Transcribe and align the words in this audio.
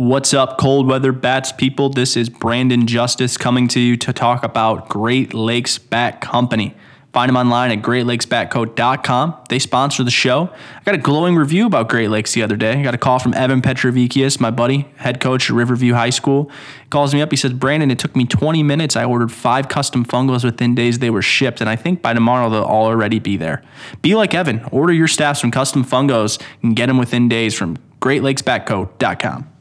What's 0.00 0.32
up, 0.32 0.56
cold 0.56 0.86
weather 0.86 1.12
bats 1.12 1.52
people? 1.52 1.90
This 1.90 2.16
is 2.16 2.30
Brandon 2.30 2.86
Justice 2.86 3.36
coming 3.36 3.68
to 3.68 3.78
you 3.78 3.98
to 3.98 4.14
talk 4.14 4.42
about 4.42 4.88
Great 4.88 5.34
Lakes 5.34 5.76
Bat 5.76 6.22
Company. 6.22 6.74
Find 7.12 7.28
them 7.28 7.36
online 7.36 7.70
at 7.70 7.84
greatlakesbatco.com. 7.84 9.36
They 9.50 9.58
sponsor 9.58 10.02
the 10.02 10.10
show. 10.10 10.48
I 10.78 10.82
got 10.84 10.94
a 10.94 10.98
glowing 10.98 11.36
review 11.36 11.66
about 11.66 11.90
Great 11.90 12.08
Lakes 12.08 12.32
the 12.32 12.42
other 12.42 12.56
day. 12.56 12.80
I 12.80 12.82
got 12.82 12.94
a 12.94 12.98
call 12.98 13.18
from 13.18 13.34
Evan 13.34 13.60
Petrovikius, 13.60 14.40
my 14.40 14.50
buddy, 14.50 14.88
head 14.96 15.20
coach 15.20 15.50
at 15.50 15.54
Riverview 15.54 15.92
High 15.92 16.08
School. 16.08 16.50
He 16.82 16.88
calls 16.88 17.12
me 17.12 17.20
up. 17.20 17.30
He 17.30 17.36
says, 17.36 17.52
Brandon, 17.52 17.90
it 17.90 17.98
took 17.98 18.16
me 18.16 18.24
20 18.24 18.62
minutes. 18.62 18.96
I 18.96 19.04
ordered 19.04 19.30
five 19.30 19.68
custom 19.68 20.06
fungos 20.06 20.44
within 20.44 20.74
days 20.74 21.00
they 21.00 21.10
were 21.10 21.20
shipped, 21.20 21.60
and 21.60 21.68
I 21.68 21.76
think 21.76 22.00
by 22.00 22.14
tomorrow 22.14 22.48
they'll 22.48 22.62
all 22.62 22.86
already 22.86 23.18
be 23.18 23.36
there. 23.36 23.62
Be 24.00 24.14
like 24.14 24.32
Evan. 24.32 24.64
Order 24.72 24.94
your 24.94 25.08
staff 25.08 25.36
some 25.36 25.50
custom 25.50 25.84
fungos 25.84 26.40
and 26.62 26.74
get 26.74 26.86
them 26.86 26.96
within 26.96 27.28
days 27.28 27.54
from 27.54 27.76
greatlakesbatco.com. 28.00 29.59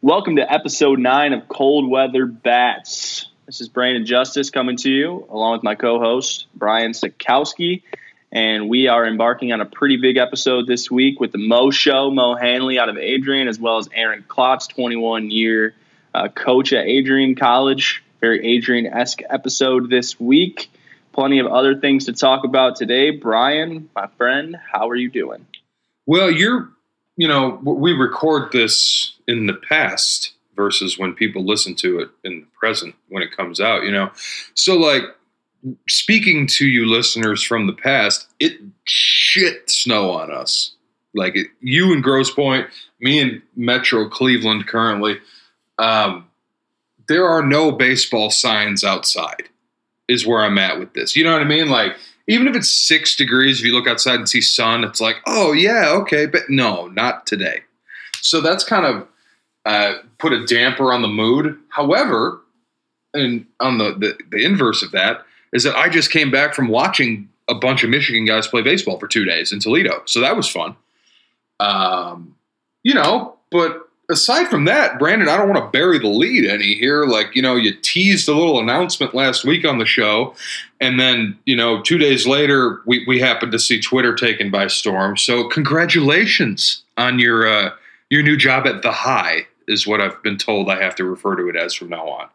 Welcome 0.00 0.36
to 0.36 0.52
episode 0.52 1.00
nine 1.00 1.32
of 1.32 1.48
Cold 1.48 1.90
Weather 1.90 2.24
Bats. 2.24 3.26
This 3.46 3.60
is 3.60 3.68
Brandon 3.68 4.06
Justice 4.06 4.48
coming 4.48 4.76
to 4.76 4.88
you 4.88 5.26
along 5.28 5.54
with 5.54 5.64
my 5.64 5.74
co 5.74 5.98
host, 5.98 6.46
Brian 6.54 6.92
Sikowski. 6.92 7.82
And 8.30 8.68
we 8.68 8.86
are 8.86 9.04
embarking 9.04 9.52
on 9.52 9.60
a 9.60 9.66
pretty 9.66 9.96
big 9.96 10.16
episode 10.16 10.68
this 10.68 10.88
week 10.88 11.18
with 11.18 11.32
the 11.32 11.38
Mo 11.38 11.72
Show, 11.72 12.12
Mo 12.12 12.36
Hanley 12.36 12.78
out 12.78 12.88
of 12.88 12.96
Adrian, 12.96 13.48
as 13.48 13.58
well 13.58 13.78
as 13.78 13.88
Aaron 13.92 14.24
Klotz, 14.28 14.68
21 14.68 15.32
year 15.32 15.74
uh, 16.14 16.28
coach 16.28 16.72
at 16.72 16.86
Adrian 16.86 17.34
College. 17.34 18.04
Very 18.20 18.54
Adrian 18.54 18.86
esque 18.86 19.22
episode 19.28 19.90
this 19.90 20.20
week. 20.20 20.70
Plenty 21.12 21.40
of 21.40 21.48
other 21.48 21.74
things 21.74 22.04
to 22.04 22.12
talk 22.12 22.44
about 22.44 22.76
today. 22.76 23.10
Brian, 23.10 23.90
my 23.96 24.06
friend, 24.16 24.56
how 24.72 24.90
are 24.90 24.96
you 24.96 25.10
doing? 25.10 25.44
Well, 26.06 26.30
you're 26.30 26.68
you 27.18 27.26
know, 27.26 27.60
we 27.64 27.92
record 27.92 28.52
this 28.52 29.12
in 29.26 29.46
the 29.46 29.54
past 29.54 30.34
versus 30.54 30.96
when 30.96 31.14
people 31.14 31.44
listen 31.44 31.74
to 31.74 31.98
it 31.98 32.08
in 32.22 32.40
the 32.40 32.46
present 32.56 32.94
when 33.08 33.24
it 33.24 33.36
comes 33.36 33.60
out, 33.60 33.82
you 33.82 33.90
know. 33.90 34.10
So 34.54 34.78
like 34.78 35.02
speaking 35.88 36.46
to 36.46 36.66
you 36.66 36.86
listeners 36.86 37.42
from 37.42 37.66
the 37.66 37.72
past, 37.72 38.28
it 38.38 38.60
shit 38.84 39.68
snow 39.68 40.12
on 40.12 40.30
us. 40.30 40.76
Like 41.12 41.34
it, 41.34 41.48
you 41.60 41.92
in 41.92 42.02
Grosse 42.02 42.30
Pointe, 42.30 42.68
me 43.00 43.18
in 43.18 43.42
Metro 43.56 44.08
Cleveland 44.08 44.68
currently, 44.68 45.18
um, 45.76 46.28
there 47.08 47.26
are 47.26 47.42
no 47.42 47.72
baseball 47.72 48.30
signs 48.30 48.84
outside. 48.84 49.48
Is 50.06 50.26
where 50.26 50.42
I'm 50.42 50.56
at 50.56 50.78
with 50.78 50.94
this. 50.94 51.16
You 51.16 51.24
know 51.24 51.32
what 51.32 51.42
I 51.42 51.46
mean? 51.46 51.68
Like 51.68 51.96
even 52.28 52.46
if 52.46 52.54
it's 52.54 52.70
six 52.70 53.16
degrees, 53.16 53.58
if 53.58 53.66
you 53.66 53.72
look 53.72 53.88
outside 53.88 54.16
and 54.16 54.28
see 54.28 54.42
sun, 54.42 54.84
it's 54.84 55.00
like, 55.00 55.16
oh 55.26 55.52
yeah, 55.52 55.88
okay, 55.88 56.26
but 56.26 56.42
no, 56.48 56.86
not 56.88 57.26
today. 57.26 57.62
So 58.20 58.40
that's 58.40 58.62
kind 58.62 58.84
of 58.84 59.08
uh, 59.64 59.94
put 60.18 60.32
a 60.32 60.44
damper 60.44 60.92
on 60.92 61.02
the 61.02 61.08
mood. 61.08 61.58
However, 61.70 62.40
and 63.14 63.46
on 63.60 63.78
the, 63.78 63.94
the 63.94 64.18
the 64.30 64.44
inverse 64.44 64.82
of 64.82 64.92
that 64.92 65.24
is 65.52 65.64
that 65.64 65.74
I 65.74 65.88
just 65.88 66.12
came 66.12 66.30
back 66.30 66.54
from 66.54 66.68
watching 66.68 67.28
a 67.48 67.54
bunch 67.54 67.82
of 67.82 67.88
Michigan 67.88 68.26
guys 68.26 68.46
play 68.46 68.60
baseball 68.60 68.98
for 68.98 69.08
two 69.08 69.24
days 69.24 69.52
in 69.52 69.58
Toledo, 69.58 70.02
so 70.04 70.20
that 70.20 70.36
was 70.36 70.48
fun. 70.48 70.76
Um, 71.60 72.36
you 72.84 72.94
know, 72.94 73.36
but 73.50 73.87
aside 74.08 74.48
from 74.48 74.64
that, 74.64 74.98
Brandon, 74.98 75.28
I 75.28 75.36
don't 75.36 75.48
want 75.48 75.62
to 75.64 75.70
bury 75.70 75.98
the 75.98 76.08
lead 76.08 76.46
any 76.46 76.74
here. 76.74 77.04
Like, 77.04 77.34
you 77.34 77.42
know, 77.42 77.56
you 77.56 77.74
teased 77.74 78.28
a 78.28 78.34
little 78.34 78.58
announcement 78.58 79.14
last 79.14 79.44
week 79.44 79.64
on 79.64 79.78
the 79.78 79.86
show, 79.86 80.34
and 80.80 80.98
then, 80.98 81.38
you 81.44 81.56
know, 81.56 81.82
two 81.82 81.98
days 81.98 82.26
later, 82.26 82.80
we, 82.86 83.04
we 83.06 83.20
happened 83.20 83.52
to 83.52 83.58
see 83.58 83.80
Twitter 83.80 84.14
taken 84.14 84.50
by 84.50 84.66
storm. 84.66 85.16
So, 85.16 85.48
congratulations 85.48 86.82
on 86.96 87.18
your 87.18 87.46
uh, 87.46 87.70
your 88.10 88.22
new 88.22 88.36
job 88.36 88.66
at 88.66 88.82
the 88.82 88.92
High, 88.92 89.46
is 89.66 89.86
what 89.86 90.00
I've 90.00 90.22
been 90.22 90.38
told 90.38 90.70
I 90.70 90.82
have 90.82 90.94
to 90.96 91.04
refer 91.04 91.36
to 91.36 91.48
it 91.48 91.56
as 91.56 91.74
from 91.74 91.90
now 91.90 92.08
on. 92.08 92.28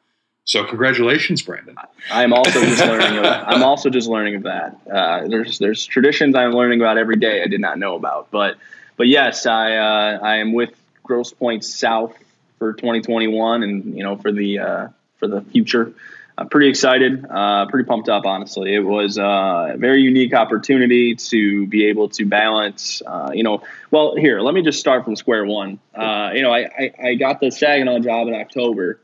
So, 0.46 0.64
congratulations, 0.66 1.42
Brandon. 1.42 1.76
I'm 2.12 2.34
also 2.34 2.62
just 2.62 2.82
learning. 2.86 3.18
Of, 3.18 3.26
I'm 3.26 3.64
also 3.64 3.90
just 3.90 4.10
learning 4.10 4.36
of 4.36 4.44
that. 4.44 4.78
Uh, 4.92 5.28
there's 5.28 5.58
there's 5.58 5.86
traditions 5.86 6.36
I'm 6.36 6.52
learning 6.52 6.82
about 6.82 6.98
every 6.98 7.16
day 7.16 7.42
I 7.42 7.48
did 7.48 7.62
not 7.62 7.80
know 7.80 7.96
about, 7.96 8.30
but 8.30 8.58
but 8.98 9.08
yes, 9.08 9.48
I 9.48 9.78
uh, 9.78 10.20
I 10.22 10.38
am 10.38 10.54
with 10.54 10.76
Grosse 11.04 11.34
Pointe 11.34 11.64
South 11.64 12.16
for 12.58 12.74
2021, 12.74 13.64
and 13.64 13.98
you 13.98 14.04
know 14.04 14.18
for 14.18 14.32
the 14.32 14.60
uh, 14.60 14.88
for 15.18 15.28
the 15.28 15.42
future. 15.42 15.94
I'm 16.36 16.50
pretty 16.50 16.70
excited, 16.70 17.26
uh, 17.30 17.68
pretty 17.68 17.88
pumped 17.88 18.10
up. 18.10 18.26
Honestly, 18.26 18.74
it 18.74 18.80
was 18.80 19.20
uh, 19.20 19.74
a 19.74 19.78
very 19.78 20.02
unique 20.02 20.34
opportunity 20.34 21.16
to 21.16 21.68
be 21.68 21.86
able 21.86 22.10
to 22.10 22.26
balance. 22.26 23.04
Uh, 23.06 23.32
you 23.34 23.44
know, 23.44 23.62
well, 23.92 24.16
here 24.16 24.40
let 24.40 24.54
me 24.56 24.64
just 24.64 24.80
start 24.80 25.04
from 25.04 25.16
square 25.16 25.46
one. 25.46 25.80
Uh, 25.94 26.32
you 26.34 26.42
know, 26.42 26.52
I, 26.52 26.62
I, 26.62 26.94
I 27.04 27.16
got 27.16 27.40
the 27.40 27.52
Saginaw 27.52 28.00
job 28.00 28.28
in 28.28 28.34
October, 28.34 29.00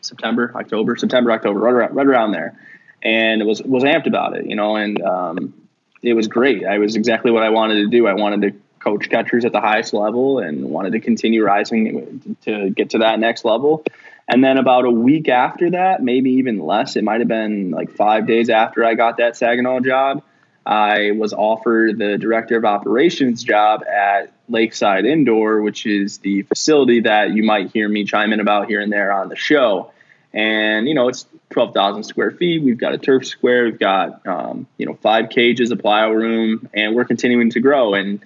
September, 0.00 0.52
October, 0.56 0.96
September, 0.96 1.30
October, 1.30 1.60
right 1.60 1.74
around, 1.74 1.94
right 1.94 2.06
around 2.06 2.32
there, 2.32 2.58
and 3.00 3.46
was 3.46 3.62
was 3.62 3.84
amped 3.84 4.06
about 4.06 4.36
it. 4.36 4.46
You 4.46 4.56
know, 4.56 4.74
and 4.74 5.00
um, 5.02 5.54
it 6.02 6.14
was 6.14 6.26
great. 6.26 6.66
I 6.66 6.78
was 6.78 6.96
exactly 6.96 7.30
what 7.30 7.44
I 7.44 7.50
wanted 7.50 7.82
to 7.84 7.88
do. 7.88 8.08
I 8.08 8.14
wanted 8.14 8.42
to 8.42 8.60
coach 8.80 9.08
catchers 9.10 9.44
at 9.44 9.52
the 9.52 9.60
highest 9.60 9.92
level 9.92 10.38
and 10.38 10.64
wanted 10.64 10.92
to 10.92 11.00
continue 11.00 11.44
rising 11.44 12.36
to 12.42 12.70
get 12.70 12.90
to 12.90 12.98
that 12.98 13.20
next 13.20 13.44
level. 13.44 13.84
And 14.26 14.42
then 14.42 14.58
about 14.58 14.84
a 14.84 14.90
week 14.90 15.28
after 15.28 15.70
that, 15.72 16.02
maybe 16.02 16.32
even 16.32 16.60
less, 16.60 16.96
it 16.96 17.04
might 17.04 17.20
have 17.20 17.28
been 17.28 17.70
like 17.70 17.90
five 17.92 18.26
days 18.26 18.48
after 18.48 18.84
I 18.84 18.94
got 18.94 19.18
that 19.18 19.36
Saginaw 19.36 19.80
job, 19.80 20.22
I 20.64 21.12
was 21.12 21.32
offered 21.32 21.98
the 21.98 22.18
director 22.18 22.56
of 22.56 22.64
operations 22.64 23.42
job 23.42 23.82
at 23.84 24.32
Lakeside 24.48 25.04
Indoor, 25.04 25.62
which 25.62 25.86
is 25.86 26.18
the 26.18 26.42
facility 26.42 27.00
that 27.00 27.32
you 27.32 27.42
might 27.42 27.72
hear 27.72 27.88
me 27.88 28.04
chime 28.04 28.32
in 28.32 28.40
about 28.40 28.68
here 28.68 28.80
and 28.80 28.92
there 28.92 29.10
on 29.12 29.28
the 29.28 29.36
show. 29.36 29.92
And, 30.32 30.86
you 30.86 30.94
know, 30.94 31.08
it's 31.08 31.26
12,000 31.50 32.04
square 32.04 32.30
feet. 32.30 32.62
We've 32.62 32.78
got 32.78 32.94
a 32.94 32.98
turf 32.98 33.26
square. 33.26 33.64
We've 33.64 33.78
got, 33.78 34.24
um, 34.26 34.68
you 34.78 34.86
know, 34.86 34.94
five 34.94 35.30
cages, 35.30 35.72
a 35.72 35.76
plyo 35.76 36.14
room, 36.14 36.68
and 36.72 36.94
we're 36.94 37.04
continuing 37.04 37.50
to 37.50 37.60
grow. 37.60 37.94
And, 37.94 38.20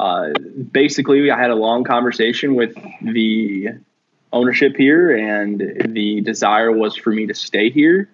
uh, 0.00 0.32
basically, 0.72 1.30
I 1.30 1.38
had 1.38 1.50
a 1.50 1.54
long 1.54 1.84
conversation 1.84 2.54
with 2.54 2.74
the 3.02 3.68
ownership 4.32 4.74
here, 4.74 5.14
and 5.14 5.60
the 5.94 6.22
desire 6.22 6.72
was 6.72 6.96
for 6.96 7.10
me 7.10 7.26
to 7.26 7.34
stay 7.34 7.68
here. 7.68 8.08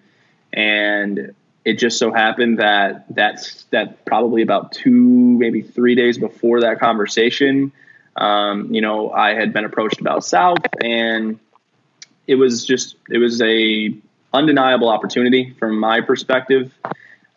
And 0.51 1.33
it 1.63 1.79
just 1.79 1.97
so 1.97 2.11
happened 2.11 2.59
that 2.59 3.05
that's 3.15 3.63
that 3.71 4.03
probably 4.03 4.41
about 4.41 4.73
two, 4.73 4.91
maybe 4.91 5.61
three 5.61 5.95
days 5.95 6.17
before 6.17 6.59
that 6.61 6.81
conversation, 6.81 7.71
um, 8.17 8.73
you 8.73 8.81
know, 8.81 9.09
I 9.11 9.33
had 9.35 9.53
been 9.53 9.63
approached 9.63 10.01
about 10.01 10.25
South, 10.25 10.65
and 10.83 11.39
it 12.27 12.35
was 12.35 12.65
just 12.65 12.97
it 13.09 13.19
was 13.19 13.41
a 13.41 13.95
undeniable 14.33 14.89
opportunity 14.89 15.55
from 15.57 15.79
my 15.79 16.01
perspective. 16.01 16.73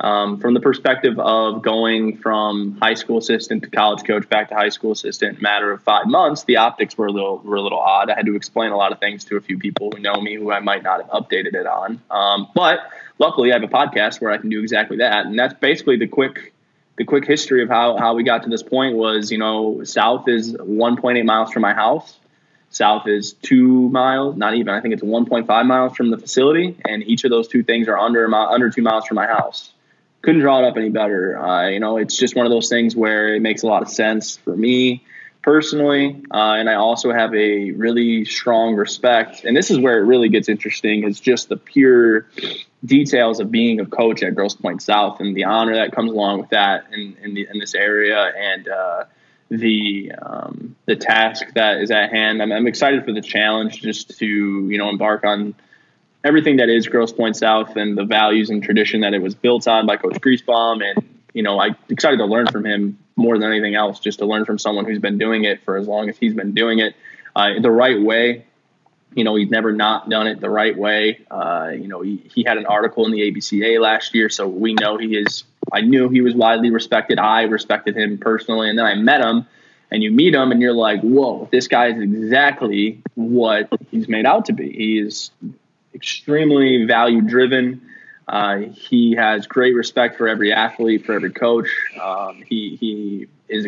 Um, 0.03 0.39
from 0.39 0.55
the 0.55 0.61
perspective 0.61 1.19
of 1.19 1.61
going 1.61 2.17
from 2.17 2.79
high 2.81 2.95
school 2.95 3.19
assistant 3.19 3.65
to 3.65 3.71
college 3.71 4.03
coach 4.05 4.27
back 4.31 4.49
to 4.49 4.55
high 4.55 4.71
school 4.71 4.93
assistant 4.93 5.43
matter 5.43 5.71
of 5.73 5.83
five 5.83 6.07
months, 6.07 6.45
the 6.45 6.57
optics 6.57 6.97
were 6.97 7.07
a 7.07 7.13
little 7.13 7.37
were 7.39 7.57
a 7.57 7.61
little 7.61 7.79
odd. 7.79 8.09
I 8.09 8.15
had 8.17 8.25
to 8.25 8.35
explain 8.35 8.73
a 8.73 8.79
lot 8.79 8.93
of 8.93 8.99
things 8.99 9.25
to 9.25 9.37
a 9.37 9.43
few 9.43 9.59
people 9.59 9.93
who 9.95 10.01
know 10.01 10.15
me 10.15 10.37
who 10.37 10.51
I 10.51 10.61
might 10.61 10.83
not 10.83 11.03
have 11.03 11.11
updated 11.11 11.55
it 11.55 11.67
on. 11.67 12.01
Um, 12.11 12.49
but 12.55 12.81
luckily, 13.19 13.53
I 13.53 13.57
have 13.57 13.63
a 13.63 13.69
podcast 13.69 14.23
where 14.23 14.33
I 14.33 14.39
can 14.39 14.49
do 14.49 14.63
exactly 14.63 14.99
that, 14.99 15.27
and 15.27 15.39
that's 15.39 15.55
basically 15.55 15.99
the 15.99 16.09
quick 16.09 16.55
the 16.97 17.05
quick 17.05 17.27
history 17.27 17.63
of 17.63 17.69
how 17.69 17.99
how 17.99 18.15
we 18.15 18.23
got 18.23 18.45
to 18.45 18.49
this 18.49 18.63
point. 18.63 18.97
Was 18.97 19.31
you 19.31 19.39
know 19.39 19.85
South 19.85 20.29
is 20.29 20.55
1.8 20.55 21.27
miles 21.27 21.53
from 21.53 21.61
my 21.61 21.75
house. 21.75 22.19
South 22.71 23.07
is 23.07 23.35
two 23.35 23.91
miles, 23.91 24.37
not 24.37 24.55
even. 24.55 24.73
I 24.73 24.81
think 24.81 24.95
it's 24.95 25.03
1.5 25.03 25.67
miles 25.67 25.95
from 25.95 26.11
the 26.11 26.17
facility, 26.17 26.79
and 26.87 27.03
each 27.03 27.25
of 27.25 27.31
those 27.31 27.49
two 27.49 27.63
things 27.63 27.87
are 27.87 27.99
under 27.99 28.35
under 28.35 28.71
two 28.71 28.81
miles 28.81 29.05
from 29.05 29.17
my 29.17 29.27
house 29.27 29.73
couldn't 30.23 30.41
draw 30.41 30.59
it 30.61 30.65
up 30.65 30.77
any 30.77 30.91
better. 30.91 31.39
Uh, 31.39 31.69
you 31.69 31.81
know, 31.81 31.97
it's 31.97 32.17
just 32.17 32.37
one 32.37 32.47
of 32.47 32.51
those 32.51 32.69
things 32.69 32.95
where 32.95 33.35
it 33.35 33.43
makes 33.43 33.63
a 33.63 33.67
lot 33.67 33.83
of 33.83 33.89
sense 33.89 34.37
for 34.37 34.55
me 34.55 35.05
personally, 35.43 36.23
uh, 36.31 36.55
and 36.59 36.69
I 36.69 36.75
also 36.75 37.13
have 37.13 37.35
a 37.35 37.71
really 37.71 38.27
strong 38.27 38.75
respect. 38.75 39.45
And 39.45 39.57
this 39.57 39.71
is 39.71 39.79
where 39.79 39.99
it 39.99 40.05
really 40.05 40.29
gets 40.29 40.49
interesting: 40.49 41.05
is 41.05 41.19
just 41.19 41.49
the 41.49 41.57
pure 41.57 42.27
details 42.85 43.41
of 43.41 43.51
being 43.51 43.81
a 43.81 43.87
coach 43.87 44.23
at 44.23 44.35
Grosse 44.35 44.55
Pointe 44.55 44.83
South 44.83 45.21
and 45.21 45.35
the 45.35 45.45
honor 45.45 45.77
that 45.77 45.93
comes 45.93 46.11
along 46.11 46.41
with 46.41 46.51
that 46.51 46.87
in 46.93 47.17
in, 47.23 47.35
the, 47.35 47.49
in 47.53 47.59
this 47.59 47.75
area 47.75 48.33
and. 48.37 48.69
Uh, 48.69 49.05
the 49.51 50.13
um, 50.23 50.77
the 50.87 50.95
task 50.97 51.45
that 51.55 51.79
is 51.79 51.91
at 51.91 52.11
hand. 52.13 52.41
I'm, 52.41 52.53
I'm 52.53 52.69
excited 52.69 53.05
for 53.05 53.13
the 53.13 53.21
challenge, 53.21 53.83
just 53.83 54.17
to 54.19 54.27
you 54.27 54.79
know 54.79 54.89
embark 54.89 55.25
on 55.25 55.55
everything 56.25 56.57
that 56.57 56.69
is 56.69 56.87
Grosse 56.87 57.13
Pointe 57.13 57.37
South 57.37 57.77
and 57.77 57.97
the 57.97 58.05
values 58.05 58.51
and 58.51 58.63
tradition 58.63 59.01
that 59.01 59.15
it 59.15 59.23
was 59.23 59.35
built 59.35 59.67
on 59.67 59.87
by 59.87 59.97
Coach 59.97 60.21
Griesbaum. 60.21 60.83
And, 60.83 61.21
you 61.33 61.43
know, 61.43 61.61
I'm 61.61 61.77
excited 61.89 62.19
to 62.19 62.27
learn 62.27 62.47
from 62.47 62.65
him 62.65 62.99
more 63.17 63.39
than 63.39 63.51
anything 63.51 63.75
else, 63.75 64.01
just 64.01 64.19
to 64.19 64.27
learn 64.27 64.45
from 64.45 64.59
someone 64.59 64.85
who's 64.85 64.99
been 64.99 65.19
doing 65.19 65.45
it 65.45 65.63
for 65.65 65.77
as 65.77 65.87
long 65.87 66.09
as 66.09 66.19
he's 66.19 66.35
been 66.35 66.53
doing 66.53 66.79
it 66.79 66.95
uh, 67.35 67.61
the 67.61 67.71
right 67.71 68.01
way. 68.01 68.45
You 69.15 69.25
know, 69.25 69.35
he's 69.35 69.51
never 69.51 69.73
not 69.73 70.09
done 70.09 70.27
it 70.27 70.41
the 70.41 70.51
right 70.51 70.77
way. 70.77 71.25
Uh, 71.31 71.73
you 71.75 71.89
know, 71.89 72.01
he, 72.01 72.17
he 72.33 72.45
had 72.45 72.59
an 72.59 72.67
article 72.67 73.07
in 73.07 73.13
the 73.13 73.21
ABCA 73.21 73.81
last 73.81 74.15
year, 74.15 74.29
so 74.29 74.47
we 74.47 74.75
know 74.75 74.99
he 74.99 75.17
is. 75.17 75.45
I 75.73 75.81
knew 75.81 76.09
he 76.09 76.21
was 76.21 76.35
widely 76.35 76.71
respected. 76.71 77.19
I 77.19 77.43
respected 77.43 77.97
him 77.97 78.19
personally, 78.19 78.71
and 78.71 78.79
then 78.79 78.87
I 78.87 78.95
met 78.95 79.21
him 79.21 79.47
and 79.91 80.03
you 80.03 80.11
meet 80.11 80.35
him 80.35 80.53
and 80.53 80.63
you're 80.63 80.73
like, 80.73 81.01
whoa, 81.01 81.49
this 81.51 81.69
guy 81.69 81.89
is 81.89 82.01
exactly 82.01 83.03
what 83.15 83.69
he's 83.91 84.09
made 84.09 84.25
out 84.25 84.47
to 84.47 84.53
be. 84.53 84.71
He 84.71 84.99
is 84.99 85.31
extremely 85.95 86.85
value 86.85 87.21
driven. 87.21 87.83
Uh, 88.29 88.59
he 88.59 89.15
has 89.17 89.47
great 89.47 89.75
respect 89.75 90.17
for 90.17 90.29
every 90.29 90.53
athlete, 90.53 91.05
for 91.05 91.15
every 91.15 91.33
coach. 91.33 91.69
Um, 92.01 92.43
he, 92.47 92.77
he 92.77 93.27
is 93.49 93.67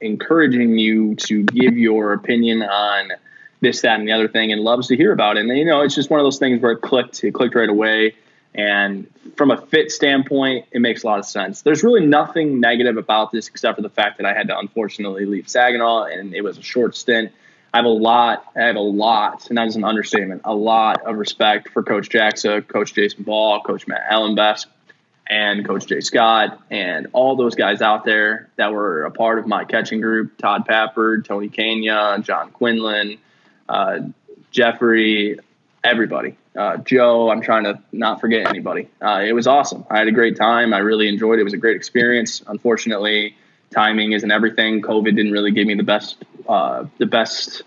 encouraging 0.00 0.76
you 0.78 1.14
to 1.14 1.44
give 1.44 1.76
your 1.76 2.12
opinion 2.12 2.62
on 2.62 3.12
this, 3.60 3.82
that, 3.82 4.00
and 4.00 4.08
the 4.08 4.12
other 4.12 4.28
thing, 4.28 4.50
and 4.50 4.60
loves 4.62 4.88
to 4.88 4.96
hear 4.96 5.12
about 5.12 5.36
it. 5.36 5.46
And 5.46 5.56
you 5.56 5.64
know, 5.64 5.82
it's 5.82 5.94
just 5.94 6.10
one 6.10 6.18
of 6.18 6.24
those 6.24 6.38
things 6.38 6.60
where 6.60 6.72
it 6.72 6.80
clicked. 6.80 7.22
It 7.22 7.32
clicked 7.32 7.54
right 7.54 7.68
away. 7.68 8.16
And 8.54 9.06
from 9.36 9.50
a 9.50 9.56
fit 9.56 9.90
standpoint, 9.90 10.66
it 10.72 10.80
makes 10.80 11.04
a 11.04 11.06
lot 11.06 11.18
of 11.18 11.24
sense. 11.24 11.62
There's 11.62 11.82
really 11.82 12.04
nothing 12.04 12.60
negative 12.60 12.96
about 12.96 13.32
this 13.32 13.48
except 13.48 13.76
for 13.76 13.82
the 13.82 13.88
fact 13.88 14.18
that 14.18 14.26
I 14.26 14.34
had 14.34 14.48
to 14.48 14.58
unfortunately 14.58 15.24
leave 15.24 15.48
Saginaw 15.48 16.04
and 16.04 16.34
it 16.34 16.42
was 16.42 16.58
a 16.58 16.62
short 16.62 16.94
stint. 16.94 17.32
I 17.72 17.78
have 17.78 17.86
a 17.86 17.88
lot, 17.88 18.44
I 18.54 18.62
have 18.62 18.76
a 18.76 18.80
lot, 18.80 19.48
and 19.48 19.56
that 19.56 19.66
is 19.66 19.76
an 19.76 19.84
understatement, 19.84 20.42
a 20.44 20.54
lot 20.54 21.06
of 21.06 21.16
respect 21.16 21.70
for 21.70 21.82
Coach 21.82 22.10
Jackson, 22.10 22.62
Coach 22.62 22.92
Jason 22.92 23.22
Ball, 23.24 23.62
Coach 23.62 23.86
Matt 23.86 24.02
Allenbest, 24.10 24.66
and 25.26 25.64
Coach 25.64 25.86
Jay 25.86 26.00
Scott, 26.00 26.60
and 26.70 27.06
all 27.14 27.36
those 27.36 27.54
guys 27.54 27.80
out 27.80 28.04
there 28.04 28.50
that 28.56 28.72
were 28.72 29.04
a 29.04 29.10
part 29.10 29.38
of 29.38 29.46
my 29.46 29.64
catching 29.64 30.02
group 30.02 30.36
Todd 30.36 30.66
Pappard, 30.68 31.24
Tony 31.24 31.48
Kenya, 31.48 32.18
John 32.20 32.50
Quinlan, 32.50 33.18
uh, 33.68 34.00
Jeffrey, 34.50 35.38
everybody. 35.82 36.36
Uh, 36.54 36.76
Joe, 36.76 37.30
I'm 37.30 37.40
trying 37.40 37.64
to 37.64 37.80
not 37.92 38.20
forget 38.20 38.46
anybody. 38.46 38.90
Uh, 39.00 39.22
it 39.26 39.32
was 39.32 39.46
awesome. 39.46 39.86
I 39.88 39.98
had 39.98 40.08
a 40.08 40.12
great 40.12 40.36
time. 40.36 40.74
I 40.74 40.78
really 40.78 41.08
enjoyed 41.08 41.38
it. 41.38 41.40
It 41.40 41.44
was 41.44 41.54
a 41.54 41.58
great 41.58 41.76
experience. 41.76 42.42
Unfortunately, 42.46 43.34
timing 43.70 44.12
isn't 44.12 44.30
everything. 44.30 44.82
COVID 44.82 45.16
didn't 45.16 45.32
really 45.32 45.52
give 45.52 45.66
me 45.66 45.74
the 45.74 45.82
best, 45.82 46.22
uh, 46.48 46.86
the 46.98 47.06
best 47.06 47.62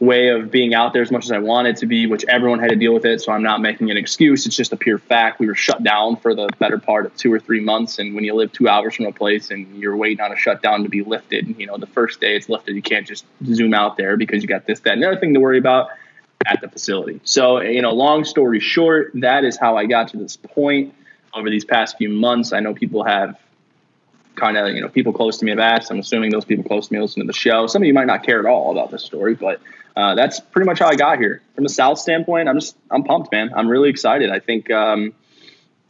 way 0.00 0.28
of 0.28 0.50
being 0.50 0.74
out 0.74 0.94
there 0.94 1.02
as 1.02 1.10
much 1.10 1.24
as 1.24 1.30
I 1.30 1.38
wanted 1.38 1.76
to 1.76 1.86
be, 1.86 2.06
which 2.06 2.24
everyone 2.26 2.58
had 2.58 2.70
to 2.70 2.76
deal 2.76 2.94
with 2.94 3.04
it. 3.04 3.20
So 3.20 3.32
I'm 3.32 3.42
not 3.42 3.60
making 3.60 3.90
an 3.90 3.98
excuse. 3.98 4.46
It's 4.46 4.56
just 4.56 4.72
a 4.72 4.76
pure 4.76 4.98
fact. 4.98 5.38
We 5.38 5.46
were 5.46 5.54
shut 5.54 5.82
down 5.82 6.16
for 6.16 6.34
the 6.34 6.48
better 6.58 6.78
part 6.78 7.04
of 7.04 7.14
two 7.16 7.30
or 7.30 7.38
three 7.38 7.60
months. 7.60 7.98
And 7.98 8.14
when 8.14 8.24
you 8.24 8.34
live 8.34 8.50
two 8.50 8.66
hours 8.66 8.96
from 8.96 9.04
a 9.04 9.12
place 9.12 9.50
and 9.50 9.76
you're 9.76 9.96
waiting 9.96 10.24
on 10.24 10.32
a 10.32 10.36
shutdown 10.36 10.84
to 10.84 10.88
be 10.88 11.02
lifted, 11.02 11.46
And 11.46 11.60
you 11.60 11.66
know, 11.66 11.76
the 11.76 11.86
first 11.86 12.18
day 12.18 12.34
it's 12.34 12.48
lifted, 12.48 12.74
you 12.74 12.82
can't 12.82 13.06
just 13.06 13.26
zoom 13.44 13.74
out 13.74 13.98
there 13.98 14.16
because 14.16 14.42
you 14.42 14.48
got 14.48 14.64
this, 14.64 14.80
that, 14.80 14.94
and 14.94 15.02
the 15.02 15.06
other 15.06 15.20
thing 15.20 15.34
to 15.34 15.40
worry 15.40 15.58
about 15.58 15.90
at 16.46 16.62
the 16.62 16.68
facility. 16.68 17.20
So, 17.24 17.60
you 17.60 17.82
know, 17.82 17.92
long 17.92 18.24
story 18.24 18.60
short, 18.60 19.10
that 19.16 19.44
is 19.44 19.58
how 19.58 19.76
I 19.76 19.84
got 19.84 20.08
to 20.08 20.16
this 20.16 20.36
point 20.36 20.94
over 21.34 21.50
these 21.50 21.66
past 21.66 21.98
few 21.98 22.08
months. 22.08 22.54
I 22.54 22.60
know 22.60 22.72
people 22.72 23.04
have 23.04 23.38
kind 24.40 24.56
of, 24.56 24.74
you 24.74 24.80
know, 24.80 24.88
people 24.88 25.12
close 25.12 25.38
to 25.38 25.44
me 25.44 25.50
have 25.50 25.60
asked. 25.60 25.90
I'm 25.90 25.98
assuming 25.98 26.30
those 26.30 26.44
people 26.44 26.64
close 26.64 26.88
to 26.88 26.94
me 26.94 27.00
listen 27.00 27.20
to 27.20 27.26
the 27.26 27.32
show. 27.32 27.66
Some 27.66 27.82
of 27.82 27.86
you 27.86 27.94
might 27.94 28.06
not 28.06 28.24
care 28.24 28.40
at 28.40 28.46
all 28.46 28.72
about 28.72 28.90
this 28.90 29.04
story, 29.04 29.34
but 29.34 29.60
uh, 29.96 30.14
that's 30.14 30.40
pretty 30.40 30.66
much 30.66 30.78
how 30.78 30.88
I 30.88 30.96
got 30.96 31.18
here. 31.18 31.42
From 31.54 31.64
the 31.64 31.70
South 31.70 31.98
standpoint, 31.98 32.48
I'm 32.48 32.58
just, 32.58 32.76
I'm 32.90 33.04
pumped, 33.04 33.30
man. 33.32 33.52
I'm 33.54 33.68
really 33.68 33.90
excited. 33.90 34.30
I 34.30 34.40
think, 34.40 34.70
um, 34.70 35.12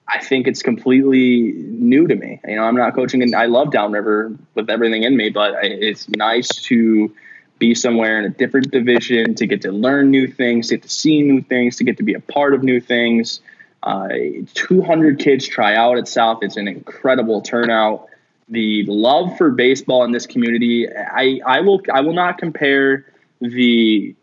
I 0.09 0.19
think 0.19 0.49
it's 0.49 0.63
completely 0.63 1.53
new 1.53 2.09
to 2.09 2.17
me. 2.17 2.41
You 2.45 2.57
know, 2.57 2.65
I'm 2.65 2.77
not 2.77 2.95
coaching, 2.95 3.23
and 3.23 3.35
I 3.35 3.47
love 3.47 3.71
Downriver 3.71 4.37
with 4.55 4.69
everything 4.69 5.05
in 5.05 5.17
me, 5.17 5.31
but 5.31 5.55
it's 5.63 6.09
nice 6.09 6.49
to 6.65 7.15
be 7.61 7.75
somewhere 7.75 8.19
in 8.19 8.25
a 8.25 8.31
different 8.31 8.73
division, 8.73 9.37
to 9.37 9.47
get 9.47 9.63
to 9.63 9.71
learn 9.71 10.11
new 10.11 10.27
things, 10.27 10.69
to 10.69 10.77
get 10.77 10.83
to 10.83 10.89
see 10.89 11.23
new 11.23 11.43
things, 11.43 11.77
to 11.77 11.85
get 11.85 11.99
to 11.99 12.03
be 12.03 12.15
a 12.15 12.21
part 12.21 12.55
of 12.55 12.65
new 12.65 12.81
things. 12.81 13.41
Uh, 13.83 14.09
200 14.55 15.19
kids 15.21 15.47
try 15.47 15.77
out 15.77 15.97
at 15.97 16.09
South. 16.09 16.43
It's 16.43 16.57
an 16.57 16.67
incredible 16.67 17.41
turnout. 17.43 18.09
The 18.51 18.85
love 18.87 19.39
for 19.39 19.51
baseball 19.51 20.05
in 20.05 20.13
this 20.13 20.27
community, 20.27 20.89
I, 20.89 21.41
I 21.47 21.61
will 21.61 21.81
I 21.93 22.01
will 22.01 22.13
not 22.13 22.39
compare 22.39 23.07
the 23.41 24.15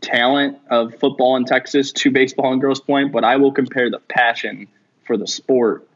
talent 0.00 0.58
of 0.70 0.94
football 0.98 1.36
in 1.36 1.44
Texas 1.44 1.92
to 1.92 2.10
baseball 2.10 2.52
in 2.52 2.58
Grosse 2.58 2.80
Pointe, 2.80 3.12
but 3.12 3.24
I 3.24 3.36
will 3.36 3.52
compare 3.52 3.90
the 3.90 4.00
passion 4.00 4.66
for 5.06 5.16
the 5.16 5.26
sport 5.26 5.86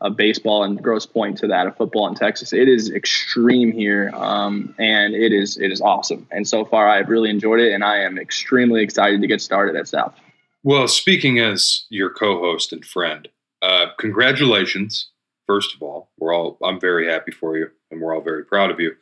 of 0.00 0.16
baseball 0.16 0.64
in 0.64 0.76
Grosse 0.76 1.06
Pointe 1.06 1.38
to 1.38 1.48
that 1.48 1.66
of 1.66 1.76
football 1.76 2.08
in 2.08 2.14
Texas. 2.14 2.52
It 2.52 2.68
is 2.68 2.90
extreme 2.90 3.70
here, 3.72 4.10
um, 4.14 4.74
and 4.78 5.14
it 5.14 5.32
is 5.32 5.58
it 5.58 5.70
is 5.70 5.80
awesome. 5.80 6.26
And 6.30 6.48
so 6.48 6.64
far, 6.64 6.88
I've 6.88 7.08
really 7.08 7.30
enjoyed 7.30 7.60
it, 7.60 7.72
and 7.72 7.84
I 7.84 7.98
am 7.98 8.18
extremely 8.18 8.82
excited 8.82 9.20
to 9.20 9.26
get 9.26 9.42
started 9.42 9.76
at 9.76 9.88
South. 9.88 10.14
Well, 10.62 10.88
speaking 10.88 11.38
as 11.38 11.86
your 11.90 12.10
co-host 12.10 12.72
and 12.72 12.84
friend, 12.84 13.28
uh, 13.62 13.86
congratulations. 13.98 15.10
First 15.50 15.74
of 15.74 15.82
all, 15.82 16.12
we're 16.16 16.32
all 16.32 16.58
I'm 16.62 16.78
very 16.78 17.10
happy 17.10 17.32
for 17.32 17.56
you, 17.56 17.66
and 17.90 18.00
we're 18.00 18.14
all 18.14 18.22
very 18.22 18.44
proud 18.44 18.70
of 18.70 18.78
you. 18.78 18.94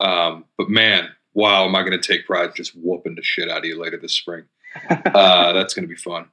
Um, 0.00 0.46
but 0.56 0.70
man, 0.70 1.10
wow, 1.34 1.66
am 1.66 1.76
I 1.76 1.80
going 1.80 1.92
to 1.92 1.98
take 1.98 2.24
pride 2.24 2.54
just 2.54 2.72
whooping 2.74 3.14
the 3.14 3.22
shit 3.22 3.50
out 3.50 3.58
of 3.58 3.64
you 3.66 3.78
later 3.78 3.98
this 3.98 4.14
spring? 4.14 4.44
Uh, 4.88 5.52
that's 5.52 5.74
going 5.74 5.86
to 5.86 5.94
be 5.94 6.00
fun. 6.00 6.30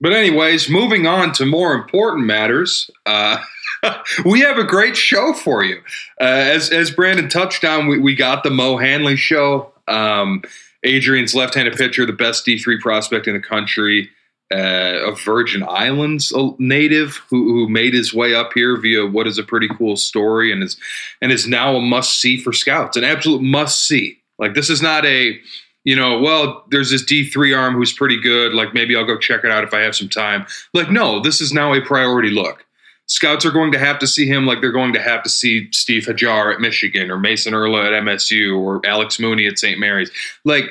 But, 0.00 0.12
anyways, 0.12 0.70
moving 0.70 1.08
on 1.08 1.32
to 1.32 1.44
more 1.44 1.74
important 1.74 2.26
matters, 2.26 2.88
uh, 3.06 3.38
we 4.24 4.38
have 4.38 4.56
a 4.56 4.62
great 4.62 4.96
show 4.96 5.32
for 5.32 5.64
you. 5.64 5.78
Uh, 6.20 6.24
as, 6.24 6.70
as 6.70 6.92
Brandon 6.92 7.28
touched 7.28 7.64
on, 7.64 7.88
we, 7.88 7.98
we 7.98 8.14
got 8.14 8.44
the 8.44 8.50
Mo 8.50 8.76
Hanley 8.76 9.16
show. 9.16 9.72
Um, 9.88 10.44
Adrian's 10.84 11.34
left 11.34 11.54
handed 11.56 11.76
pitcher, 11.76 12.06
the 12.06 12.12
best 12.12 12.46
D3 12.46 12.78
prospect 12.78 13.26
in 13.26 13.34
the 13.34 13.40
country, 13.40 14.10
uh, 14.52 15.10
a 15.10 15.14
Virgin 15.14 15.64
Islands 15.66 16.32
native 16.58 17.16
who, 17.30 17.52
who 17.52 17.68
made 17.68 17.94
his 17.94 18.12
way 18.12 18.34
up 18.34 18.52
here 18.54 18.76
via 18.76 19.06
what 19.06 19.26
is 19.26 19.38
a 19.38 19.42
pretty 19.42 19.68
cool 19.68 19.96
story 19.96 20.52
and 20.52 20.62
is, 20.62 20.76
and 21.20 21.32
is 21.32 21.48
now 21.48 21.76
a 21.76 21.80
must 21.80 22.20
see 22.20 22.36
for 22.36 22.52
scouts, 22.52 22.96
an 22.96 23.04
absolute 23.04 23.42
must 23.42 23.86
see. 23.86 24.18
Like, 24.38 24.54
this 24.54 24.70
is 24.70 24.82
not 24.82 25.04
a 25.06 25.40
you 25.84 25.96
know, 25.96 26.20
well, 26.20 26.64
there's 26.70 26.90
this 26.90 27.04
D3 27.04 27.58
arm 27.58 27.74
who's 27.74 27.92
pretty 27.92 28.20
good. 28.20 28.54
Like 28.54 28.72
maybe 28.74 28.94
I'll 28.94 29.04
go 29.04 29.18
check 29.18 29.44
it 29.44 29.50
out 29.50 29.64
if 29.64 29.74
I 29.74 29.80
have 29.80 29.96
some 29.96 30.08
time. 30.08 30.46
Like, 30.72 30.90
no, 30.90 31.20
this 31.20 31.40
is 31.40 31.52
now 31.52 31.74
a 31.74 31.80
priority 31.80 32.30
look. 32.30 32.64
Scouts 33.06 33.44
are 33.44 33.50
going 33.50 33.72
to 33.72 33.78
have 33.78 33.98
to 33.98 34.06
see 34.06 34.26
him 34.26 34.46
like 34.46 34.60
they're 34.60 34.72
going 34.72 34.92
to 34.92 35.02
have 35.02 35.22
to 35.24 35.28
see 35.28 35.68
Steve 35.72 36.04
Hajjar 36.04 36.54
at 36.54 36.60
Michigan 36.60 37.10
or 37.10 37.18
Mason 37.18 37.52
Erla 37.52 37.86
at 37.86 38.02
MSU 38.04 38.58
or 38.58 38.80
Alex 38.86 39.18
Mooney 39.18 39.46
at 39.46 39.58
St. 39.58 39.78
Mary's. 39.78 40.10
Like, 40.44 40.64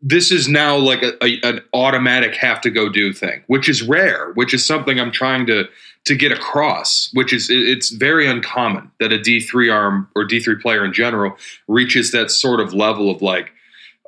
this 0.00 0.30
is 0.30 0.48
now 0.48 0.76
like 0.76 1.02
a, 1.02 1.12
a, 1.22 1.40
an 1.42 1.60
automatic 1.74 2.34
have 2.36 2.60
to 2.62 2.70
go 2.70 2.88
do 2.88 3.12
thing, 3.12 3.42
which 3.46 3.68
is 3.68 3.82
rare, 3.82 4.32
which 4.32 4.54
is 4.54 4.64
something 4.64 4.98
I'm 4.98 5.12
trying 5.12 5.46
to 5.46 5.68
to 6.06 6.14
get 6.14 6.30
across, 6.30 7.10
which 7.14 7.32
is 7.32 7.48
it's 7.50 7.90
very 7.90 8.28
uncommon 8.28 8.90
that 9.00 9.12
a 9.12 9.18
D3 9.18 9.72
arm 9.72 10.08
or 10.14 10.26
D3 10.26 10.60
player 10.60 10.84
in 10.84 10.92
general 10.92 11.36
reaches 11.66 12.12
that 12.12 12.30
sort 12.30 12.60
of 12.60 12.72
level 12.72 13.10
of 13.10 13.22
like 13.22 13.52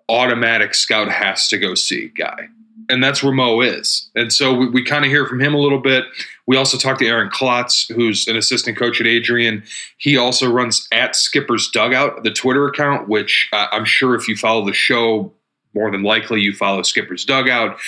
automatic 0.09 0.75
scout 0.75 1.11
has 1.11 1.49
to 1.49 1.59
go 1.59 1.75
see 1.75 2.09
guy. 2.17 2.49
And 2.91 3.05
that's 3.05 3.23
where 3.23 3.33
Mo 3.33 3.61
is. 3.61 4.09
And 4.15 4.33
so 4.33 4.55
we, 4.55 4.69
we 4.71 4.83
kind 4.83 5.05
of 5.05 5.11
hear 5.11 5.27
from 5.27 5.41
him 5.41 5.53
a 5.53 5.59
little 5.59 5.81
bit. 5.81 6.05
We 6.47 6.57
also 6.57 6.79
talked 6.79 7.01
to 7.01 7.07
Aaron 7.07 7.29
Klotz, 7.29 7.89
who's 7.89 8.27
an 8.29 8.37
assistant 8.37 8.79
coach 8.79 9.01
at 9.01 9.07
Adrian. 9.07 9.63
He 9.99 10.17
also 10.17 10.51
runs 10.51 10.89
at 10.93 11.15
Skipper's 11.15 11.69
Dugout, 11.69 12.23
the 12.23 12.31
Twitter 12.31 12.67
account, 12.67 13.09
which 13.09 13.49
uh, 13.53 13.67
I'm 13.73 13.85
sure 13.85 14.15
if 14.15 14.29
you 14.29 14.37
follow 14.37 14.65
the 14.65 14.73
show, 14.73 15.35
more 15.79 15.93
than 15.93 16.03
likely 16.03 16.41
you 16.41 16.53
follow 16.53 16.83
Skipper's 16.83 17.25
Dugout. 17.25 17.79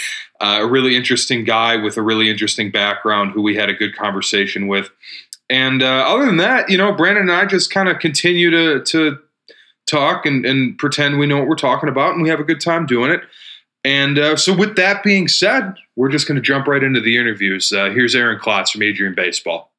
Uh, 0.41 0.59
a 0.61 0.67
really 0.67 0.95
interesting 0.95 1.43
guy 1.45 1.77
with 1.77 1.97
a 1.97 2.03
really 2.03 2.31
interesting 2.31 2.71
background 2.71 3.33
who 3.33 3.43
we 3.43 3.57
had 3.57 3.69
a 3.69 3.75
good 3.75 3.97
conversation 3.97 4.69
with. 4.69 4.91
And 5.49 5.83
uh, 5.83 6.05
other 6.07 6.25
than 6.25 6.37
that, 6.37 6.71
you 6.71 6.79
know, 6.79 6.93
Brandon 6.93 7.25
and 7.25 7.33
I 7.33 7.47
just 7.47 7.73
kind 7.73 7.89
of 7.89 7.99
continue 7.99 8.51
to 8.51 8.85
to 8.85 9.19
talk 9.89 10.25
and, 10.25 10.47
and 10.47 10.79
pretend 10.79 11.19
we 11.19 11.27
know 11.27 11.39
what 11.39 11.49
we're 11.49 11.57
talking 11.57 11.89
about, 11.89 12.15
and 12.15 12.23
we 12.23 12.29
have 12.29 12.39
a 12.39 12.45
good 12.45 12.61
time 12.61 12.87
doing 12.87 13.11
it. 13.11 13.23
And 13.83 14.19
uh, 14.19 14.37
so, 14.37 14.55
with 14.55 14.77
that 14.77 15.03
being 15.03 15.27
said, 15.27 15.75
we're 15.97 16.11
just 16.11 16.29
going 16.29 16.37
to 16.37 16.43
jump 16.43 16.69
right 16.69 16.83
into 16.83 17.01
the 17.01 17.17
interviews. 17.17 17.73
Uh, 17.73 17.91
here's 17.91 18.15
Aaron 18.15 18.39
Klotz 18.39 18.71
from 18.71 18.83
Adrian 18.83 19.15
Baseball. 19.15 19.73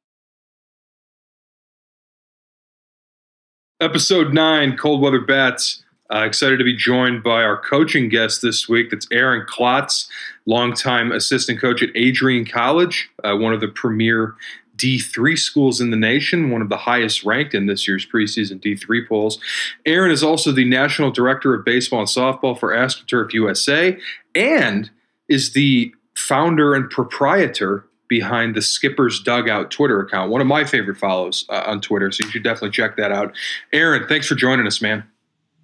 Episode 3.80 4.34
9 4.34 4.76
Cold 4.76 5.00
Weather 5.00 5.20
Bats. 5.20 5.82
Uh, 6.12 6.24
excited 6.24 6.58
to 6.58 6.64
be 6.64 6.76
joined 6.76 7.22
by 7.22 7.42
our 7.42 7.56
coaching 7.56 8.08
guest 8.08 8.42
this 8.42 8.68
week. 8.68 8.90
That's 8.90 9.06
Aaron 9.10 9.46
Klotz, 9.48 10.08
longtime 10.44 11.10
assistant 11.10 11.58
coach 11.58 11.82
at 11.82 11.88
Adrian 11.94 12.44
College, 12.44 13.08
uh, 13.24 13.34
one 13.34 13.54
of 13.54 13.60
the 13.60 13.68
premier 13.68 14.34
D3 14.76 15.38
schools 15.38 15.80
in 15.80 15.90
the 15.90 15.96
nation, 15.96 16.50
one 16.50 16.60
of 16.60 16.68
the 16.68 16.76
highest 16.76 17.24
ranked 17.24 17.54
in 17.54 17.66
this 17.66 17.88
year's 17.88 18.06
preseason 18.06 18.60
D3 18.60 19.08
polls. 19.08 19.38
Aaron 19.86 20.10
is 20.10 20.22
also 20.22 20.52
the 20.52 20.64
national 20.64 21.10
director 21.10 21.54
of 21.54 21.64
baseball 21.64 22.00
and 22.00 22.08
softball 22.08 22.58
for 22.58 22.74
AstroTurf 22.74 23.32
USA 23.32 23.96
and 24.34 24.90
is 25.28 25.54
the 25.54 25.94
founder 26.14 26.74
and 26.74 26.90
proprietor 26.90 27.86
behind 28.08 28.54
the 28.54 28.60
Skipper's 28.60 29.22
Dugout 29.22 29.70
Twitter 29.70 29.98
account, 30.00 30.30
one 30.30 30.42
of 30.42 30.46
my 30.46 30.64
favorite 30.64 30.98
follows 30.98 31.46
uh, 31.48 31.62
on 31.66 31.80
Twitter. 31.80 32.12
So 32.12 32.24
you 32.24 32.30
should 32.30 32.42
definitely 32.42 32.72
check 32.72 32.98
that 32.98 33.10
out. 33.10 33.34
Aaron, 33.72 34.06
thanks 34.06 34.26
for 34.26 34.34
joining 34.34 34.66
us, 34.66 34.82
man. 34.82 35.04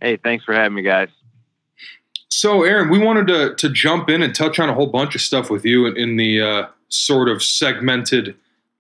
Hey, 0.01 0.17
thanks 0.17 0.45
for 0.45 0.55
having 0.55 0.75
me, 0.75 0.83
guys. 0.83 1.09
So, 2.29 2.63
Aaron, 2.63 2.89
we 2.89 2.99
wanted 2.99 3.27
to 3.29 3.55
to 3.55 3.73
jump 3.73 4.09
in 4.09 4.23
and 4.23 4.35
touch 4.35 4.59
on 4.59 4.69
a 4.69 4.75
whole 4.75 4.87
bunch 4.87 5.15
of 5.15 5.21
stuff 5.21 5.51
with 5.51 5.65
you 5.65 5.87
in, 5.87 5.97
in 5.97 6.17
the 6.17 6.41
uh, 6.41 6.67
sort 6.89 7.29
of 7.29 7.43
segmented 7.43 8.37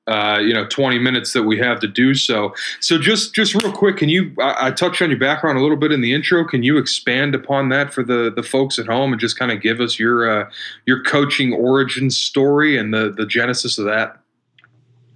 uh, 0.08 0.38
you 0.40 0.54
know 0.54 0.66
20 0.66 0.98
minutes 0.98 1.34
that 1.34 1.42
we 1.42 1.58
have 1.58 1.80
to 1.80 1.87
do 1.87 2.14
so. 2.14 2.54
So 2.80 2.98
just 2.98 3.34
just 3.34 3.54
real 3.54 3.72
quick, 3.72 3.98
can 3.98 4.08
you? 4.08 4.34
I, 4.40 4.68
I, 4.68 4.70
touched 4.70 5.02
on 5.02 5.10
your 5.10 5.18
background 5.18 5.58
a 5.58 5.60
little 5.60 5.76
bit 5.76 5.92
in 5.92 6.00
the 6.00 6.14
intro. 6.14 6.44
Can 6.44 6.62
you 6.62 6.78
expand 6.78 7.34
upon 7.34 7.68
that 7.70 7.92
for 7.92 8.02
the 8.02 8.32
the 8.34 8.42
folks 8.42 8.78
at 8.78 8.87
home 8.87 9.12
and 9.12 9.20
just 9.20 9.38
kind 9.38 9.52
of 9.52 9.60
give 9.60 9.80
us 9.80 9.98
your 9.98 10.30
uh, 10.30 10.50
your 10.87 11.02
coaching 11.02 11.52
origin 11.52 12.10
story 12.10 12.78
and 12.78 12.92
the 12.92 13.10
the 13.10 13.26
genesis 13.26 13.78
of 13.78 13.84
that? 13.84 14.18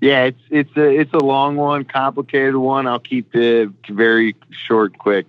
Yeah, 0.02 0.24
it's 0.24 0.42
it's 0.50 0.76
a 0.76 0.88
it's 0.90 1.14
a 1.14 1.24
long 1.24 1.56
one, 1.56 1.84
complicated 1.84 2.56
one. 2.56 2.86
I'll 2.86 2.98
keep 2.98 3.34
it 3.34 3.70
very 3.88 4.36
short, 4.50 4.98
quick. 4.98 5.26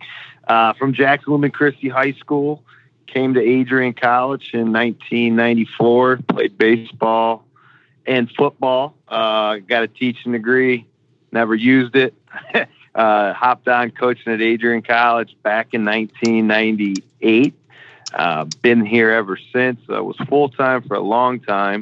Uh, 0.48 0.74
from 0.74 0.94
Jackson 0.94 1.34
Lumen 1.34 1.52
Christi 1.52 1.90
High 1.90 2.14
School, 2.14 2.64
came 3.08 3.36
to 3.36 3.42
Adrian 3.42 3.94
College 3.94 4.52
in 4.54 4.74
1994. 4.74 6.18
Played 6.28 6.58
baseball 6.58 7.46
and 8.06 8.30
football. 8.32 8.96
Uh, 9.08 9.58
got 9.58 9.84
a 9.84 9.88
teaching 9.88 10.32
degree, 10.32 10.86
never 11.32 11.56
used 11.56 11.96
it. 11.96 12.14
uh, 12.96 13.34
hopped 13.34 13.68
on 13.68 13.92
coaching 13.92 14.34
at 14.34 14.42
Adrian 14.42 14.82
College 14.82 15.36
back 15.44 15.74
in 15.74 15.86
1998. 15.86 17.54
Uh, 18.14 18.46
been 18.62 18.86
here 18.86 19.12
ever 19.12 19.38
since. 19.52 19.80
I 19.90 20.00
was 20.00 20.18
full 20.28 20.50
time 20.50 20.84
for 20.84 20.96
a 20.96 21.02
long 21.02 21.40
time. 21.40 21.82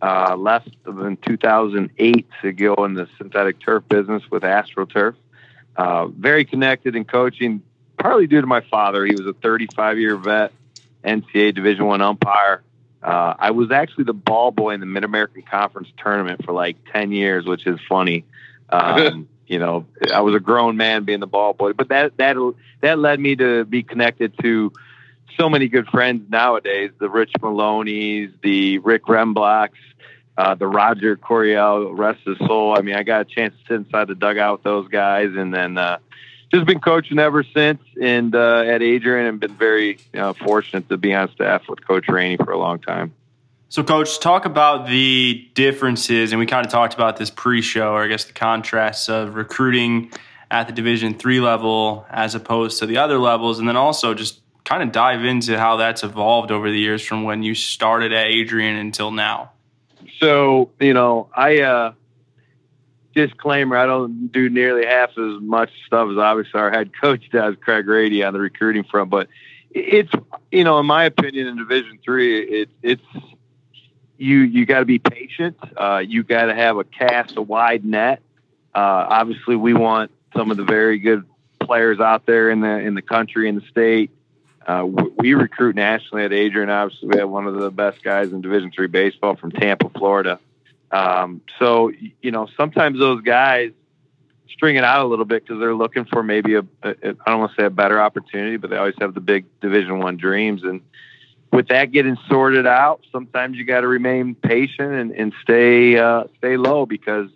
Uh, 0.00 0.36
left 0.36 0.70
in 0.86 1.16
2008 1.16 2.26
to 2.42 2.52
go 2.52 2.74
in 2.84 2.94
the 2.94 3.08
synthetic 3.18 3.60
turf 3.60 3.82
business 3.88 4.22
with 4.30 4.44
AstroTurf. 4.44 5.14
Uh, 5.76 6.06
very 6.06 6.44
connected 6.44 6.94
in 6.96 7.04
coaching, 7.04 7.62
partly 7.98 8.26
due 8.26 8.40
to 8.40 8.46
my 8.46 8.60
father. 8.62 9.04
He 9.04 9.12
was 9.12 9.26
a 9.26 9.32
35 9.32 9.98
year 9.98 10.16
vet, 10.16 10.52
NCAA 11.04 11.54
Division 11.54 11.86
One 11.86 12.02
umpire. 12.02 12.62
Uh, 13.02 13.34
I 13.38 13.52
was 13.52 13.70
actually 13.70 14.04
the 14.04 14.12
ball 14.12 14.50
boy 14.50 14.70
in 14.70 14.80
the 14.80 14.86
Mid 14.86 15.04
American 15.04 15.42
Conference 15.42 15.88
tournament 16.02 16.44
for 16.44 16.52
like 16.52 16.76
10 16.92 17.12
years, 17.12 17.46
which 17.46 17.66
is 17.66 17.78
funny. 17.88 18.24
Um, 18.68 19.28
you 19.46 19.58
know, 19.58 19.86
I 20.12 20.20
was 20.20 20.34
a 20.34 20.40
grown 20.40 20.76
man 20.76 21.04
being 21.04 21.20
the 21.20 21.26
ball 21.26 21.54
boy, 21.54 21.72
but 21.72 21.88
that, 21.88 22.16
that, 22.18 22.36
that 22.80 22.98
led 22.98 23.20
me 23.20 23.36
to 23.36 23.64
be 23.64 23.82
connected 23.82 24.34
to 24.42 24.72
so 25.38 25.48
many 25.48 25.68
good 25.68 25.86
friends 25.86 26.28
nowadays, 26.28 26.90
the 26.98 27.08
Rich 27.08 27.32
Maloney's, 27.40 28.30
the 28.42 28.78
Rick 28.78 29.04
Rembielaks, 29.04 29.70
uh, 30.36 30.54
the 30.54 30.66
Roger 30.66 31.16
Coryell, 31.16 31.94
rest 31.94 32.20
his 32.26 32.38
soul. 32.38 32.76
I 32.76 32.82
mean, 32.82 32.96
I 32.96 33.04
got 33.04 33.20
a 33.22 33.24
chance 33.24 33.54
to 33.54 33.60
sit 33.68 33.86
inside 33.86 34.08
the 34.08 34.14
dugout 34.14 34.58
with 34.58 34.62
those 34.64 34.88
guys 34.88 35.30
and 35.36 35.54
then, 35.54 35.78
uh, 35.78 35.98
just 36.52 36.66
been 36.66 36.80
coaching 36.80 37.18
ever 37.18 37.42
since, 37.42 37.80
and 38.00 38.34
uh, 38.34 38.62
at 38.66 38.82
Adrian, 38.82 39.26
and 39.26 39.40
been 39.40 39.56
very 39.56 39.98
fortunate 40.44 40.88
to 40.88 40.96
be 40.96 41.14
on 41.14 41.30
staff 41.32 41.68
with 41.68 41.86
Coach 41.86 42.08
Rainey 42.08 42.36
for 42.36 42.52
a 42.52 42.58
long 42.58 42.78
time. 42.78 43.12
So, 43.70 43.84
Coach, 43.84 44.18
talk 44.20 44.46
about 44.46 44.86
the 44.86 45.46
differences, 45.52 46.32
and 46.32 46.38
we 46.38 46.46
kind 46.46 46.64
of 46.64 46.72
talked 46.72 46.94
about 46.94 47.18
this 47.18 47.28
pre-show, 47.28 47.92
or 47.92 48.02
I 48.02 48.06
guess 48.06 48.24
the 48.24 48.32
contrasts 48.32 49.10
of 49.10 49.34
recruiting 49.34 50.10
at 50.50 50.66
the 50.66 50.72
Division 50.72 51.12
three 51.12 51.40
level 51.40 52.06
as 52.08 52.34
opposed 52.34 52.78
to 52.78 52.86
the 52.86 52.96
other 52.96 53.18
levels, 53.18 53.58
and 53.58 53.68
then 53.68 53.76
also 53.76 54.14
just 54.14 54.40
kind 54.64 54.82
of 54.82 54.90
dive 54.90 55.24
into 55.24 55.58
how 55.58 55.76
that's 55.76 56.02
evolved 56.02 56.50
over 56.50 56.70
the 56.70 56.78
years 56.78 57.02
from 57.02 57.24
when 57.24 57.42
you 57.42 57.54
started 57.54 58.12
at 58.12 58.26
Adrian 58.26 58.76
until 58.76 59.10
now. 59.10 59.52
So, 60.18 60.70
you 60.80 60.94
know, 60.94 61.28
I 61.34 61.60
uh, 61.60 61.92
disclaimer, 63.14 63.76
I 63.76 63.86
don't 63.86 64.30
do 64.32 64.48
nearly 64.48 64.86
half 64.86 65.10
as 65.10 65.40
much 65.40 65.70
stuff 65.86 66.08
as 66.10 66.18
obviously 66.18 66.60
our 66.60 66.70
head 66.70 66.90
coach 67.00 67.28
does, 67.30 67.56
Craig 67.60 67.86
Rainey, 67.86 68.22
on 68.22 68.32
the 68.32 68.40
recruiting 68.40 68.84
front. 68.84 69.10
But 69.10 69.28
it's 69.70 70.12
you 70.50 70.64
know, 70.64 70.78
in 70.78 70.86
my 70.86 71.04
opinion, 71.04 71.46
in 71.46 71.56
Division 71.56 71.98
Three, 72.04 72.62
it, 72.62 72.70
it's 72.82 73.02
you 74.16 74.40
you 74.40 74.66
got 74.66 74.80
to 74.80 74.84
be 74.84 74.98
patient. 74.98 75.56
Uh, 75.76 76.02
you 76.06 76.22
got 76.22 76.46
to 76.46 76.54
have 76.54 76.76
a 76.76 76.84
cast 76.84 77.36
a 77.36 77.42
wide 77.42 77.84
net. 77.84 78.20
Uh, 78.74 79.06
obviously, 79.08 79.56
we 79.56 79.74
want 79.74 80.10
some 80.36 80.50
of 80.50 80.56
the 80.56 80.64
very 80.64 80.98
good 80.98 81.24
players 81.60 82.00
out 82.00 82.26
there 82.26 82.50
in 82.50 82.60
the 82.60 82.78
in 82.78 82.94
the 82.94 83.02
country 83.02 83.48
and 83.48 83.60
the 83.60 83.66
state. 83.68 84.10
Uh, 84.66 84.84
we 84.84 85.32
recruit 85.32 85.74
nationally 85.74 86.24
at 86.24 86.32
Adrian. 86.32 86.68
Obviously, 86.68 87.08
we 87.08 87.18
have 87.18 87.30
one 87.30 87.46
of 87.46 87.54
the 87.54 87.70
best 87.70 88.02
guys 88.02 88.32
in 88.32 88.42
Division 88.42 88.70
Three 88.70 88.86
baseball 88.86 89.36
from 89.36 89.50
Tampa, 89.50 89.88
Florida. 89.90 90.38
Um, 90.90 91.42
so 91.58 91.92
you 92.20 92.30
know, 92.30 92.48
sometimes 92.56 92.98
those 92.98 93.22
guys 93.22 93.72
string 94.50 94.76
it 94.76 94.84
out 94.84 95.04
a 95.04 95.08
little 95.08 95.24
bit 95.24 95.44
because 95.44 95.60
they're 95.60 95.74
looking 95.74 96.04
for 96.04 96.22
maybe 96.22 96.54
a, 96.54 96.64
a 96.82 96.88
I 96.90 97.30
don't 97.30 97.40
want 97.40 97.52
to 97.52 97.62
say 97.62 97.66
a 97.66 97.70
better 97.70 98.00
opportunity, 98.00 98.56
but 98.56 98.70
they 98.70 98.76
always 98.76 98.94
have 99.00 99.14
the 99.14 99.20
big 99.20 99.46
Division 99.60 99.98
One 99.98 100.16
dreams. 100.16 100.62
And 100.64 100.80
with 101.52 101.68
that 101.68 101.92
getting 101.92 102.16
sorted 102.28 102.66
out, 102.66 103.04
sometimes 103.12 103.56
you 103.56 103.64
got 103.64 103.82
to 103.82 103.88
remain 103.88 104.34
patient 104.34 104.92
and, 104.92 105.12
and 105.12 105.32
stay 105.42 105.96
uh, 105.96 106.24
stay 106.38 106.56
low 106.56 106.86
because 106.86 107.28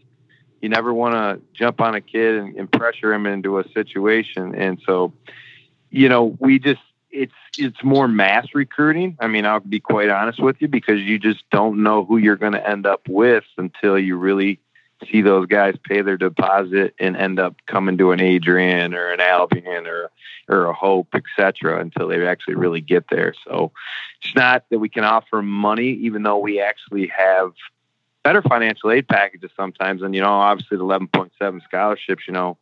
you 0.61 0.69
never 0.69 0.95
want 0.95 1.15
to 1.15 1.41
jump 1.55 1.81
on 1.81 1.95
a 1.95 2.01
kid 2.01 2.37
and, 2.37 2.57
and 2.57 2.71
pressure 2.71 3.13
him 3.13 3.27
into 3.27 3.59
a 3.59 3.69
situation. 3.73 4.55
And 4.55 4.81
so, 4.87 5.13
you 5.91 6.09
know, 6.09 6.37
we 6.39 6.59
just 6.59 6.81
it's 7.13 7.33
it's 7.59 7.85
more 7.85 8.09
mass 8.09 8.49
recruiting. 8.55 9.17
I 9.21 9.29
mean, 9.29 9.47
I'll 9.47 9.61
be 9.61 9.81
quite 9.81 10.09
honest 10.09 10.43
with 10.43 10.57
you 10.61 10.69
because 10.69 11.01
you 11.01 11.19
just 11.19 11.49
don't 11.51 11.83
know 11.83 12.05
who 12.05 12.17
you're 12.17 12.37
going 12.37 12.53
to 12.53 12.69
end 12.69 12.87
up 12.87 13.03
with 13.09 13.45
until 13.59 13.99
you 13.99 14.17
really 14.17 14.59
see 15.11 15.21
those 15.21 15.47
guys 15.47 15.75
pay 15.83 16.01
their 16.01 16.17
deposit 16.17 16.95
and 16.99 17.17
end 17.17 17.39
up 17.39 17.57
coming 17.67 17.99
to 17.99 18.13
an 18.13 18.21
Adrian 18.21 18.95
or 18.95 19.13
an 19.13 19.21
Albion 19.21 19.87
or 19.87 20.11
or 20.49 20.65
a 20.67 20.73
Hope, 20.73 21.15
etc. 21.15 21.81
Until 21.81 22.09
they 22.09 22.27
actually 22.27 22.55
really 22.55 22.81
get 22.81 23.05
there. 23.11 23.35
So 23.45 23.73
it's 24.23 24.35
not 24.35 24.65
that 24.71 24.79
we 24.79 24.89
can 24.89 25.05
offer 25.05 25.43
money, 25.43 25.91
even 25.91 26.23
though 26.23 26.39
we 26.39 26.61
actually 26.61 27.09
have 27.09 27.53
better 28.25 28.43
financial 28.43 28.91
aid 28.91 29.07
packages 29.09 29.51
sometimes. 29.57 30.03
And 30.03 30.15
you 30.15 30.23
know, 30.23 30.33
obviously 30.33 30.79
the 30.79 30.85
11.7 30.85 31.63
scholarships, 31.65 32.25
you 32.27 32.33
know 32.33 32.59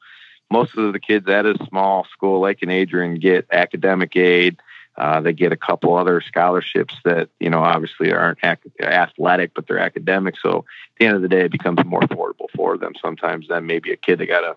most 0.51 0.77
of 0.77 0.93
the 0.93 1.01
kids 1.01 1.29
at 1.29 1.47
a 1.47 1.55
small 1.69 2.07
school 2.13 2.41
like 2.41 2.63
in 2.63 2.71
Adrian 2.71 3.15
get 3.19 3.47
academic 3.53 4.17
aid. 4.17 4.57
Uh, 4.97 5.21
they 5.21 5.33
get 5.33 5.53
a 5.53 5.57
couple 5.57 5.97
other 5.97 6.21
scholarships 6.21 6.95
that 7.05 7.31
you 7.39 7.49
know 7.49 7.61
obviously 7.61 8.13
aren't 8.13 8.39
ac- 8.43 8.59
athletic, 8.83 9.55
but 9.55 9.67
they're 9.67 9.79
academic. 9.79 10.35
So 10.43 10.59
at 10.59 10.65
the 10.99 11.07
end 11.07 11.17
of 11.17 11.23
the 11.23 11.29
day, 11.29 11.45
it 11.45 11.53
becomes 11.53 11.83
more 11.87 12.01
affordable 12.01 12.51
for 12.55 12.77
them 12.77 12.93
sometimes 13.01 13.49
than 13.49 13.67
maybe 13.67 13.93
a 13.93 13.97
kid 13.97 14.19
that 14.19 14.27
got 14.27 14.45
a 14.45 14.57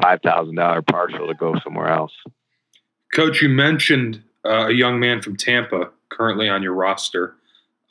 five 0.00 0.22
thousand 0.22 0.56
dollar 0.56 0.82
partial 0.82 1.28
to 1.28 1.34
go 1.34 1.54
somewhere 1.62 1.88
else. 1.88 2.12
Coach, 3.14 3.42
you 3.42 3.48
mentioned 3.48 4.22
uh, 4.44 4.66
a 4.68 4.72
young 4.72 4.98
man 4.98 5.22
from 5.22 5.36
Tampa 5.36 5.90
currently 6.08 6.48
on 6.48 6.62
your 6.62 6.74
roster 6.74 7.36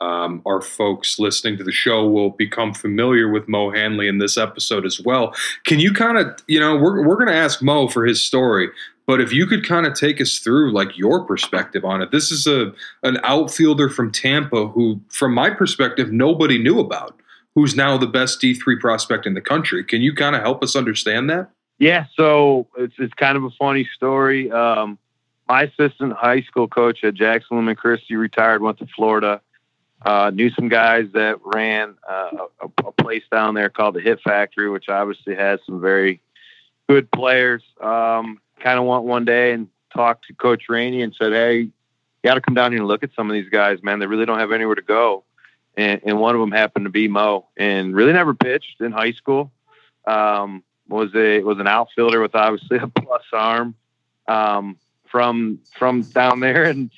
um, 0.01 0.41
our 0.45 0.61
folks 0.61 1.19
listening 1.19 1.57
to 1.57 1.63
the 1.63 1.71
show 1.71 2.07
will 2.07 2.31
become 2.31 2.73
familiar 2.73 3.29
with 3.29 3.47
Mo 3.47 3.71
Hanley 3.71 4.07
in 4.07 4.17
this 4.17 4.37
episode 4.37 4.85
as 4.85 4.99
well. 4.99 5.33
Can 5.65 5.79
you 5.79 5.93
kind 5.93 6.17
of, 6.17 6.37
you 6.47 6.59
know, 6.59 6.75
we're, 6.75 7.05
we're 7.05 7.15
going 7.15 7.27
to 7.27 7.33
ask 7.33 7.61
Mo 7.61 7.87
for 7.87 8.05
his 8.05 8.21
story, 8.21 8.69
but 9.07 9.21
if 9.21 9.31
you 9.31 9.45
could 9.45 9.65
kind 9.65 9.85
of 9.85 9.93
take 9.93 10.19
us 10.19 10.39
through 10.39 10.73
like 10.73 10.97
your 10.97 11.23
perspective 11.25 11.85
on 11.85 12.01
it. 12.01 12.11
This 12.11 12.31
is 12.31 12.47
a 12.47 12.73
an 13.03 13.19
outfielder 13.23 13.89
from 13.89 14.11
Tampa 14.11 14.67
who, 14.67 14.99
from 15.09 15.33
my 15.33 15.49
perspective, 15.49 16.11
nobody 16.11 16.57
knew 16.57 16.79
about, 16.79 17.19
who's 17.53 17.75
now 17.75 17.97
the 17.97 18.07
best 18.07 18.41
D3 18.41 18.79
prospect 18.79 19.25
in 19.25 19.33
the 19.33 19.41
country. 19.41 19.83
Can 19.83 20.01
you 20.01 20.13
kind 20.13 20.35
of 20.35 20.41
help 20.41 20.63
us 20.63 20.75
understand 20.75 21.29
that? 21.29 21.49
Yeah, 21.77 22.05
so 22.15 22.67
it's, 22.77 22.95
it's 22.97 23.13
kind 23.13 23.37
of 23.37 23.43
a 23.43 23.49
funny 23.51 23.87
story. 23.95 24.49
Um, 24.51 24.97
my 25.47 25.63
assistant 25.63 26.13
high 26.13 26.41
school 26.41 26.67
coach 26.67 27.03
at 27.03 27.13
Jackson 27.13 27.57
Lumen 27.57 27.75
Christi 27.75 28.15
retired, 28.15 28.61
went 28.61 28.79
to 28.79 28.87
Florida 28.95 29.41
uh, 30.01 30.31
knew 30.33 30.49
some 30.51 30.69
guys 30.69 31.05
that 31.13 31.39
ran 31.43 31.95
uh, 32.09 32.29
a, 32.61 32.87
a, 32.87 32.91
place 32.91 33.23
down 33.31 33.55
there 33.55 33.69
called 33.69 33.95
the 33.95 34.01
Hit 34.01 34.19
Factory, 34.21 34.69
which 34.69 34.89
obviously 34.89 35.35
has 35.35 35.59
some 35.65 35.79
very 35.81 36.21
good 36.87 37.09
players. 37.11 37.63
Um, 37.81 38.39
kind 38.59 38.77
of 38.77 38.85
went 38.85 39.03
one 39.03 39.25
day 39.25 39.53
and 39.53 39.67
talked 39.93 40.27
to 40.27 40.33
Coach 40.33 40.63
Rainey 40.69 41.01
and 41.01 41.15
said, 41.19 41.31
"Hey, 41.31 41.59
you 41.59 41.71
got 42.23 42.35
to 42.35 42.41
come 42.41 42.53
down 42.53 42.71
here 42.71 42.81
and 42.81 42.87
look 42.87 43.03
at 43.03 43.11
some 43.15 43.29
of 43.29 43.33
these 43.33 43.49
guys, 43.49 43.81
man. 43.81 43.99
They 43.99 44.05
really 44.05 44.25
don't 44.25 44.39
have 44.39 44.51
anywhere 44.51 44.75
to 44.75 44.81
go." 44.81 45.23
And, 45.77 46.01
and 46.05 46.19
one 46.19 46.35
of 46.35 46.41
them 46.41 46.51
happened 46.51 46.85
to 46.85 46.91
be 46.91 47.07
Mo, 47.07 47.47
and 47.57 47.95
really 47.95 48.13
never 48.13 48.33
pitched 48.33 48.81
in 48.81 48.91
high 48.91 49.13
school. 49.13 49.51
Um, 50.05 50.63
was 50.87 51.09
a 51.15 51.41
was 51.41 51.57
an 51.59 51.67
outfielder 51.67 52.21
with 52.21 52.35
obviously 52.35 52.77
a 52.77 52.87
plus 53.01 53.23
arm 53.33 53.75
um, 54.27 54.77
from 55.05 55.59
from 55.77 56.01
down 56.01 56.39
there, 56.41 56.65
and 56.65 56.91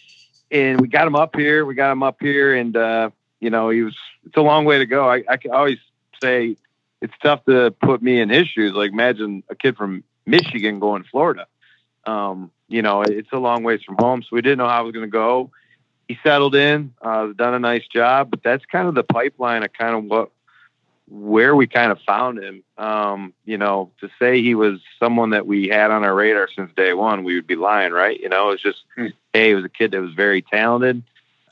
and 0.51 0.79
we 0.81 0.87
got 0.87 1.07
him 1.07 1.15
up 1.15 1.35
here. 1.35 1.65
We 1.65 1.75
got 1.75 1.91
him 1.91 2.03
up 2.03 2.17
here, 2.19 2.55
and 2.55 2.75
uh, 2.75 3.09
you 3.39 3.49
know, 3.49 3.69
he 3.69 3.83
was. 3.83 3.95
It's 4.25 4.37
a 4.37 4.41
long 4.41 4.65
way 4.65 4.79
to 4.79 4.85
go. 4.85 5.09
I, 5.09 5.23
I 5.29 5.37
can 5.37 5.51
always 5.51 5.79
say 6.21 6.57
it's 7.01 7.13
tough 7.21 7.45
to 7.45 7.71
put 7.71 8.01
me 8.01 8.19
in 8.19 8.29
his 8.29 8.47
shoes. 8.47 8.73
Like 8.73 8.91
imagine 8.91 9.43
a 9.49 9.55
kid 9.55 9.77
from 9.77 10.03
Michigan 10.25 10.79
going 10.79 11.03
to 11.03 11.09
Florida. 11.09 11.47
Um, 12.05 12.51
you 12.67 12.81
know, 12.81 13.01
it's 13.01 13.31
a 13.31 13.37
long 13.37 13.63
ways 13.63 13.83
from 13.83 13.95
home, 13.99 14.21
so 14.21 14.29
we 14.31 14.41
didn't 14.41 14.57
know 14.57 14.67
how 14.67 14.81
it 14.81 14.85
was 14.85 14.93
going 14.93 15.05
to 15.05 15.11
go. 15.11 15.51
He 16.07 16.17
settled 16.23 16.55
in, 16.55 16.93
uh, 17.01 17.27
done 17.35 17.53
a 17.53 17.59
nice 17.59 17.85
job, 17.87 18.29
but 18.29 18.41
that's 18.41 18.65
kind 18.65 18.87
of 18.87 18.95
the 18.95 19.03
pipeline 19.03 19.63
of 19.63 19.73
kind 19.73 19.95
of 19.95 20.05
what 20.05 20.31
where 21.09 21.55
we 21.55 21.67
kind 21.67 21.91
of 21.91 21.99
found 22.01 22.39
him. 22.39 22.63
Um, 22.77 23.33
you 23.45 23.57
know, 23.57 23.91
to 24.01 24.09
say 24.19 24.41
he 24.41 24.55
was 24.55 24.79
someone 24.99 25.31
that 25.31 25.47
we 25.47 25.67
had 25.67 25.91
on 25.91 26.03
our 26.03 26.13
radar 26.13 26.49
since 26.53 26.71
day 26.75 26.93
one, 26.93 27.23
we 27.23 27.35
would 27.35 27.47
be 27.47 27.55
lying, 27.55 27.93
right? 27.93 28.19
You 28.19 28.29
know, 28.29 28.49
it's 28.49 28.61
just, 28.61 28.83
hmm. 28.95 29.07
hey, 29.33 29.49
he 29.49 29.55
was 29.55 29.65
a 29.65 29.69
kid 29.69 29.91
that 29.91 30.01
was 30.01 30.13
very 30.13 30.41
talented, 30.41 31.03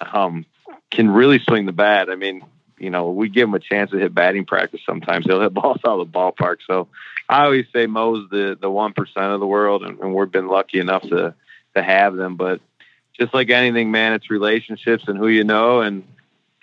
um, 0.02 0.46
can 0.92 1.10
really 1.10 1.40
swing 1.40 1.66
the 1.66 1.72
bat. 1.72 2.10
I 2.10 2.16
mean, 2.16 2.44
you 2.78 2.90
know, 2.90 3.10
we 3.10 3.30
give 3.30 3.48
him 3.48 3.54
a 3.54 3.60
chance 3.60 3.92
to 3.92 3.98
hit 3.98 4.14
batting 4.14 4.46
practice. 4.46 4.82
Sometimes 4.86 5.26
he'll 5.26 5.42
hit 5.42 5.54
balls 5.54 5.80
out 5.86 6.00
of 6.00 6.12
the 6.12 6.18
ballpark. 6.18 6.58
So 6.68 6.90
I 7.30 7.46
always 7.46 7.66
say 7.74 7.88
Mo's 7.88 8.30
the 8.30 8.58
the 8.60 8.70
one 8.70 8.94
percent 8.94 9.28
of 9.28 9.40
the 9.40 9.48
world, 9.48 9.84
and, 9.84 10.00
and 10.00 10.14
we've 10.14 10.32
been 10.32 10.48
lucky 10.48 10.80
enough 10.80 11.04
to 11.04 11.34
to 11.76 11.84
have 11.84 12.16
them. 12.16 12.36
But 12.36 12.62
just 13.18 13.34
like 13.34 13.50
anything, 13.50 13.92
man, 13.92 14.14
it's 14.14 14.30
relationships 14.30 15.06
and 15.08 15.18
who 15.18 15.28
you 15.28 15.44
know, 15.44 15.82
and 15.82 16.04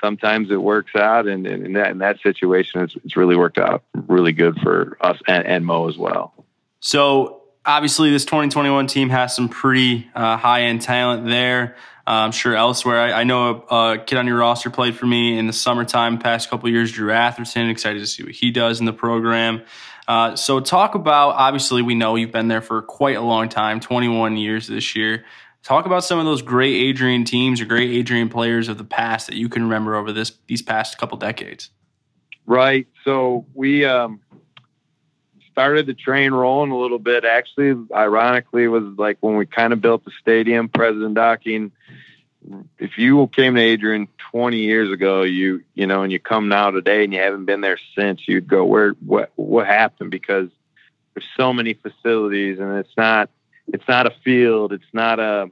sometimes 0.02 0.50
it 0.50 0.60
works 0.60 0.94
out. 0.94 1.26
And, 1.26 1.46
and 1.46 1.66
in 1.66 1.72
that 1.74 1.90
in 1.90 1.98
that 1.98 2.20
situation, 2.20 2.82
it's, 2.82 2.96
it's 3.04 3.16
really 3.16 3.36
worked 3.36 3.58
out 3.58 3.84
really 4.08 4.32
good 4.32 4.58
for 4.60 4.96
us 5.00 5.18
and, 5.26 5.46
and 5.46 5.64
Mo 5.64 5.88
as 5.88 5.96
well. 5.96 6.34
So 6.80 7.42
obviously, 7.64 8.10
this 8.10 8.24
2021 8.24 8.86
team 8.86 9.08
has 9.10 9.34
some 9.34 9.48
pretty 9.48 10.08
uh, 10.14 10.36
high 10.36 10.62
end 10.62 10.82
talent 10.82 11.26
there. 11.26 11.76
Uh, 12.06 12.26
I'm 12.26 12.32
sure 12.32 12.56
elsewhere. 12.56 13.00
I, 13.00 13.20
I, 13.20 13.24
know 13.24 13.64
a, 13.70 13.74
a, 13.74 13.98
kid 13.98 14.18
on 14.18 14.26
your 14.26 14.38
roster 14.38 14.70
played 14.70 14.96
for 14.96 15.06
me 15.06 15.38
in 15.38 15.46
the 15.46 15.52
summertime, 15.52 16.18
past 16.18 16.50
couple 16.50 16.68
years, 16.68 16.90
Drew 16.90 17.12
Atherton. 17.12 17.70
Excited 17.70 18.00
to 18.00 18.06
see 18.08 18.24
what 18.24 18.32
he 18.32 18.50
does 18.50 18.80
in 18.80 18.86
the 18.86 18.92
program. 18.92 19.62
Uh, 20.08 20.34
so, 20.34 20.58
talk 20.58 20.96
about 20.96 21.36
obviously, 21.36 21.80
we 21.80 21.94
know 21.94 22.16
you've 22.16 22.32
been 22.32 22.48
there 22.48 22.60
for 22.60 22.82
quite 22.82 23.16
a 23.16 23.20
long 23.20 23.48
time 23.48 23.78
21 23.78 24.36
years 24.36 24.66
this 24.66 24.96
year. 24.96 25.24
Talk 25.62 25.86
about 25.86 26.04
some 26.04 26.18
of 26.18 26.24
those 26.24 26.42
great 26.42 26.74
Adrian 26.74 27.24
teams 27.24 27.60
or 27.60 27.64
great 27.64 27.90
Adrian 27.90 28.28
players 28.28 28.68
of 28.68 28.78
the 28.78 28.84
past 28.84 29.28
that 29.28 29.36
you 29.36 29.48
can 29.48 29.62
remember 29.62 29.94
over 29.94 30.12
this 30.12 30.32
these 30.46 30.62
past 30.62 30.98
couple 30.98 31.16
decades. 31.18 31.70
Right. 32.46 32.88
So, 33.04 33.46
we 33.54 33.84
um, 33.84 34.20
started 35.52 35.86
the 35.86 35.94
train 35.94 36.32
rolling 36.32 36.72
a 36.72 36.76
little 36.76 36.98
bit. 36.98 37.24
Actually, 37.24 37.86
ironically, 37.94 38.66
was 38.66 38.82
like 38.98 39.18
when 39.20 39.36
we 39.36 39.46
kind 39.46 39.72
of 39.72 39.80
built 39.80 40.04
the 40.04 40.10
stadium, 40.20 40.68
President 40.68 41.14
Docking 41.14 41.70
if 42.78 42.98
you 42.98 43.26
came 43.28 43.54
to 43.54 43.60
Adrian 43.60 44.08
20 44.30 44.56
years 44.58 44.90
ago, 44.90 45.22
you 45.22 45.62
you 45.74 45.86
know, 45.86 46.02
and 46.02 46.12
you 46.12 46.18
come 46.18 46.48
now 46.48 46.70
today 46.70 47.04
and 47.04 47.12
you 47.12 47.20
haven't 47.20 47.44
been 47.44 47.60
there 47.60 47.78
since, 47.96 48.26
you'd 48.26 48.48
go, 48.48 48.64
where 48.64 48.92
what 49.04 49.30
what 49.36 49.66
happened? 49.66 50.10
Because 50.10 50.48
there's 51.14 51.26
so 51.36 51.52
many 51.52 51.74
facilities, 51.74 52.58
and 52.58 52.76
it's 52.78 52.96
not 52.96 53.30
it's 53.68 53.86
not 53.88 54.06
a 54.06 54.14
field, 54.24 54.72
it's 54.72 54.92
not 54.92 55.18
a 55.18 55.50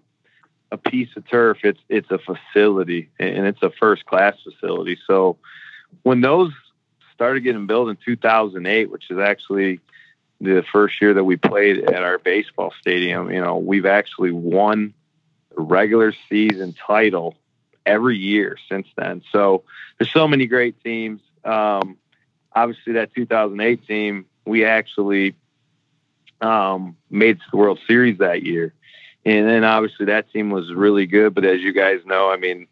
a 0.73 0.77
piece 0.77 1.09
of 1.17 1.29
turf. 1.29 1.59
It's 1.65 1.81
it's 1.89 2.11
a 2.11 2.19
facility, 2.19 3.11
and 3.19 3.47
it's 3.47 3.63
a 3.63 3.71
first 3.71 4.07
class 4.07 4.37
facility. 4.43 4.99
So 5.07 5.37
when 6.03 6.21
those 6.21 6.53
started 7.15 7.41
getting 7.41 7.67
built 7.67 7.89
in 7.91 7.97
2008, 8.05 8.91
which 8.91 9.11
is 9.11 9.19
actually 9.19 9.81
the 10.41 10.65
first 10.73 11.01
year 11.03 11.15
that 11.15 11.25
we 11.25 11.37
played 11.37 11.91
at 11.91 12.03
our 12.03 12.19
baseball 12.19 12.73
stadium, 12.81 13.31
you 13.31 13.41
know, 13.41 13.59
we've 13.59 13.87
actually 13.87 14.31
won 14.31 14.95
a 15.57 15.61
regular 15.61 16.15
season 16.29 16.73
title 16.73 17.37
every 17.85 18.17
year 18.17 18.57
since 18.69 18.87
then. 18.97 19.23
So 19.33 19.65
there's 19.99 20.13
so 20.13 20.29
many 20.29 20.47
great 20.47 20.83
teams. 20.83 21.21
Um, 21.45 21.99
obviously, 22.53 22.95
that 22.95 23.13
2008 23.15 23.87
team, 23.87 24.27
we 24.47 24.65
actually 24.65 25.35
um, 26.41 26.97
made 27.11 27.39
the 27.51 27.57
World 27.57 27.79
Series 27.87 28.19
that 28.19 28.43
year. 28.43 28.75
And 29.25 29.47
then 29.47 29.65
obviously 29.65 30.07
that 30.07 30.33
team 30.33 30.51
was 30.51 30.73
really 30.73 31.07
good. 31.07 31.35
But 31.35 31.45
as 31.45 31.61
you 31.61 31.73
guys 31.73 32.01
know, 32.07 32.31
I 32.31 32.37
mean, 32.37 32.67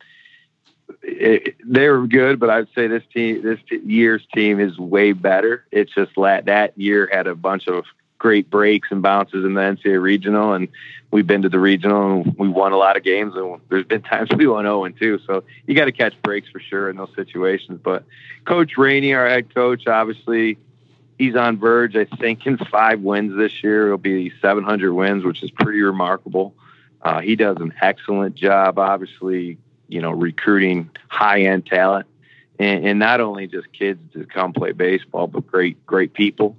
it, 1.03 1.57
they 1.65 1.89
were 1.89 2.07
good, 2.07 2.41
but 2.41 2.51
I'd 2.51 2.69
say 2.75 2.87
this 2.87 3.03
team, 3.13 3.43
this 3.43 3.59
year's 3.85 4.27
team 4.35 4.59
is 4.59 4.79
way 4.79 5.13
better. 5.13 5.67
It's 5.71 5.93
just 5.95 6.13
that 6.17 6.47
that 6.47 6.79
year 6.79 7.09
had 7.13 7.27
a 7.27 7.35
bunch 7.35 7.69
of 7.69 7.85
great 8.19 8.51
breaks 8.51 8.89
and 8.91 9.03
bounces 9.03 9.45
in 9.45 9.55
the 9.55 9.61
NCAA 9.61 10.01
regional, 10.01 10.53
and 10.53 10.69
we've 11.11 11.27
been 11.27 11.43
to 11.43 11.49
the 11.49 11.59
regional 11.59 12.23
and 12.23 12.37
we 12.37 12.49
won 12.49 12.73
a 12.73 12.77
lot 12.77 12.97
of 12.97 13.05
games. 13.05 13.35
And 13.37 13.61
there's 13.69 13.87
been 13.87 14.03
times 14.03 14.31
we 14.37 14.47
won 14.47 14.65
0 14.65 14.85
and 14.85 14.99
2, 14.99 15.21
so 15.27 15.45
you 15.67 15.75
got 15.75 15.85
to 15.85 15.93
catch 15.93 16.21
breaks 16.23 16.49
for 16.49 16.61
sure 16.61 16.91
in 16.91 16.97
those 16.97 17.13
situations. 17.15 17.81
But 17.83 18.05
Coach 18.45 18.73
Rainey, 18.77 19.15
our 19.15 19.29
head 19.29 19.55
coach, 19.55 19.87
obviously 19.87 20.59
he's 21.19 21.37
on 21.37 21.59
verge. 21.59 21.97
I 21.97 22.05
think 22.05 22.47
in 22.47 22.57
five 22.57 23.01
wins 23.01 23.37
this 23.37 23.63
year, 23.63 23.87
it'll 23.87 23.99
be 23.99 24.33
700 24.41 24.95
wins, 24.95 25.25
which 25.25 25.43
is 25.43 25.51
pretty 25.51 25.83
remarkable. 25.83 26.55
Uh, 27.03 27.21
he 27.21 27.37
does 27.37 27.57
an 27.61 27.75
excellent 27.81 28.35
job, 28.35 28.79
obviously, 28.79 29.59
you 29.89 30.01
know, 30.01 30.11
recruiting 30.11 30.91
high 31.09 31.43
end 31.43 31.67
talent. 31.67 32.07
And, 32.59 32.85
and, 32.85 32.99
not 32.99 33.21
only 33.21 33.47
just 33.47 33.73
kids 33.73 34.01
to 34.14 34.27
come 34.27 34.53
play 34.53 34.73
baseball, 34.73 35.29
but 35.29 35.47
great, 35.47 35.87
great 35.87 36.12
people. 36.12 36.57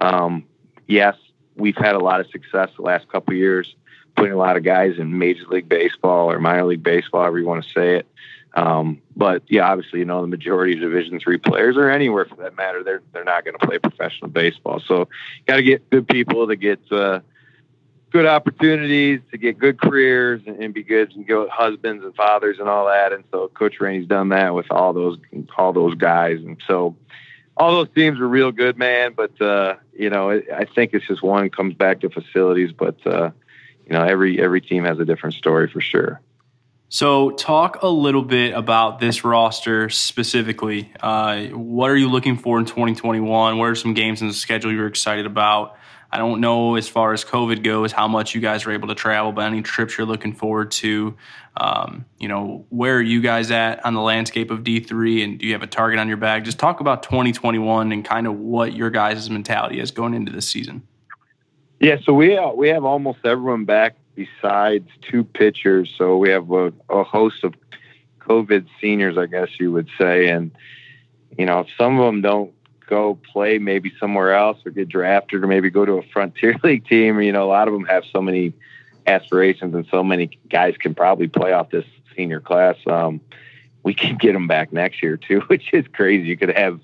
Um, 0.00 0.44
yes, 0.86 1.14
we've 1.56 1.76
had 1.76 1.94
a 1.94 1.98
lot 1.98 2.20
of 2.20 2.30
success 2.30 2.70
the 2.76 2.82
last 2.82 3.06
couple 3.08 3.34
years, 3.34 3.74
putting 4.16 4.32
a 4.32 4.36
lot 4.36 4.56
of 4.56 4.62
guys 4.62 4.98
in 4.98 5.18
Major 5.18 5.44
League 5.48 5.68
Baseball 5.68 6.30
or 6.30 6.38
minor 6.40 6.64
league 6.64 6.82
baseball, 6.82 7.20
however 7.20 7.38
you 7.38 7.46
want 7.46 7.64
to 7.64 7.70
say 7.70 7.96
it. 7.96 8.06
Um, 8.54 9.00
but 9.16 9.42
yeah, 9.48 9.70
obviously, 9.70 10.00
you 10.00 10.04
know, 10.04 10.20
the 10.20 10.26
majority 10.26 10.74
of 10.74 10.80
Division 10.80 11.18
three 11.18 11.38
players, 11.38 11.76
or 11.76 11.88
anywhere 11.88 12.26
for 12.26 12.36
that 12.36 12.56
matter, 12.56 12.82
they're 12.82 13.02
they're 13.12 13.24
not 13.24 13.44
going 13.44 13.56
to 13.58 13.66
play 13.66 13.78
professional 13.78 14.30
baseball. 14.30 14.80
So, 14.86 15.08
got 15.46 15.56
to 15.56 15.62
get 15.62 15.88
good 15.90 16.06
people 16.06 16.46
to 16.48 16.56
get 16.56 16.80
uh, 16.92 17.20
good 18.10 18.26
opportunities, 18.26 19.20
to 19.30 19.38
get 19.38 19.58
good 19.58 19.80
careers, 19.80 20.42
and, 20.46 20.62
and 20.62 20.74
be 20.74 20.82
good 20.82 21.14
and 21.16 21.26
go 21.26 21.48
husbands 21.48 22.04
and 22.04 22.14
fathers 22.14 22.58
and 22.58 22.68
all 22.68 22.86
that. 22.86 23.12
And 23.12 23.24
so, 23.30 23.48
Coach 23.48 23.80
Rainey's 23.80 24.06
done 24.06 24.28
that 24.30 24.54
with 24.54 24.70
all 24.70 24.92
those 24.92 25.18
all 25.56 25.72
those 25.72 25.94
guys. 25.94 26.40
And 26.44 26.60
so, 26.66 26.94
all 27.56 27.72
those 27.72 27.88
teams 27.94 28.18
were 28.18 28.28
real 28.28 28.52
good, 28.52 28.76
man. 28.76 29.14
But 29.16 29.40
uh, 29.40 29.76
you 29.96 30.10
know, 30.10 30.30
I 30.30 30.66
think 30.66 30.92
it's 30.92 31.06
just 31.06 31.22
one 31.22 31.48
comes 31.48 31.74
back 31.74 32.00
to 32.00 32.10
facilities. 32.10 32.72
But 32.72 33.06
uh, 33.06 33.30
you 33.86 33.92
know, 33.92 34.04
every 34.04 34.42
every 34.42 34.60
team 34.60 34.84
has 34.84 34.98
a 34.98 35.06
different 35.06 35.36
story 35.36 35.68
for 35.68 35.80
sure. 35.80 36.20
So, 36.94 37.30
talk 37.30 37.82
a 37.82 37.88
little 37.88 38.20
bit 38.20 38.52
about 38.52 38.98
this 38.98 39.24
roster 39.24 39.88
specifically. 39.88 40.92
Uh, 41.00 41.44
what 41.46 41.90
are 41.90 41.96
you 41.96 42.10
looking 42.10 42.36
for 42.36 42.58
in 42.58 42.66
2021? 42.66 43.56
What 43.56 43.64
are 43.64 43.74
some 43.74 43.94
games 43.94 44.20
in 44.20 44.28
the 44.28 44.34
schedule 44.34 44.70
you're 44.70 44.88
excited 44.88 45.24
about? 45.24 45.78
I 46.10 46.18
don't 46.18 46.42
know 46.42 46.74
as 46.74 46.90
far 46.90 47.14
as 47.14 47.24
COVID 47.24 47.62
goes 47.62 47.92
how 47.92 48.08
much 48.08 48.34
you 48.34 48.42
guys 48.42 48.66
are 48.66 48.72
able 48.72 48.88
to 48.88 48.94
travel, 48.94 49.32
but 49.32 49.46
any 49.46 49.62
trips 49.62 49.96
you're 49.96 50.06
looking 50.06 50.34
forward 50.34 50.70
to. 50.72 51.16
Um, 51.56 52.04
you 52.18 52.28
know, 52.28 52.66
where 52.68 52.96
are 52.98 53.00
you 53.00 53.22
guys 53.22 53.50
at 53.50 53.82
on 53.86 53.94
the 53.94 54.02
landscape 54.02 54.50
of 54.50 54.58
D3 54.58 55.24
and 55.24 55.38
do 55.38 55.46
you 55.46 55.54
have 55.54 55.62
a 55.62 55.66
target 55.66 55.98
on 55.98 56.08
your 56.08 56.18
bag? 56.18 56.44
Just 56.44 56.58
talk 56.58 56.80
about 56.80 57.04
2021 57.04 57.90
and 57.90 58.04
kind 58.04 58.26
of 58.26 58.38
what 58.38 58.74
your 58.74 58.90
guys' 58.90 59.30
mentality 59.30 59.80
is 59.80 59.92
going 59.92 60.12
into 60.12 60.30
this 60.30 60.46
season. 60.46 60.86
Yeah, 61.80 61.96
so 62.04 62.12
we 62.12 62.36
uh, 62.36 62.50
we 62.50 62.68
have 62.68 62.84
almost 62.84 63.20
everyone 63.24 63.64
back 63.64 63.96
besides 64.14 64.88
two 65.02 65.24
pitchers. 65.24 65.92
So 65.96 66.16
we 66.16 66.30
have 66.30 66.50
a, 66.50 66.72
a 66.88 67.04
host 67.04 67.44
of 67.44 67.54
COVID 68.20 68.66
seniors, 68.80 69.18
I 69.18 69.26
guess 69.26 69.48
you 69.58 69.72
would 69.72 69.88
say, 69.98 70.28
and 70.28 70.50
you 71.38 71.46
know, 71.46 71.60
if 71.60 71.68
some 71.78 71.98
of 71.98 72.06
them 72.06 72.20
don't 72.20 72.52
go 72.92 73.18
play 73.32 73.56
maybe 73.56 73.90
somewhere 73.98 74.34
else 74.34 74.58
or 74.66 74.70
get 74.70 74.86
drafted 74.86 75.42
or 75.42 75.46
maybe 75.46 75.70
go 75.70 75.86
to 75.86 75.94
a 75.94 76.02
frontier 76.12 76.54
league 76.62 76.86
team. 76.86 77.20
You 77.22 77.32
know, 77.32 77.44
a 77.44 77.48
lot 77.48 77.66
of 77.66 77.72
them 77.72 77.86
have 77.86 78.04
so 78.12 78.20
many 78.20 78.52
aspirations 79.06 79.74
and 79.74 79.86
so 79.90 80.04
many 80.04 80.38
guys 80.50 80.76
can 80.76 80.94
probably 80.94 81.26
play 81.26 81.52
off 81.52 81.70
this 81.70 81.86
senior 82.14 82.40
class. 82.40 82.76
Um, 82.86 83.20
we 83.82 83.94
can 83.94 84.16
get 84.16 84.34
them 84.34 84.46
back 84.46 84.74
next 84.74 85.02
year 85.02 85.16
too, 85.16 85.40
which 85.46 85.72
is 85.72 85.86
crazy. 85.92 86.28
You 86.28 86.36
could 86.36 86.56
have 86.56 86.80